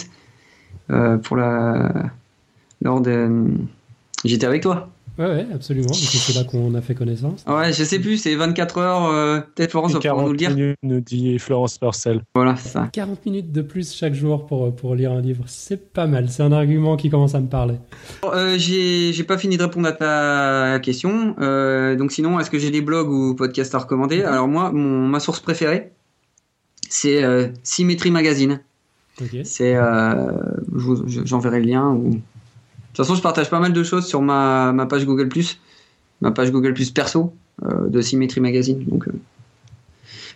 [0.90, 2.10] euh, pour la
[2.82, 3.47] lors de.
[4.24, 4.88] J'étais avec toi.
[5.18, 5.94] Ouais, ouais, absolument.
[5.94, 7.43] C'est là qu'on a fait connaissance.
[7.47, 9.06] Ouais, je sais plus, c'est 24 heures.
[9.06, 10.51] euh, Peut-être Florence va pouvoir nous 40 le dire.
[10.51, 12.20] minutes, nous dit Florence Purcell.
[12.34, 12.90] Voilà, ça.
[12.93, 16.28] 40 minutes de plus chaque jour pour, pour lire un livre, c'est pas mal.
[16.28, 17.76] C'est un argument qui commence à me parler.
[18.24, 21.34] Euh, j'ai j'ai pas fini de répondre à ta question.
[21.40, 24.22] Euh, donc sinon, est-ce que j'ai des blogs ou podcasts à recommander?
[24.22, 25.93] Alors moi, mon, ma source préférée,
[26.90, 28.60] c'est euh, Symmetry Magazine.
[29.22, 29.30] Ok.
[29.44, 30.30] C'est, euh,
[30.76, 31.88] je j'enverrai le lien.
[31.88, 32.20] Ou...
[32.97, 35.28] De toute façon, je partage pas mal de choses sur ma, ma page Google
[36.23, 38.82] ma page Google perso euh, de Symmetry Magazine.
[38.85, 39.12] Donc, euh.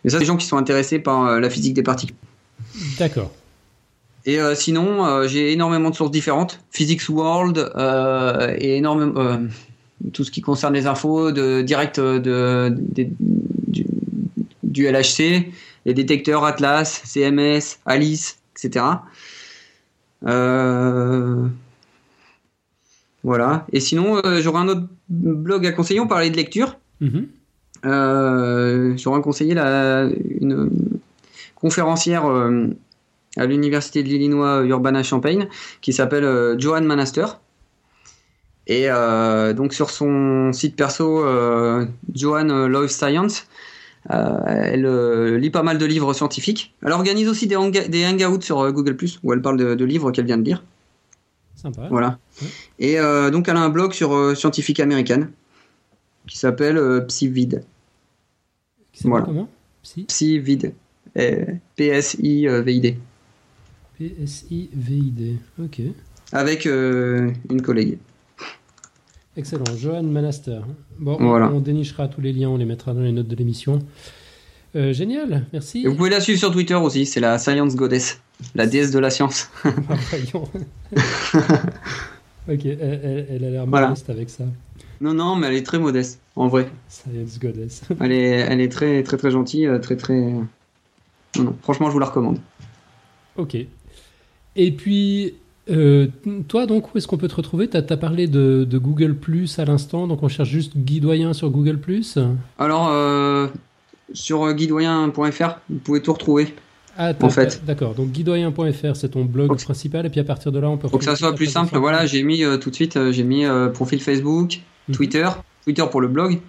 [0.04, 2.16] mais ça, c'est des gens qui sont intéressés par euh, la physique des particules.
[2.98, 3.32] D'accord.
[4.26, 6.60] Et sinon, j'ai énormément de sources différentes.
[6.70, 7.72] Physics World
[8.58, 9.38] et énormément
[10.12, 13.86] tout ce qui concerne les infos de direct de, du,
[14.62, 15.50] du LHC,
[15.86, 18.84] les détecteurs Atlas, CMS, Alice, etc.
[20.26, 21.46] Euh,
[23.22, 23.66] voilà.
[23.72, 26.00] Et sinon, euh, j'aurais un autre blog à conseiller.
[26.00, 26.78] On parlait de lecture.
[27.00, 27.28] Mhm.
[27.86, 30.08] Euh, j'aurais conseillé la,
[30.40, 30.70] une
[31.54, 32.66] conférencière euh,
[33.36, 35.48] à l'université de l'Illinois Urbana-Champaign
[35.80, 37.40] qui s'appelle Joanne Manaster.
[38.66, 43.48] Et euh, donc sur son site perso, euh, Joanne Love Science,
[44.12, 46.74] euh, elle lit pas mal de livres scientifiques.
[46.84, 50.38] Elle organise aussi des, hangouts sur Google où elle parle de, de livres qu'elle vient
[50.38, 50.62] de lire.
[51.60, 51.88] Sympa.
[51.90, 52.18] Voilà.
[52.40, 52.48] Ouais.
[52.78, 55.30] Et euh, donc elle a un blog sur euh, scientifique américaine
[56.26, 57.62] qui s'appelle euh, Psyvid.
[58.92, 59.26] Qui s'appelle Voilà.
[59.26, 59.48] comment?
[59.82, 60.72] Psy Psyvid.
[61.18, 61.44] Euh,
[61.76, 62.96] P-S-I-V-I-D.
[63.98, 65.36] P-S-I-V-I-D.
[65.62, 65.80] Ok.
[66.32, 67.98] Avec une collègue.
[69.36, 69.64] Excellent.
[69.76, 70.62] Johan Manaster.
[70.98, 71.50] Bon, on- Voilà.
[71.52, 73.78] on, dénichera tous les liens, on les mettra dans les notes de l'émission.
[74.76, 75.82] Euh, génial, merci.
[75.84, 78.20] Et vous pouvez la suivre sur Twitter aussi, c'est la Science Goddess,
[78.54, 79.48] la déesse de la science.
[82.48, 83.88] Ok, elle, elle- elle a l'air Voilà.
[83.88, 84.44] modeste avec ça.
[85.00, 86.68] Non, non, mais elle est très modeste, en vrai.
[86.88, 87.82] Science Goddess.
[88.00, 90.14] Elle est, elle est très, très, très gentille, euh, très, très.
[90.18, 90.46] Non,
[91.38, 92.38] non, franchement, je vous la recommande.
[93.36, 93.56] ok.
[94.56, 95.34] Et puis,
[95.70, 96.08] euh,
[96.48, 97.68] toi, donc, où est-ce qu'on peut te retrouver?
[97.68, 101.32] Tu as, parlé de, de Google Plus à l'instant, donc on cherche juste Guy Doyen
[101.32, 102.18] sur Google Plus?
[102.58, 103.46] Alors, euh,
[104.12, 106.52] sur guidoyen.fr, vous pouvez tout retrouver.
[106.98, 107.62] Ah, En fait.
[107.64, 110.88] D'accord, donc guidoyen.fr, c'est ton blog principal, et puis à partir de là, on peut
[110.88, 113.24] Pour que ça soit plus simple, voilà, j'ai mis euh, tout de suite, euh, j'ai
[113.24, 114.94] mis euh, profil Facebook, Mhm.
[114.96, 115.28] Twitter,
[115.64, 116.40] Twitter pour le blog.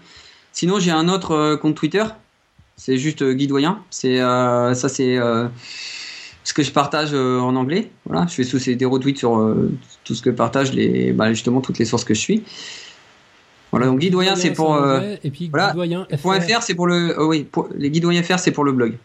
[0.51, 2.03] Sinon, j'ai un autre euh, compte Twitter,
[2.75, 3.79] c'est juste euh, Guy Doyen.
[3.89, 5.17] C'est ça, c'est
[6.43, 7.91] ce que je partage en anglais.
[8.05, 9.55] Voilà, je fais sous des retweets sur
[10.03, 12.43] tout ce que partagent les, bah, justement toutes les sources que je suis.
[13.69, 16.87] Voilà, donc Guy Doyen, c'est pour anglais, et puis voilà, Guidoyen point .fr, c'est pour
[16.87, 18.97] le, oui, pour- les Guy Doyen FR, c'est pour le blog.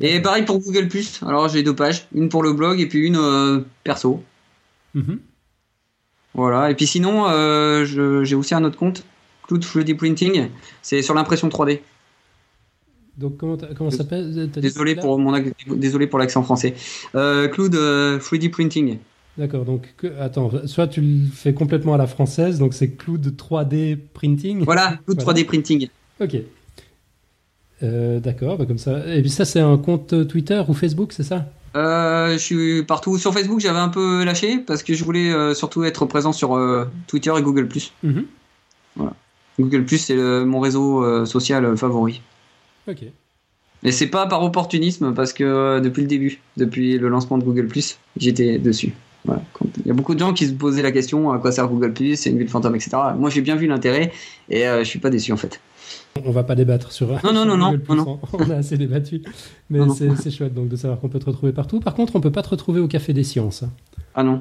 [0.00, 0.88] Et pareil pour Google
[1.22, 4.22] Alors j'ai deux pages, une pour le blog et puis une euh, perso.
[4.94, 5.20] Mhm.
[6.34, 6.70] Voilà.
[6.70, 7.84] Et puis sinon, euh,
[8.24, 9.04] j'ai aussi un autre compte,
[9.46, 10.48] Cloud 3D Printing.
[10.82, 11.80] C'est sur l'impression 3D.
[13.16, 13.56] Donc, comment,
[13.90, 14.50] ça s'appelle?
[14.50, 15.32] Désolé pour mon
[15.68, 16.74] désolé pour l'accent français.
[17.14, 18.98] Euh, Cloud euh, 3D Printing.
[19.38, 23.34] D'accord, donc que- attends, soit tu le fais complètement à la française, donc c'est Cloud
[23.36, 24.64] 3D Printing.
[24.64, 25.40] Voilà, Cloud Voilà.
[25.40, 25.88] 3D Printing.
[26.20, 26.36] Ok.
[27.82, 29.06] Euh, D'accord, bah comme ça.
[29.14, 31.46] Et puis ça, c'est un compte Twitter ou Facebook, c'est ça?
[31.76, 33.18] Euh, je suis partout.
[33.18, 36.58] Sur Facebook, j'avais un peu lâché parce que je voulais euh, surtout être présent sur
[37.06, 37.68] Twitter et Google+.
[38.02, 38.24] Mhm.
[39.58, 42.20] Google+, c'est mon réseau social favori.
[42.88, 43.04] Ok.
[43.82, 47.68] Et c'est pas par opportunisme parce que depuis le début, depuis le lancement de Google+,
[48.16, 48.92] j'étais dessus.
[49.24, 49.42] Voilà.
[49.78, 51.92] Il y a beaucoup de gens qui se posaient la question à quoi sert Google+,
[52.16, 52.96] c'est une ville fantôme, etc.
[53.18, 54.12] Moi, j'ai bien vu l'intérêt
[54.50, 55.60] et je suis pas déçu en fait.
[56.24, 57.08] On va pas débattre sur.
[57.24, 59.22] Non, non, non, non, Google+, non, On a assez débattu.
[59.70, 61.80] Mais c'est chouette donc de savoir qu'on peut te retrouver partout.
[61.80, 63.64] Par contre, on peut pas te retrouver au Café des Sciences.
[64.18, 64.40] Ah non.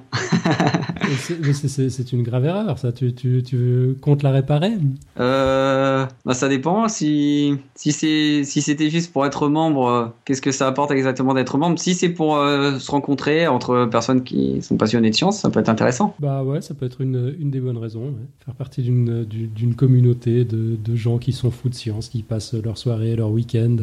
[1.19, 2.91] C'est- une grave erreur, ça.
[2.91, 4.71] Tu, tu, tu comptes la réparer?
[5.19, 6.87] Euh, bah ça dépend.
[6.87, 11.57] Si si c'est si c'était juste pour être membre, qu'est-ce que ça apporte exactement d'être
[11.57, 11.77] membre?
[11.79, 15.59] Si c'est pour euh, se rencontrer entre personnes qui sont passionnées de science, ça peut
[15.59, 16.15] être intéressant.
[16.19, 18.05] Bah ouais, ça peut être une, une des bonnes raisons.
[18.05, 18.27] ouais.
[18.45, 22.23] Faire partie d'une du- d'une communauté de, de gens qui sont fous de science, qui
[22.23, 23.75] passent leur soirée, leur week-end,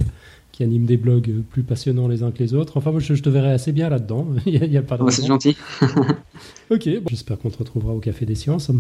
[0.53, 2.77] qui animent des blogs plus passionnants les uns que les autres.
[2.77, 4.29] Enfin, moi, je, je te verrais assez bien là-dedans.
[4.47, 5.57] Il n'y a, il y a pas de Ouais, c'est gentil.
[6.73, 8.71] Ok, bon, j'espère qu'on te retrouvera au Café des Sciences.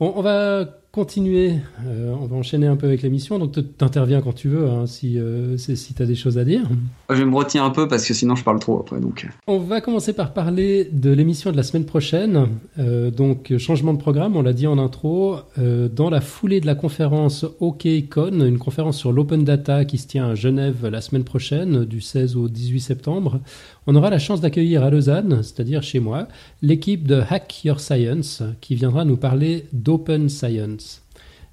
[0.00, 1.54] On, on va continuer,
[1.86, 3.38] euh, on va enchaîner un peu avec l'émission.
[3.38, 6.44] Donc, tu interviens quand tu veux, hein, si, euh, si tu as des choses à
[6.44, 6.62] dire.
[7.10, 9.00] Je vais me retenir un peu parce que sinon je parle trop après.
[9.00, 12.48] Donc On va commencer par parler de l'émission de la semaine prochaine.
[12.78, 15.36] Euh, donc, changement de programme, on l'a dit en intro.
[15.58, 20.06] Euh, dans la foulée de la conférence OKCon, une conférence sur l'open data qui se
[20.06, 23.40] tient à Genève la semaine prochaine, du 16 au 18 septembre,
[23.86, 26.28] on aura la chance d'accueillir à Lausanne, c'est-à-dire chez moi,
[26.60, 31.02] l'équipe de Hack Your Science qui viendra nous parler d'open science.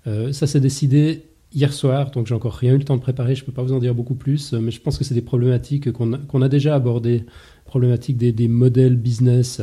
[0.07, 1.23] Euh, ça s'est décidé
[1.53, 3.63] hier soir, donc j'ai encore rien eu le temps de préparer, je ne peux pas
[3.63, 6.49] vous en dire beaucoup plus, euh, mais je pense que c'est des problématiques qu'on a,
[6.49, 7.25] déjà abordées,
[7.65, 9.61] problématiques des, modèles business,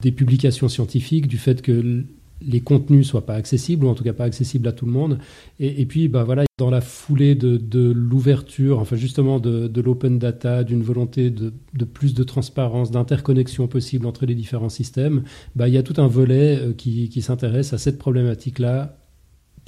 [0.00, 2.04] des publications scientifiques, du fait que
[2.40, 5.18] les contenus soient pas accessibles, ou en tout cas pas accessibles à tout le monde.
[5.60, 10.82] Et, puis, bah voilà, dans la foulée de, l'ouverture, enfin justement de, l'open data, d'une
[10.82, 11.52] volonté de,
[11.84, 15.22] plus de transparence, d'interconnexion possible entre les différents systèmes,
[15.56, 18.96] bah, il y a tout un volet euh, qui, qui s'intéresse à cette problématique-là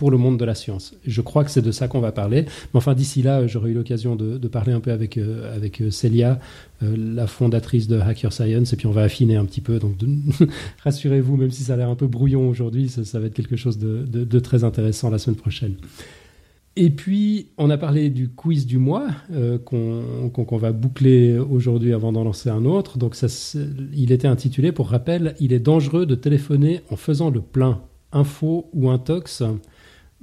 [0.01, 0.95] pour le monde de la science.
[1.07, 2.47] Je crois que c'est de ça qu'on va parler.
[2.47, 5.91] Mais enfin, d'ici là, j'aurai eu l'occasion de, parler un peu avec, euh, avec euh,
[5.91, 6.41] Célia,
[6.83, 9.79] euh, la fondatrice de Hacker Science, et puis on va affiner un petit peu.
[9.79, 9.97] Donc,
[10.85, 13.77] rassurez-vous, même si ça a l'air un peu brouillon aujourd'hui, ça, va être quelque chose
[13.77, 15.75] de, très intéressant la semaine prochaine.
[16.77, 22.11] Et puis, on a parlé du quiz du mois euh, qu'on va boucler aujourd'hui avant
[22.11, 22.97] d'en lancer un autre.
[22.97, 23.27] Donc, ça,
[23.93, 27.83] il était intitulé, pour rappel, Il est dangereux de téléphoner en faisant le plein.
[28.13, 29.45] Info ou intox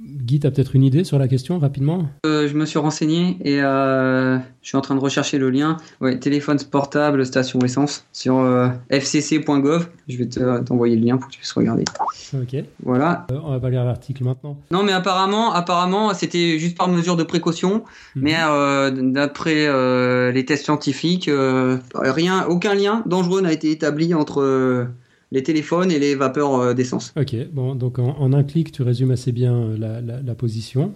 [0.00, 2.08] Guy, tu as peut-être une idée sur la question rapidement?
[2.24, 5.76] Euh, je me suis renseigné et euh, je suis en train de rechercher le lien.
[6.00, 9.88] Ouais, téléphone portable, station essence sur euh, fcc.gov.
[10.08, 11.84] Je vais te- t'envoyer le lien pour que tu puisses regarder.
[12.32, 12.62] Ok.
[12.84, 13.26] Voilà.
[13.32, 14.56] on va pas lire l'article maintenant.
[14.70, 17.82] Non, mais apparemment, apparemment, c'était juste par mesure de précaution.
[18.14, 18.22] Mhm.
[18.22, 18.34] Mais
[19.12, 21.28] d'après les tests scientifiques,
[21.94, 24.86] rien, aucun lien dangereux n'a été établi entre
[25.30, 27.12] les téléphones et les vapeurs euh, d'essence.
[27.18, 30.34] Ok, bon, donc en, en un clic, tu résumes assez bien euh, la, la- la
[30.34, 30.92] position.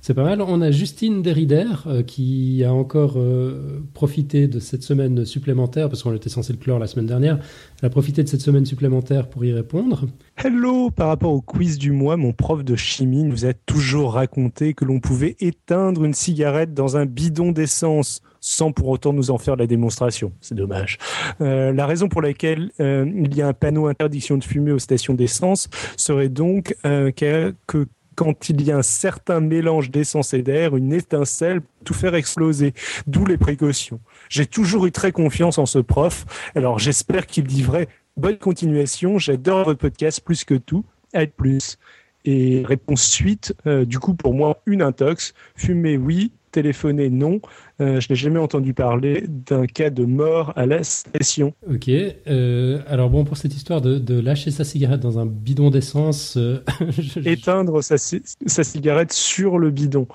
[0.00, 0.42] C'est pas mal.
[0.42, 6.02] On a Justine Derrider euh, qui a encore euh, profité de cette semaine supplémentaire, parce
[6.02, 7.38] qu'on était censé le clore la semaine dernière.
[7.80, 10.06] Elle a profité de cette semaine supplémentaire pour y répondre.
[10.36, 14.74] Hello, par rapport au quiz du mois, mon prof de chimie nous a toujours raconté
[14.74, 19.38] que l'on pouvait éteindre une cigarette dans un bidon d'essence sans pour autant nous en
[19.38, 20.32] faire la démonstration.
[20.40, 20.98] C'est dommage.
[21.40, 24.80] Euh, la raison pour laquelle euh, il y a un panneau interdiction de fumer aux
[24.80, 27.86] stations d'essence serait donc euh, que, que
[28.16, 32.14] quand il y a un certain mélange d'essence et d'air, une étincelle peut tout faire
[32.14, 32.74] exploser.
[33.06, 34.00] D'où les précautions.
[34.28, 36.26] J'ai toujours eu très confiance en ce prof.
[36.54, 37.88] Alors j'espère qu'il dit vrai.
[38.16, 39.18] Bonne continuation.
[39.18, 40.84] J'adore votre podcast plus que tout.
[41.14, 41.78] À plus.
[42.24, 45.34] Et réponse suite, euh, du coup pour moi une intox.
[45.56, 47.40] Fumer oui, téléphoner non.
[47.80, 51.54] Euh, je n'ai jamais entendu parler d'un cas de mort à la station.
[51.68, 51.88] Ok.
[51.88, 56.36] euh, alors bon, pour cette histoire de, de lâcher sa cigarette dans un bidon d'essence,
[56.36, 56.58] euh,
[56.98, 60.06] je- Éteindre sa, ci- sa cigarette sur le bidon.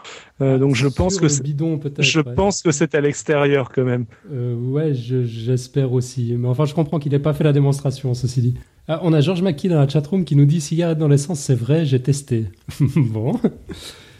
[0.41, 2.33] Euh, donc je pense que bidon je ouais.
[2.35, 4.05] pense que c'est à l'extérieur quand même.
[4.31, 6.35] Ouais, je- j'espère aussi.
[6.37, 8.53] Mais enfin, je comprends qu'il n'ait pas fait la démonstration, ceci dit.
[8.87, 11.55] Ah, on a Georges Maki dans la chatroom qui nous dit cigarette dans l'essence, c'est
[11.55, 12.45] vrai, j'ai testé.
[12.79, 13.37] bon.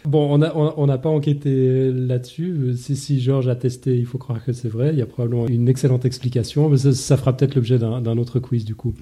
[0.04, 2.74] Bon, on n'a on, pas enquêté là-dessus.
[2.76, 4.90] Si, Georges a testé, il faut croire que c'est vrai.
[4.92, 6.68] Il y a probablement une excellente explication.
[6.68, 8.94] Mais ça, fera peut-être l'objet d'un d'un autre quiz du coup.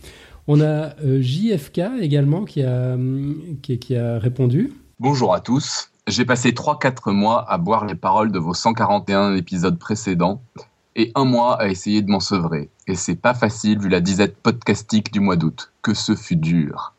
[0.48, 4.72] On a euh, JFK également qui a, hum, qui, qui a répondu.
[5.00, 5.90] Bonjour à tous.
[6.06, 10.40] J'ai passé 3-4 mois à boire les paroles de vos 141 épisodes précédents
[10.94, 12.70] et un mois à essayer de m'en sevrer.
[12.86, 15.72] Et c'est pas facile vu la disette podcastique du mois d'août.
[15.82, 16.94] Que ce fut dur.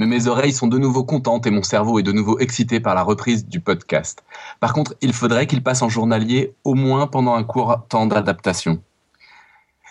[0.00, 2.94] Mais mes oreilles sont de nouveau contentes et mon cerveau est de nouveau excité par
[2.94, 4.24] la reprise du podcast.
[4.58, 8.82] Par contre, il faudrait qu'il passe en journalier au moins pendant un court temps d'adaptation.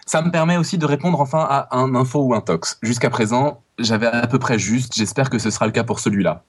[0.07, 2.79] Ça me permet aussi de répondre enfin à un info ou un tox.
[2.81, 6.43] Jusqu'à présent, j'avais à peu près juste, j'espère que ce sera le cas pour celui-là.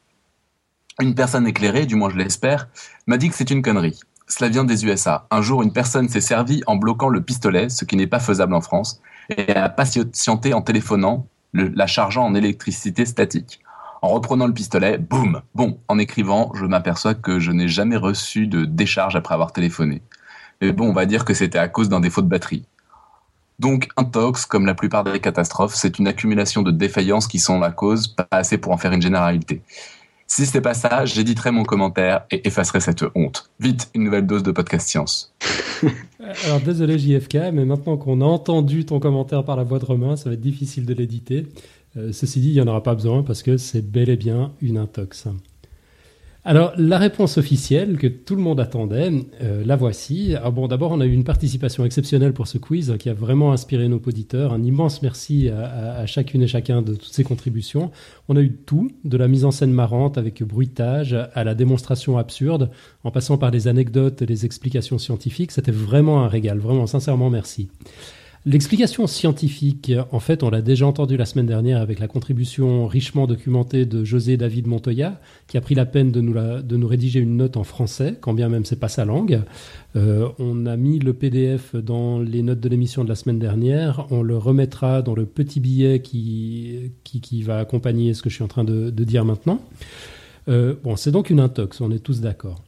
[0.99, 2.67] Une personne éclairée, du moins je l'espère,
[3.07, 4.01] m'a dit que c'est une connerie.
[4.27, 5.27] Cela vient des USA.
[5.31, 8.55] Un jour, une personne s'est servie en bloquant le pistolet, ce qui n'est pas faisable
[8.55, 13.61] en France, et a patienté en téléphonant, la chargeant en électricité statique.
[14.03, 18.47] En reprenant le pistolet, boum Bon, en écrivant, je m'aperçois que je n'ai jamais reçu
[18.47, 20.03] de décharge après avoir téléphoné.
[20.61, 22.65] Mais bon, on va dire que c'était à cause d'un défaut de batterie.
[23.59, 27.61] Donc, un tox, comme la plupart des catastrophes, c'est une accumulation de défaillances qui sont
[27.61, 29.63] la cause, pas assez pour en faire une généralité.
[30.33, 33.51] Si n'est pas ça, j'éditerai mon commentaire et effacerai cette honte.
[33.59, 35.35] Vite, une nouvelle dose de podcast science.
[36.45, 40.15] Alors désolé JFK, mais maintenant qu'on a entendu ton commentaire par la voix de Romain,
[40.15, 41.49] ça va être difficile de l'éditer.
[41.97, 44.53] Euh, ceci dit, il n'y en aura pas besoin parce que c'est bel et bien
[44.63, 45.27] une intox.
[46.51, 50.35] Alors, la réponse officielle que tout le monde attendait, euh, la voici.
[50.43, 53.53] Ah bon, d'abord, on a eu une participation exceptionnelle pour ce quiz qui a vraiment
[53.53, 54.53] inspiré nos auditeurs.
[54.53, 57.93] Un immense merci à, chacune et chacun de toutes ces contributions.
[58.29, 62.19] On a eu tout, de la mise en scène marrante avec bruitage à la démonstration
[62.19, 62.71] absurde,
[63.05, 65.53] en passant par les anecdotes et les explications scientifiques.
[65.53, 66.59] C'était vraiment un régal.
[66.59, 67.69] Vraiment, sincèrement, merci.
[68.47, 73.27] L'explication scientifique, en fait, on l'a déjà entendu la semaine dernière avec la contribution richement
[73.27, 77.21] documentée de José David Montoya, qui a pris la peine de nous, de nous rédiger
[77.21, 79.43] une note en français, quand bien même c'est pas sa langue.
[79.95, 84.07] Euh, on a mis le PDF dans les notes de l'émission de la semaine dernière.
[84.11, 88.45] On le remettra dans le petit billet qui, qui, va accompagner ce que je suis
[88.45, 89.61] en train de, dire maintenant.
[90.49, 92.63] Euh, bon, c'est donc une intox, on est tous d'accord.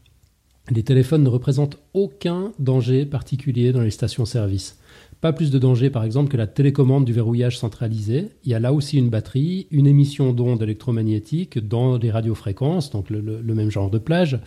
[0.71, 4.77] Les téléphones ne représentent aucun danger particulier dans les stations-service.
[5.23, 8.31] Pas plus de danger, par exemple, que la télécommande du verrouillage centralisé.
[8.43, 13.09] Il y a là aussi une batterie, une émission d'ondes électromagnétiques dans les radiofréquences, donc
[13.09, 14.41] le, même genre de plage.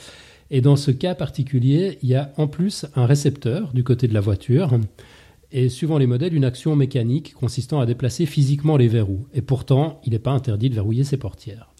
[0.51, 4.13] Et dans ce cas particulier, il y a en plus un récepteur du côté de
[4.13, 4.77] la voiture.
[5.53, 9.27] Et suivant les modèles, une action mécanique consistant à déplacer physiquement les verrous.
[9.33, 11.71] Et pourtant, il n'est pas interdit de verrouiller ses portières.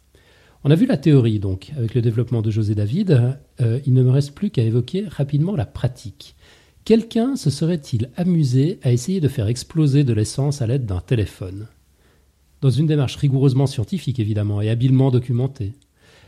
[0.64, 3.38] On a vu la théorie, donc, avec le développement de José David.
[3.60, 6.38] Euh, il ne me reste plus qu'à évoquer rapidement la pratique.
[6.86, 11.68] Quelqu'un se serait-il amusé à essayer de faire exploser de l'essence à l'aide d'un téléphone?
[12.62, 15.74] Dans une démarche rigoureusement scientifique, évidemment, et habilement documentée.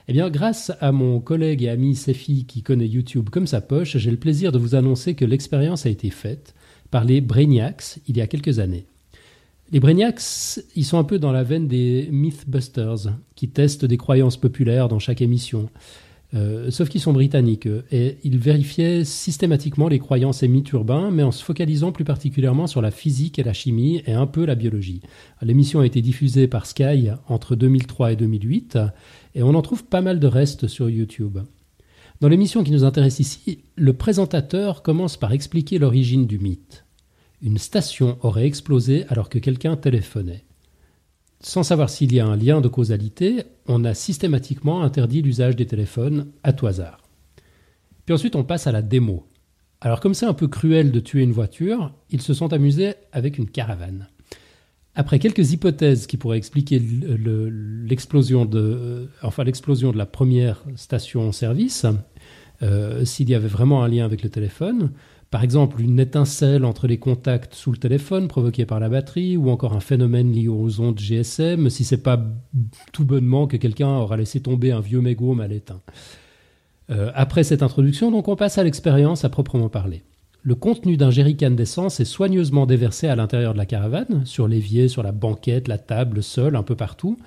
[0.07, 3.97] Eh bien, grâce à mon collègue et ami Sefi qui connaît YouTube comme sa poche,
[3.97, 6.55] j'ai le plaisir de vous annoncer que l'expérience a été faite
[6.89, 8.88] par les Brainiacs il y a quelques années.
[9.71, 14.38] Les Brainiacs, ils sont un peu dans la veine des Mythbusters, qui testent des croyances
[14.38, 15.69] populaires dans chaque émission.
[16.33, 21.23] Euh, sauf qu'ils sont britanniques et ils vérifiaient systématiquement les croyances et mythes urbains, mais
[21.23, 24.55] en se focalisant plus particulièrement sur la physique et la chimie et un peu la
[24.55, 25.01] biologie.
[25.41, 28.77] L'émission a été diffusée par Sky entre 2003 et 2008
[29.35, 31.39] et on en trouve pas mal de restes sur YouTube.
[32.19, 36.83] Dans l'émission qui nous intéresse ici, le présentateur commence par expliquer l'origine du mythe.
[37.41, 40.47] Une station aurait explosé alors que quelqu'un téléphonait
[41.39, 45.68] sans savoir s'il y a un lien de causalité, on a systématiquement interdit l'usage des
[45.68, 47.01] téléphones à tout hasard.
[48.05, 49.27] Puis ensuite, on passe à la démo.
[49.81, 53.38] Alors comme c'est un peu cruel de tuer une voiture, ils se sont amusés avec
[53.38, 54.07] une caravane.
[54.95, 61.85] Après quelques hypothèses qui pourraient expliquer l'explosion de, enfin l'explosion de la première station-service,
[62.64, 64.89] euh, s'il y avait vraiment un lien avec le téléphone,
[65.29, 69.49] par exemple, une étincelle entre les contacts sous le téléphone provoquée par la batterie, ou
[69.49, 72.23] encore un phénomène lié aux ondes GSM, si c'est pas
[72.93, 75.81] tout bonnement que quelqu'un aura laissé tomber un vieux mégot mal éteint.
[76.89, 80.03] Euh, après cette introduction, donc, on passe à l'expérience à proprement parler.
[80.43, 84.87] Le contenu d'un jerrycan d'essence est soigneusement déversé à l'intérieur de la caravane, sur l'évier,
[84.87, 87.17] sur la banquette, la table, le sol, un peu partout.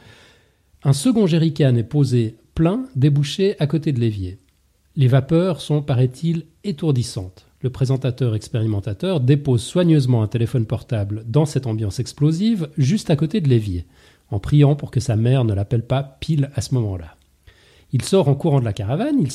[0.85, 4.39] Un second jerrycan est posé plein, débouché à côté de l'évier.
[4.97, 7.47] Les vapeurs sont, paraît-il, étourdissantes.
[7.63, 13.41] Le présentateur expérimentateur dépose soigneusement un téléphone portable dans cette ambiance explosive, juste à côté
[13.41, 13.87] de l'évier,
[14.31, 17.17] en priant pour que sa mère ne l'appelle pas pile à ce moment-là.
[17.93, 19.31] Il sort en courant de la caravane, il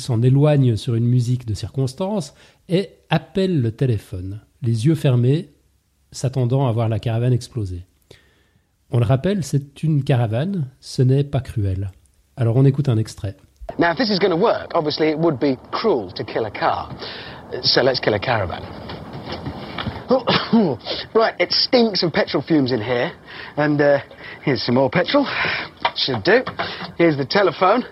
[0.00, 2.34] s'en éloigne sur une musique de circonstance
[2.68, 5.50] et appelle le téléphone, les yeux fermés,
[6.12, 7.84] s'attendant à voir la caravane exploser.
[8.90, 11.90] On le rappelle, c'est une caravane, ce n'est pas cruel.
[12.36, 13.36] Alors on écoute un extrait.
[13.78, 16.50] Now, if this is going to work, obviously it would be cruel to kill a
[16.50, 16.90] car.
[17.62, 18.62] So let's kill a caravan.
[21.14, 23.12] right, it stinks of petrol fumes in here.
[23.56, 23.98] And uh,
[24.44, 25.24] here's some more petrol.
[25.96, 26.40] Should do.
[26.98, 27.84] Here's the telephone.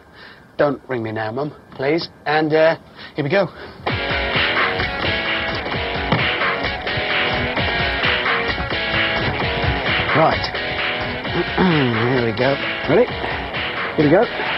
[0.56, 2.08] Don't ring me now, Mum, please.
[2.26, 2.76] And uh,
[3.14, 3.46] here we go.
[10.16, 10.50] Right.
[12.18, 12.56] here we go.
[12.88, 13.06] Ready?
[13.96, 14.57] Here we go.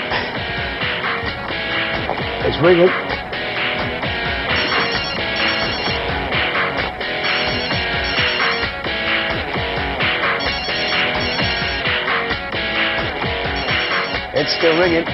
[2.43, 2.89] It's ringing.
[14.35, 15.05] It's still ringing.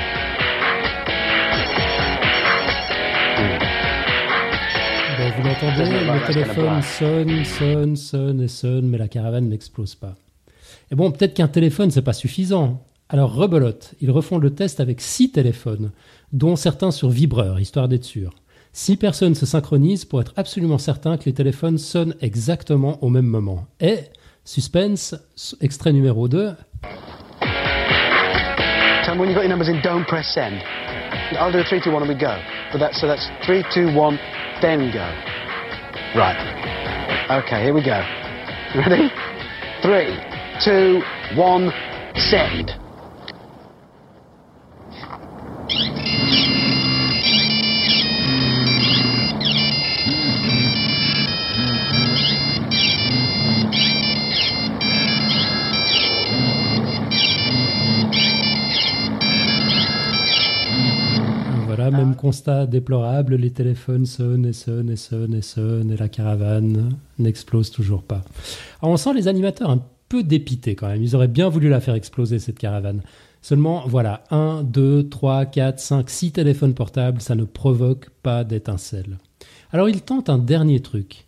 [5.19, 10.15] Ben, vous l'entendez, le téléphone sonne, sonne, sonne et sonne, mais la caravane n'explose pas.
[10.93, 12.87] Et bon, peut-être qu'un téléphone, c'est pas suffisant.
[13.09, 15.91] Alors rebelote, ils refont le test avec six téléphones
[16.33, 18.35] dont certains sur vibreur, histoire d'être sûr.
[18.73, 23.27] Six personnes se synchronisent pour être absolument certains que les téléphones sonnent exactement au même
[23.27, 23.67] moment.
[23.81, 24.01] Et,
[24.45, 25.15] suspense,
[25.61, 26.55] extrait numéro 2,
[29.07, 30.61] Tell me when you've got your numbers in, don't press send.
[31.39, 32.43] I'll do a 3, 2, 1 and we go.
[32.73, 34.19] But so that's 3, 2, 1,
[34.61, 35.07] then go.
[36.19, 36.35] Right.
[37.31, 38.03] Okay, here we go.
[38.75, 39.09] Ready?
[39.83, 40.19] 3,
[40.65, 41.03] 2,
[41.37, 41.73] 1,
[42.17, 42.73] send.
[61.91, 66.09] Voilà, même constat déplorable, les téléphones sonnent et sonnent et sonnent et sonnent et la
[66.09, 68.23] caravane n'explose toujours pas.
[68.83, 71.81] Alors on sent les animateurs un peu dépités quand même, ils auraient bien voulu la
[71.81, 73.03] faire exploser cette caravane.
[73.43, 79.19] Seulement, voilà, 1, 2, 3, 4, 5, 6 téléphones portables, ça ne provoque pas d'étincelles.
[79.71, 81.27] Alors ils tentent un dernier truc.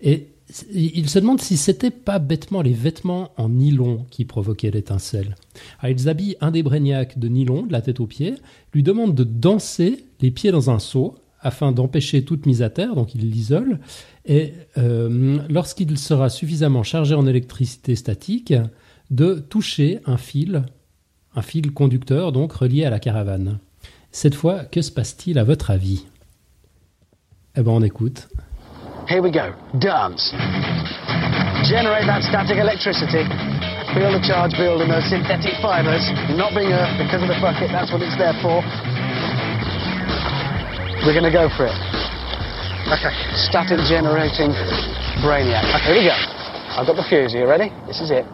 [0.00, 0.28] Et
[0.72, 5.36] ils se demandent si c'était pas bêtement les vêtements en nylon qui provoquaient l'étincelle.
[5.82, 8.34] Ils habillent un des Brainiacs de nylon, de la tête aux pieds,
[8.74, 12.94] lui demandent de danser les pieds dans un seau afin d'empêcher toute mise à terre,
[12.94, 13.78] donc ils l'isolent.
[14.26, 18.52] Et euh, lorsqu'il sera suffisamment chargé en électricité statique,
[19.10, 20.62] de toucher un fil,
[21.34, 23.58] un fil conducteur donc relié à la caravane.
[24.12, 26.06] Cette fois, que se passe-t-il à votre avis?
[27.56, 28.28] Eh ben on écoute.
[29.10, 29.50] Here we go.
[29.82, 30.30] Dance.
[31.66, 33.26] Generate that static electricity.
[33.90, 36.06] Feel the charge build in those synthetic fibers.
[36.38, 38.62] Not being earth because of the bucket, that's what it's there for.
[41.02, 41.74] We're going to go for it.
[42.86, 43.10] Okay.
[43.34, 44.54] Static generating
[45.26, 45.66] brainiac.
[45.74, 46.14] Okay, here we go.
[46.78, 47.34] I've got the fuse.
[47.34, 47.74] Are you ready?
[47.90, 48.22] This is it.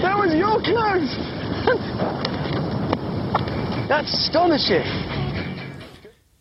[0.00, 1.12] that was your clothes!
[3.92, 5.11] That's astonishing.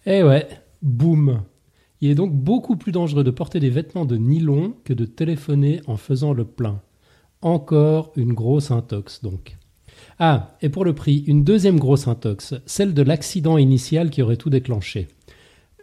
[0.08, 0.48] Eh ouais,
[0.82, 1.44] boum.
[2.02, 5.82] Il est donc beaucoup plus dangereux de porter des vêtements de nylon que de téléphoner
[5.86, 6.82] en faisant le plein.
[7.44, 9.58] Encore une grosse intox donc.
[10.18, 14.38] Ah, et pour le prix, une deuxième grosse intox, celle de l'accident initial qui aurait
[14.38, 15.08] tout déclenché.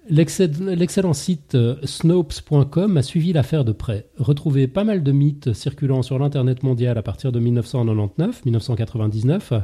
[0.09, 6.03] L'excellent site euh, Snopes.com a suivi l'affaire de près, retrouvé pas mal de mythes circulant
[6.03, 9.63] sur l'Internet mondial à partir de 1999-1999.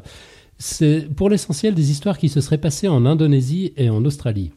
[0.59, 4.53] C'est pour l'essentiel des histoires qui se seraient passées en Indonésie et en Australie.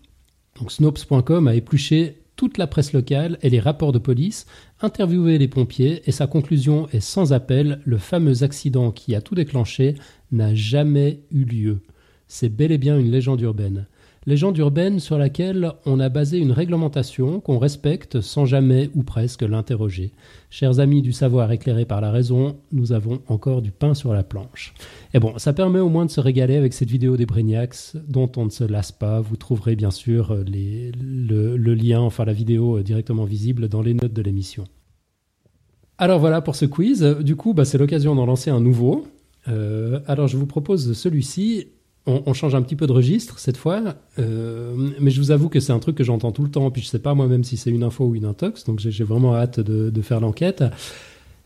[0.60, 4.46] Donc Snopes.com a épluché toute la presse locale et les rapports de police,
[4.80, 9.36] interviewé les pompiers et sa conclusion est sans appel, le fameux accident qui a tout
[9.36, 9.96] déclenché
[10.32, 11.80] n'a jamais eu lieu.
[12.28, 13.88] C'est bel et bien une légende urbaine.
[14.28, 19.42] Légende urbaine sur laquelle on a basé une réglementation qu'on respecte sans jamais ou presque
[19.42, 20.12] l'interroger.
[20.50, 24.24] Chers amis du savoir éclairé par la raison, nous avons encore du pain sur la
[24.24, 24.74] planche.
[25.14, 28.30] Et bon, ça permet au moins de se régaler avec cette vidéo des Brainiacs dont
[28.36, 29.22] on ne se lasse pas.
[29.22, 34.22] Vous trouverez bien sûr le lien, enfin la vidéo directement visible dans les notes de
[34.22, 34.66] l'émission.
[35.98, 37.02] Alors voilà pour ce quiz.
[37.22, 39.08] Du coup, bah, c'est l'occasion d'en lancer un nouveau.
[39.48, 41.68] Euh, alors je vous propose celui-ci
[42.08, 45.60] on, change un petit peu de registre cette fois, euh, mais je vous avoue que
[45.60, 47.70] c'est un truc que j'entends tout le temps, puis je sais pas moi-même si c'est
[47.70, 50.64] une info ou une intox, donc j'ai vraiment hâte de, de faire l'enquête.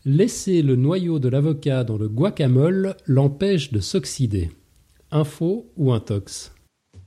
[0.04, 4.50] Laisser le noyau de l'avocat dans le guacamole l'empêche de s'oxyder.
[5.10, 6.52] Info ou intox?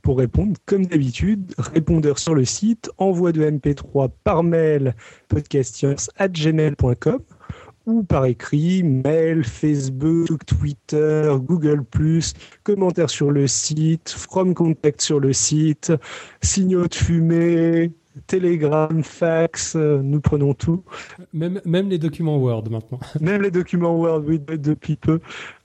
[0.02, 4.96] Pour répondre, comme d'habitude, répondeur sur le site, envoi de MP3 par mail
[5.30, 7.22] podcastscience@gmail.com
[7.86, 11.84] ou par écrit, mail, Facebook, Twitter, Google+,
[12.64, 15.94] commentaires sur le site, from contact sur le site,
[16.42, 17.92] signaux de fumée,
[18.28, 20.84] Telegram, fax, euh, nous prenons tout.
[21.34, 23.00] Même, même les documents Word maintenant.
[23.22, 25.20] Même les documents Word, oui, depuis peu.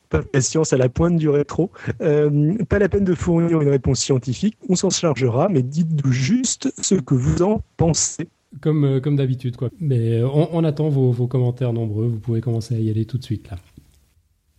[0.08, 1.70] Pas de science à la pointe du rétro.
[2.00, 6.72] Euh, pas la peine de fournir une réponse scientifique, on s'en chargera, mais dites-nous juste
[6.82, 8.28] ce que vous en pensez
[8.60, 9.56] comme, euh, comme d'habitude.
[9.56, 9.70] quoi.
[9.80, 12.06] Mais on, on attend vos, vos, commentaires nombreux.
[12.06, 13.56] Vous pouvez commencer à y aller tout de suite là.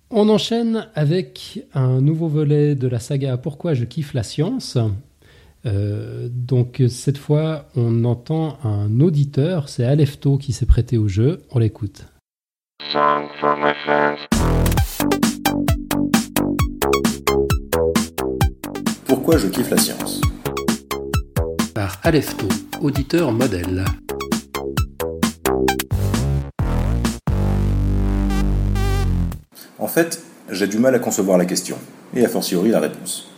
[0.10, 4.78] On enchaîne avec un nouveau volet de la saga Pourquoi je kiffe la science.
[5.66, 11.44] Euh, donc cette fois, on entend un auditeur, c'est Alefto qui s'est prêté au jeu.
[11.52, 12.08] On l'écoute.
[19.08, 20.22] Pourquoi je kiffe la science?
[21.92, 22.48] Par Alefto
[22.82, 23.84] auditeur modèle.
[29.80, 31.78] En fait, j'ai du mal à concevoir la question,
[32.16, 33.30] et a fortiori la réponse.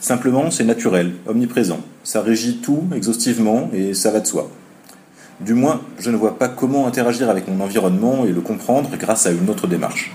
[0.00, 1.80] Simplement, c'est naturel, omniprésent.
[2.02, 4.50] Ça régit tout exhaustivement et ça va de soi.
[5.40, 9.26] Du moins, je ne vois pas comment interagir avec mon environnement et le comprendre grâce
[9.26, 10.10] à une autre démarche.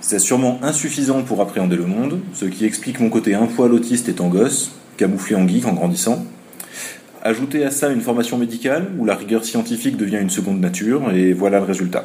[0.00, 4.08] C'est sûrement insuffisant pour appréhender le monde, ce qui explique mon côté un poil autiste
[4.08, 6.24] étant gosse, camouflé en geek en grandissant.
[7.26, 11.32] Ajoutez à ça une formation médicale où la rigueur scientifique devient une seconde nature, et
[11.32, 12.04] voilà le résultat.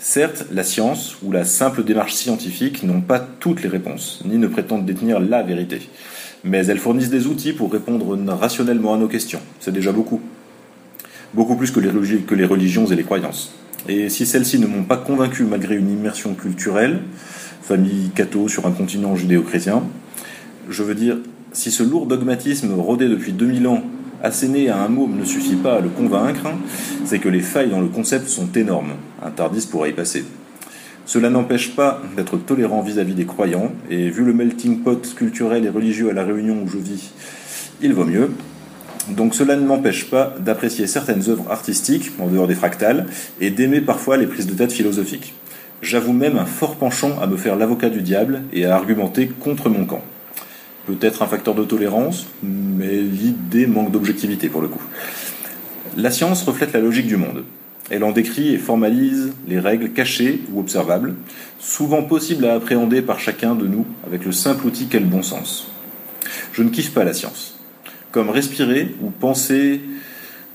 [0.00, 4.48] Certes, la science ou la simple démarche scientifique n'ont pas toutes les réponses, ni ne
[4.48, 5.88] prétendent détenir la vérité.
[6.42, 9.38] Mais elles fournissent des outils pour répondre rationnellement à nos questions.
[9.60, 10.20] C'est déjà beaucoup.
[11.32, 13.54] Beaucoup plus que les, religions et les croyances.
[13.88, 16.98] Et si celles-ci ne m'ont pas convaincu malgré une immersion culturelle,
[17.62, 19.84] famille catho sur un continent judéo-chrétien,
[20.68, 21.16] je veux dire,
[21.52, 23.84] si ce lourd dogmatisme rodé depuis 2000 ans
[24.22, 26.46] asséné à un mot ne suffit pas à le convaincre,
[27.04, 28.92] c'est que les failles dans le concept sont énormes.
[29.22, 30.24] Un Tardis pourrait y passer.
[31.06, 35.70] Cela n'empêche pas d'être tolérant vis-à-vis des croyants, et vu le melting pot culturel et
[35.70, 37.12] religieux à la Réunion où je vis,
[37.82, 38.30] il vaut mieux.
[39.08, 43.06] Donc cela ne m'empêche pas d'apprécier certaines œuvres artistiques, en dehors des fractales,
[43.40, 45.34] et d'aimer parfois les prises de tête philosophiques.
[45.82, 49.70] J'avoue même un fort penchant à me faire l'avocat du diable et à argumenter contre
[49.70, 50.02] mon camp
[50.96, 54.82] peut-être un facteur de tolérance, mais l'idée manque d'objectivité pour le coup.
[55.96, 57.44] La science reflète la logique du monde.
[57.90, 61.14] Elle en décrit et formalise les règles cachées ou observables,
[61.58, 65.22] souvent possibles à appréhender par chacun de nous avec le simple outil qu'est le bon
[65.22, 65.68] sens.
[66.52, 67.58] Je ne kiffe pas la science.
[68.12, 69.80] Comme respirer ou penser,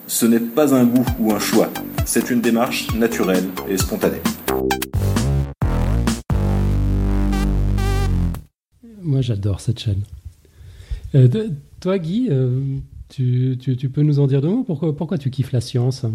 [0.08, 1.72] ce n'est pas un goût ou un choix,
[2.06, 4.22] c'est une démarche naturelle et spontanée.
[9.02, 10.04] Moi j'adore cette chaîne.
[11.16, 11.28] Euh,
[11.80, 12.60] toi, Guy, euh,
[13.10, 13.58] tu,
[13.94, 14.64] peux nous en dire deux mots?
[14.64, 16.06] Pourquoi, tu kiffes la science?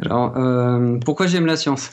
[0.00, 1.90] Alors, euh, pourquoi j'aime la science?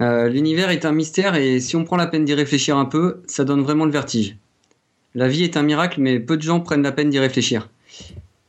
[0.00, 3.44] L'univers est un mystère et si on prend la peine d'y réfléchir un peu, ça
[3.44, 4.38] donne vraiment le vertige.
[5.14, 7.68] La vie est un miracle, mais peu de gens prennent la peine d'y réfléchir.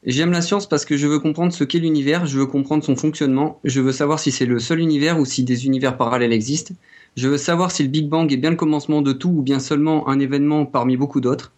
[0.06, 2.96] J'aime la science parce que je veux comprendre ce qu'est l'univers, je veux comprendre son
[2.96, 6.74] fonctionnement, je veux savoir si c'est le seul univers ou si des univers parallèles existent,
[7.18, 9.60] je veux savoir si le Big Bang est bien le commencement de tout ou bien
[9.60, 11.52] seulement un événement parmi beaucoup d'autres.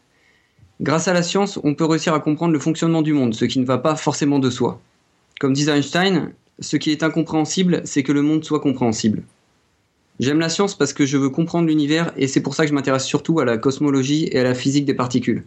[0.83, 3.57] Grâce à la science, on peut réussir à comprendre le fonctionnement du monde, ce qui
[3.57, 4.81] ne va pas forcément de soi.
[5.39, 9.23] Comme disait Einstein, ce qui est incompréhensible, c'est que le monde soit compréhensible.
[10.19, 12.73] J'aime la science parce que je veux comprendre l'univers et c'est pour ça que je
[12.73, 15.45] m'intéresse surtout à la cosmologie et à la physique des particules.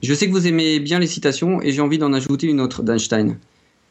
[0.00, 2.84] Je sais que vous aimez bien les citations et j'ai envie d'en ajouter une autre
[2.84, 3.36] d'Einstein.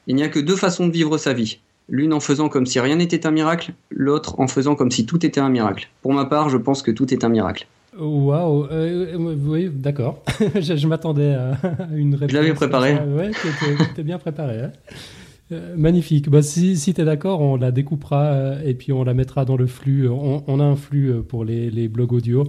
[0.07, 1.59] Il n'y a que deux façons de vivre sa vie.
[1.89, 5.26] L'une en faisant comme si rien n'était un miracle, l'autre en faisant comme si tout
[5.26, 5.89] était un miracle.
[6.01, 7.68] Pour ma part, je pense que tout est un miracle.
[7.99, 10.24] Waouh, euh, euh, oui, d'accord.
[10.56, 11.57] je, m'attendais à
[11.95, 12.32] une réponse.
[12.32, 12.94] Je l'avais préparé.
[12.94, 13.32] Ouais,
[13.95, 14.61] tu bien préparé.
[14.61, 14.72] Hein.
[15.52, 16.30] Euh, magnifique.
[16.30, 19.57] Bah, si, si tu es d'accord, on la découpera et puis on la mettra dans
[19.57, 20.07] le flux.
[20.10, 22.44] On, a un flux pour les, les blogs audio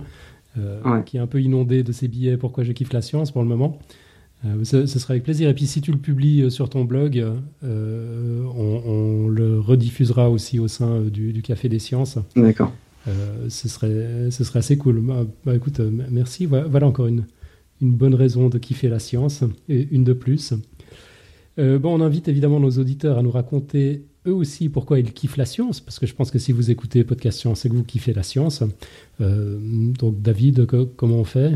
[1.07, 3.49] qui est un peu inondé de ces billets Pourquoi je kiffe la science pour le
[3.49, 3.79] moment.
[4.65, 5.49] Ce, sera avec plaisir.
[5.49, 7.25] Et puis si tu le publies sur ton blog,
[7.62, 12.19] on, le rediffusera aussi au sein du, du Café des Sciences.
[12.35, 12.73] D'accord.
[13.09, 15.01] Euh, ce, serait, ce serait assez cool.
[15.01, 16.47] Bah, bah écoute, euh, merci.
[16.47, 17.25] Voilà, encore une,
[17.81, 20.55] une bonne raison de kiffer la science, et une de plus.
[21.59, 25.37] Euh, bon, on invite évidemment nos auditeurs à nous raconter eux aussi pourquoi ils kiffent
[25.37, 27.85] la science, parce que je pense que si vous écoutez Podcast Science, c'est que vous
[27.85, 28.63] kiffez la science.
[29.19, 30.67] donc, David,
[30.97, 31.53] comment on fait?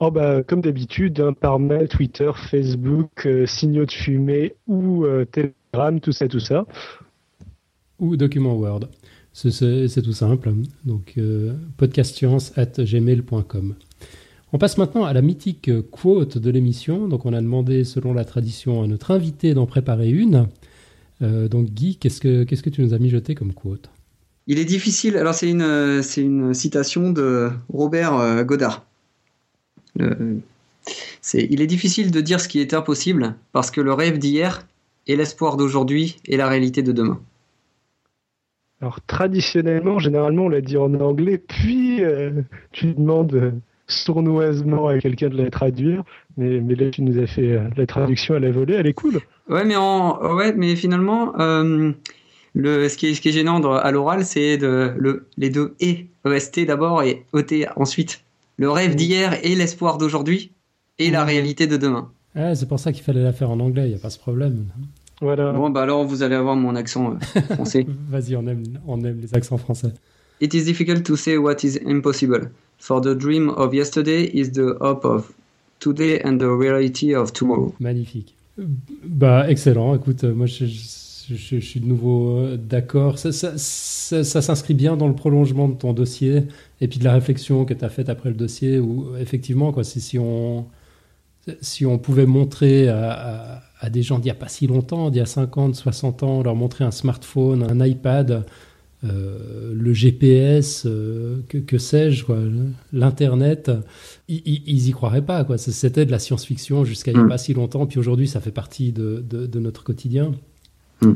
[0.00, 6.12] Oh bah, comme d'habitude, hein, par mail, Twitter, Facebook, signaux de fumée ou Telegram, tout
[6.12, 6.66] ça, tout ça.
[7.98, 8.88] Ou document Word.
[9.36, 10.50] C'est tout simple.
[10.86, 13.74] Donc, euh, podcastscience.gmail.com.
[14.54, 17.06] On passe maintenant à la mythique quote de l'émission.
[17.06, 20.48] Donc, on a demandé, selon la tradition, à notre invité d'en préparer une.
[21.20, 23.90] Euh, donc, Guy, qu'est-ce que, tu nous as mijoté comme quote?
[24.46, 25.18] Il est difficile.
[25.18, 28.86] Alors, c'est une, une citation de Robert euh, Godard.
[29.98, 30.40] il
[31.60, 34.66] est difficile de dire ce qui est impossible parce que le rêve d'hier
[35.06, 37.20] est l'espoir d'aujourd'hui et la réalité de demain.
[38.82, 42.42] Alors traditionnellement, généralement, on l'a dit en anglais, puis euh,
[42.72, 43.52] tu demandes euh,
[43.86, 46.02] sournoisement à quelqu'un de la traduire,
[46.36, 48.92] mais, mais là tu nous as fait euh, la traduction à la volée, elle est
[48.92, 49.20] cool.
[49.48, 53.90] Ouais, mais en, ouais, mais finalement, le, ce qui est, ce qui est gênant à
[53.92, 58.24] l'oral, c'est de le, les deux et EST d'abord et ET ensuite.
[58.58, 60.50] Le rêve d'hier et l'espoir d'aujourd'hui
[60.98, 62.10] et la réalité de demain.
[62.34, 64.18] Ah, c'est pour ça qu'il fallait la faire en anglais, il n'y a pas ce
[64.18, 64.66] problème.
[65.20, 67.86] Bon, bah alors vous allez avoir mon accent euh, français.
[68.08, 69.92] Vas-y, on aime, on aime les accents français.
[70.40, 72.50] It is difficult to say what is impossible.
[72.78, 75.32] For the dream of yesterday is the hope of
[75.80, 77.74] today and the reality of tomorrow.
[77.80, 78.34] Magnifique.
[78.58, 79.94] Bah, excellent.
[79.94, 83.18] Écoute, euh, moi, je, je, je suis de nouveau euh, d'accord.
[83.18, 86.44] Ça, ça, ça, ça s'inscrit bien dans le prolongement de ton dossier
[86.82, 89.84] et puis de la réflexion que tu as faite après le dossier où, effectivement, quoi,
[89.84, 90.66] si, si, on,
[91.62, 95.10] si on pouvait montrer à, à, à des gens d'il n'y a pas si longtemps,
[95.10, 98.44] d'il y a 50, 60 ans, leur montrer un smartphone, un iPad,
[99.04, 102.24] euh, le GPS, euh, que, que sais-je,
[102.92, 103.70] l'Internet,
[104.28, 105.44] ils, ils- y croiraient pas.
[105.44, 105.58] Quoi.
[105.58, 107.28] C'était de la science-fiction jusqu'à il n'y a Mm.
[107.28, 110.32] pas si longtemps, puis aujourd'hui, ça fait partie de, de- de notre quotidien.
[111.02, 111.12] Mm.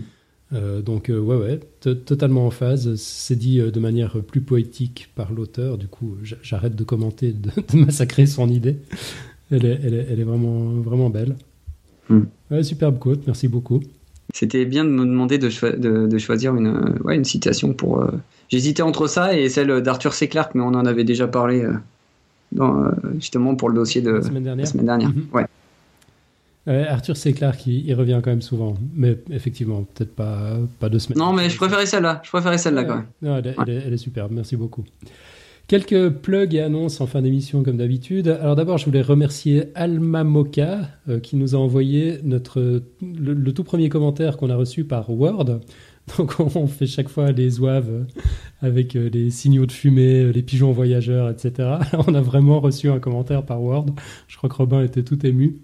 [0.53, 2.95] Euh, donc, ouais, ouais, to- totalement en phase.
[2.97, 5.79] C'est dit de manière plus poétique par l'auteur.
[5.79, 8.77] Du coup, j'arrête de commenter, de, de massacrer son idée.
[9.51, 11.37] Elle est, elle est, elle est vraiment, vraiment belle.
[12.11, 12.27] Mm.
[12.51, 13.81] Ouais, superbe quote, merci beaucoup.
[14.35, 17.73] C'était bien de me demander de, choi- de, de choisir une, euh, ouais, une citation
[17.73, 18.01] pour.
[18.03, 18.11] euh,
[18.49, 20.29] J'hésitais entre ça et celle d'Arthur C.
[20.29, 21.73] Clarke, mais on en avait déjà parlé euh,
[22.53, 24.67] dans, euh, justement pour le dossier de La semaine la dernière.
[24.69, 25.09] semaine dernière.
[25.11, 25.25] Mhm.
[25.33, 25.47] Ouais.
[26.69, 27.33] Euh, Arthur C.
[27.33, 28.77] Clarke, il, il revient quand même souvent.
[28.95, 31.19] Mais effectivement, peut-être pas, pas deux semaines.
[31.19, 32.21] Non, mais je préférais celle-là.
[32.25, 33.07] Je préférais celle-là quand même.
[33.23, 34.85] Non, elle, est- elle est, elle est superbe, merci beaucoup.
[35.71, 38.27] Quelques plugs et annonces en fin d'émission comme d'habitude.
[38.27, 43.63] Alors d'abord, je voulais remercier Alma Moka euh, qui nous a envoyé notre, le, tout
[43.63, 45.61] premier commentaire qu'on a reçu par Word.
[46.19, 48.03] Donc on fait chaque fois les zouaves euh,
[48.61, 51.69] avec euh, les signaux de fumée, les pigeons voyageurs, etc.
[52.05, 53.87] On a vraiment reçu un commentaire par Word.
[54.27, 55.59] Je crois que Robin était tout ému.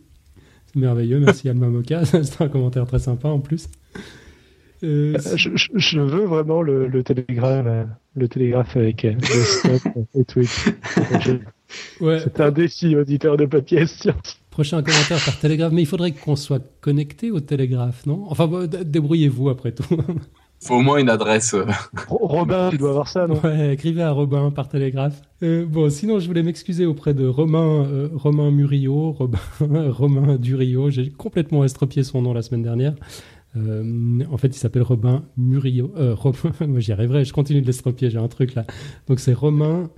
[0.66, 2.04] C'est merveilleux, merci Alma Moka.
[2.04, 3.68] C'est un commentaire très sympa en plus.
[4.82, 5.36] Euh, Euh,
[5.76, 10.40] Je, veux vraiment le, le télégramme, le télégraphe avec euh, le stop et tout.
[12.00, 14.38] ouais, C'est un défi, auditeur de podcast science.
[14.50, 18.24] Prochain commentaire par télégraphe, mais il faudrait qu'on soit connecté au télégraphe, non?
[18.28, 19.84] Enfin, d- débrouillez-vous après tout.
[20.64, 21.54] Faut au moins une adresse.
[22.08, 23.38] Ro- Robin, tu dois avoir ça, non?
[23.44, 25.20] Ouais, écrivez à Robin par télégraphe.
[25.42, 30.88] Euh, bon, sinon, je voulais m'excuser auprès de Romain, euh, Romain Murillo, Robin, Romain Durio.
[30.88, 32.94] J'ai complètement estropié son nom la semaine dernière.
[33.56, 35.92] Euh, en fait, il s'appelle Robin Murillo.
[35.96, 37.24] Euh, Robin, moi, j'y arriverai.
[37.24, 38.10] Je continue de l'estropier.
[38.10, 38.64] J'ai un truc là.
[39.08, 39.90] Donc, c'est Romain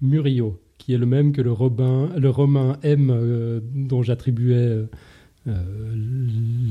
[0.00, 4.86] Murillo, qui est le même que le Robin, le Romain M euh, dont j'attribuais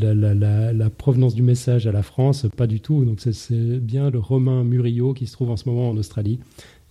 [0.01, 2.45] la, provenance du message à la France.
[2.55, 3.05] Pas du tout.
[3.05, 6.39] Donc, c'est bien le Romain Murillo qui se trouve en ce moment en Australie,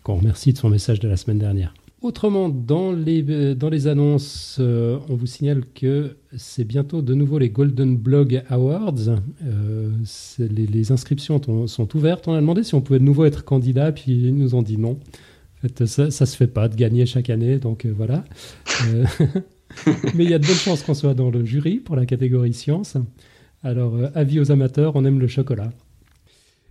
[0.02, 1.74] qu'on remercie de son message de la semaine dernière.
[2.04, 7.14] Autrement, dans les, euh, dans les annonces, euh, on vous signale que c'est bientôt de
[7.14, 9.08] nouveau les Golden Blog Awards.
[9.42, 9.90] Euh,
[10.38, 12.28] les, inscriptions sont, ouvertes.
[12.28, 14.76] On a demandé si on pouvait de nouveau être candidat, puis ils nous ont dit
[14.76, 14.98] non.
[15.56, 18.26] En fait, ça, ça se fait pas de gagner chaque année, donc voilà.
[20.14, 22.52] Mais il y a de bonnes chances qu'on soit dans le jury pour la catégorie
[22.52, 22.98] science.
[23.62, 25.70] Alors, avis aux amateurs, on aime le chocolat.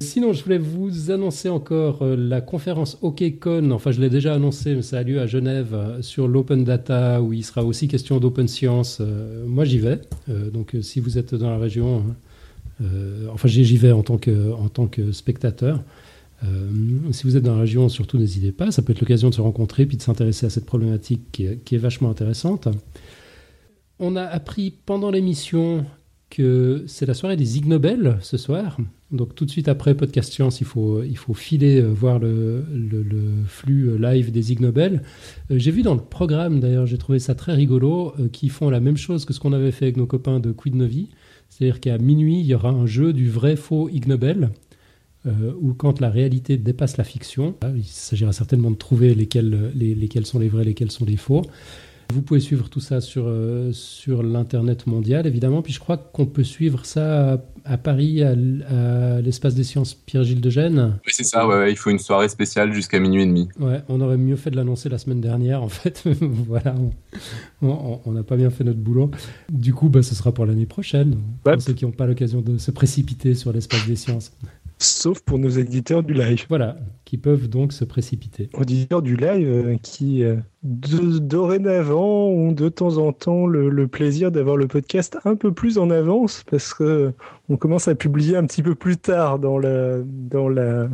[0.03, 3.71] Sinon, je voulais vous annoncer encore euh, la conférence OKCon.
[3.71, 7.21] Enfin, je l'ai déjà annoncé, mais ça a lieu à Genève euh, sur l'open data,
[7.21, 8.97] où il sera aussi question d'open science.
[8.99, 10.01] Euh, moi, j'y vais.
[10.27, 12.03] Donc, si vous êtes dans la région,
[13.31, 15.81] enfin, j'y vais en tant que, spectateur.
[17.11, 18.71] Si vous êtes dans la région, surtout n'hésitez pas.
[18.71, 21.77] Ça peut être l'occasion de se rencontrer puis de s'intéresser à cette problématique qui est
[21.77, 22.67] vachement intéressante.
[23.99, 25.85] On a appris pendant l'émission
[26.87, 28.77] c'est la soirée des Ig Nobel ce soir.
[29.11, 32.63] Donc tout de suite après Podcast Science, il faut, il faut filer euh, voir le,
[33.45, 35.03] flux euh, live des Ig Nobel.
[35.51, 38.79] Euh, j'ai vu dans le programme, d'ailleurs, j'ai trouvé ça très rigolo, qu'ils font la
[38.79, 41.09] même chose que ce qu'on avait fait avec nos copains de Quid Novi.
[41.49, 44.49] C'est-à-dire qu'à minuit, il y aura un jeu du vrai faux Ig Nobel.
[45.61, 50.25] où quand la réalité dépasse la fiction, il s'agira certainement de trouver lesquels, les- lesquels
[50.25, 51.43] sont les vrais, lesquels sont les faux.
[52.13, 55.61] Vous pouvez suivre tout ça sur, euh, sur l'Internet mondial, évidemment.
[55.63, 58.35] Puis je crois qu'on peut suivre ça à, à Paris, à,
[59.21, 60.99] l'espace des sciences Pierre-Gilles de Gênes.
[61.07, 63.49] Oui, c'est ça, ouais, ouais, il faut une soirée spéciale jusqu'à minuit et demi.
[63.59, 66.03] Ouais, on aurait mieux fait de l'annoncer la semaine dernière, en fait.
[66.21, 66.75] voilà,
[67.61, 69.09] on- n'a pas bien fait notre boulot.
[69.51, 71.53] Du coup, bah, ce sera pour l'année prochaine, Ouais.
[71.53, 74.31] pour ceux qui n'ont pas l'occasion de se précipiter sur l'espace des sciences.
[74.79, 76.45] Sauf pour nos éditeurs du live.
[76.49, 76.75] Voilà,
[77.05, 78.49] qui peuvent donc se précipiter.
[78.53, 83.87] Auditeurs du live euh, qui, euh, de- dorénavant, ont de temps en temps le, le
[83.87, 87.11] plaisir d'avoir le podcast un peu plus en avance parce que euh,
[87.49, 90.89] on commence à publier un petit peu plus tard dans la, dans la,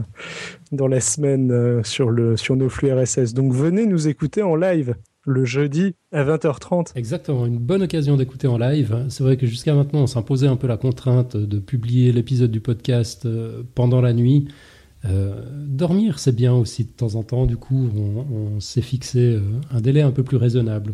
[0.72, 3.34] dans la semaine sur, le, sur nos flux RSS.
[3.34, 4.96] Donc venez nous écouter en live
[5.30, 6.92] le jeudi à 20h30.
[6.96, 9.06] Exactement, une bonne occasion d'écouter en live.
[9.10, 12.60] C'est vrai que jusqu'à maintenant, on s'imposait un peu la contrainte de publier l'épisode du
[12.60, 14.48] podcast euh, pendant la nuit.
[15.06, 17.46] Euh, dormir, c'est bien aussi de temps en temps.
[17.46, 19.42] Du coup, on, s'est fixé euh,
[19.72, 20.94] un délai un peu plus raisonnable.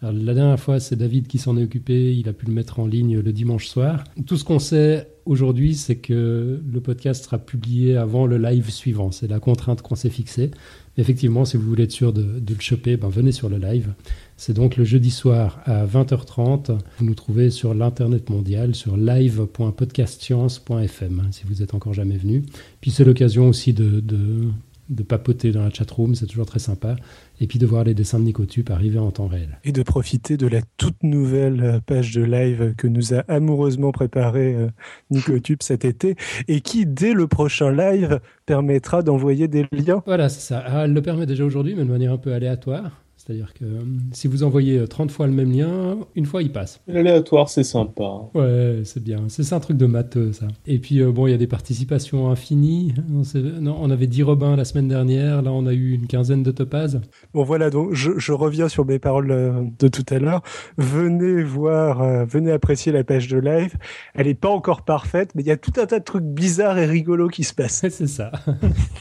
[0.00, 2.14] la dernière fois, c'est David qui s'en est occupé.
[2.14, 4.04] Il a pu le mettre en ligne le dimanche soir.
[4.26, 9.10] Tout ce qu'on sait aujourd'hui, c'est que le podcast sera publié avant le live suivant.
[9.10, 10.52] C'est la contrainte qu'on s'est fixée.
[10.98, 13.94] Effectivement, si vous voulez être sûr de, le choper, ben venez sur le live.
[14.38, 16.78] C'est donc le jeudi soir à 20h30.
[16.98, 22.44] Vous nous trouvez sur l'internet mondial sur live.podcastscience.fm si vous êtes encore jamais venu.
[22.80, 24.48] Puis c'est l'occasion aussi de, de,
[24.88, 26.96] de papoter dans la chatroom, c'est toujours très sympa.
[27.40, 29.58] Et puis de voir les dessins de Nicotube arriver en temps réel.
[29.64, 33.92] Et de profiter de la toute nouvelle euh, page de live que nous a amoureusement
[33.92, 34.68] préparée euh,
[35.10, 36.16] Nicotube cet été
[36.48, 40.02] et qui, dès le prochain live, permettra d'envoyer des liens.
[40.06, 40.62] Voilà, c'est ça.
[40.66, 43.05] Ah, elle le permet déjà aujourd'hui, mais de manière un peu aléatoire.
[43.26, 43.80] C'est-à-dire que euh,
[44.12, 46.80] si vous envoyez 30 fois le même lien, une fois il passe.
[46.86, 48.20] L'aléatoire, c'est sympa.
[48.34, 49.24] Ouais, c'est bien.
[49.26, 50.46] C'est ça un truc de matheux, ça.
[50.66, 52.94] Et puis, euh, bon, il y a des participations infinies.
[53.08, 55.42] Non, c'est- non, on avait 10 Robins la semaine dernière.
[55.42, 57.00] Là, on a eu une quinzaine de topazes.
[57.34, 60.42] Bon voilà, donc je, je reviens sur mes paroles euh, de tout à l'heure.
[60.78, 63.74] Venez voir, euh, venez apprécier la page de live.
[64.14, 66.78] Elle n'est pas encore parfaite, mais il y a tout un tas de trucs bizarres
[66.78, 67.84] et rigolos qui se passent.
[67.90, 68.30] c'est ça.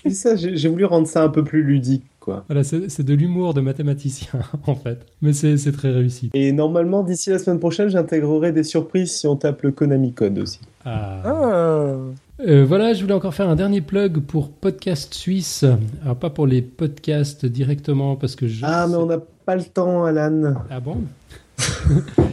[0.03, 2.43] C'est ça, j'ai j'ai voulu rendre ça un peu plus ludique, quoi.
[2.49, 5.05] Voilà, c'est de l'humour de mathématicien, en fait.
[5.21, 6.31] Mais c'est c'est très réussi.
[6.33, 10.39] Et normalement, d'ici la semaine prochaine, j'intégrerai des surprises si on tape le Konami Code
[10.39, 10.59] aussi.
[10.83, 11.21] Ah.
[11.23, 11.95] Ah.
[12.41, 15.63] Euh, voilà, je voulais encore faire un dernier plug pour Podcast Suisse.
[16.03, 18.65] Alors, pas pour les podcasts directement, parce que je.
[18.65, 20.55] Ah, mais on n'a pas le temps, Alan.
[20.69, 20.97] Ah bon?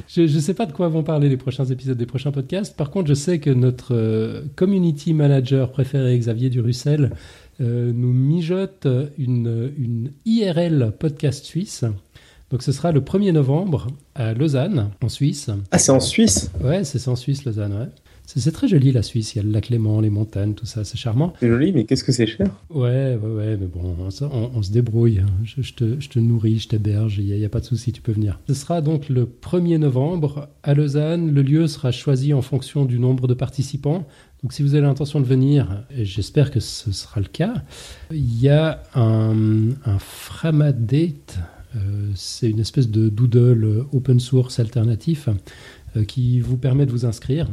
[0.08, 2.76] Je ne sais pas de quoi vont parler les prochains épisodes des prochains podcasts.
[2.76, 7.12] Par contre, je sais que notre euh, community manager préféré, Xavier Durussel,
[7.60, 8.86] euh, nous mijote
[9.18, 11.84] une, une IRL podcast suisse.
[12.50, 15.50] Donc ce sera le 1er novembre à Lausanne, en Suisse.
[15.70, 16.50] Ah, c'est en Suisse?
[16.62, 17.88] Ouais, c'est en Suisse, Lausanne, ouais.
[18.26, 20.84] C'est très joli la Suisse, il y a le lac Léman, les montagnes, tout ça,
[20.84, 21.34] c'est charmant.
[21.40, 22.50] C'est joli, mais qu'est-ce que c'est cher?
[22.70, 25.22] Ouais, ouais, ouais, mais bon, on, on se débrouille.
[25.44, 28.00] Je, je te, je te nourris, je t'héberge, il n'y a, pas de souci, tu
[28.00, 28.38] peux venir.
[28.48, 31.32] Ce sera donc le 1er novembre à Lausanne.
[31.32, 34.06] Le lieu sera choisi en fonction du nombre de participants.
[34.42, 37.62] Donc si vous avez l'intention de venir, et j'espère que ce sera le cas,
[38.10, 41.38] il y a un, Framadate,
[41.76, 45.28] euh, c'est une espèce de doodle open source alternatif
[45.96, 47.48] euh, qui vous permet de vous inscrire.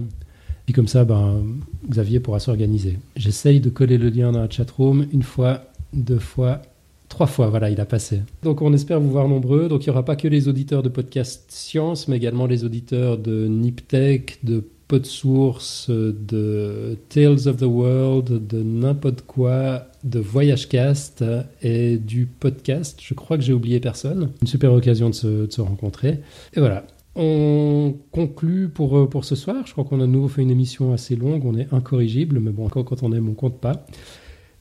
[0.65, 1.43] Puis comme ça, ben,
[1.87, 2.97] Xavier pourra s'organiser.
[3.15, 6.63] J'essaye de coller le lien dans la chatroom une fois, deux fois,
[7.07, 7.49] trois fois.
[7.49, 8.21] Voilà, il a passé.
[8.41, 9.67] Donc on espère vous voir nombreux.
[9.67, 13.19] Donc il n'y aura pas que les auditeurs de podcast Science, mais également les auditeurs
[13.19, 21.23] de Niptech, de PodSource, de Tales of the World, de n'importe quoi, de VoyageCast
[21.61, 22.99] et du podcast.
[23.01, 24.31] Je crois que j'ai oublié personne.
[24.41, 26.19] Une super occasion de se, de se rencontrer.
[26.55, 26.85] Et voilà.
[27.15, 29.67] On conclut pour, euh, pour ce soir.
[29.67, 31.45] Je crois qu'on a de nouveau fait une émission assez longue.
[31.45, 33.85] On est incorrigible, mais bon, encore quand on aime, on compte pas.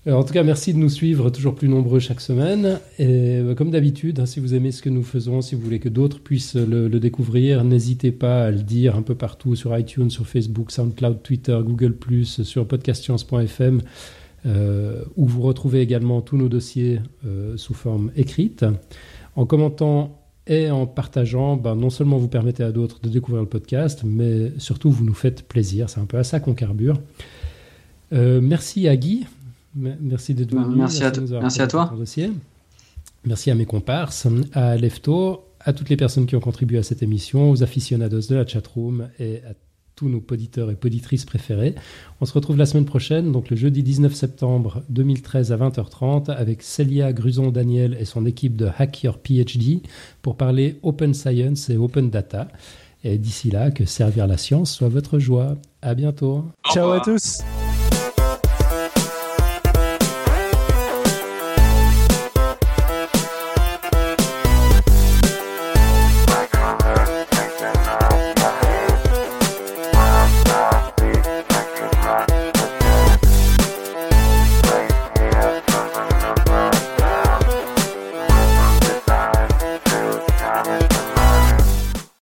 [0.07, 2.79] Euh, En tout cas, merci de nous suivre toujours plus nombreux chaque semaine.
[2.99, 5.81] Et euh, comme d'habitude, hein, si vous aimez ce que nous faisons, si vous voulez
[5.81, 10.11] que d'autres puissent le, découvrir, n'hésitez pas à le dire un peu partout sur iTunes,
[10.11, 11.95] sur Facebook, SoundCloud, Twitter, Google+,
[12.25, 13.83] sur podcastscience.fm,
[14.47, 18.65] euh, où vous retrouvez également tous nos dossiers euh, sous forme écrite.
[19.37, 23.49] En commentant et en partageant, ben, non seulement vous permettez à d'autres de découvrir le
[23.49, 25.91] podcast, mais surtout vous nous faites plaisir.
[25.91, 27.01] C'est un peu à ça qu'on carbure.
[28.11, 29.27] Merci à Guy.
[29.75, 30.77] Merci d'être venu.
[30.77, 32.41] merci à de to- nous avoir merci à présenté toi.
[33.25, 37.03] Merci à mes comparses, à Lefto, à toutes les personnes qui ont contribué à cette
[37.03, 39.53] émission, aux aficionados de la chatroom et à
[39.97, 41.75] tous nos poditeurs et poditrices préférés.
[42.21, 46.63] On se retrouve la semaine prochaine, donc le jeudi 19 septembre 2013 à 20h30, avec
[46.63, 49.83] Célia Gruson-Daniel et son équipe de Hack Your PhD
[50.23, 52.47] pour parler Open Science et Open Data.
[53.03, 55.57] Et d'ici là, que servir la science soit votre joie.
[55.83, 56.45] À bientôt.
[56.73, 57.41] Ciao à tous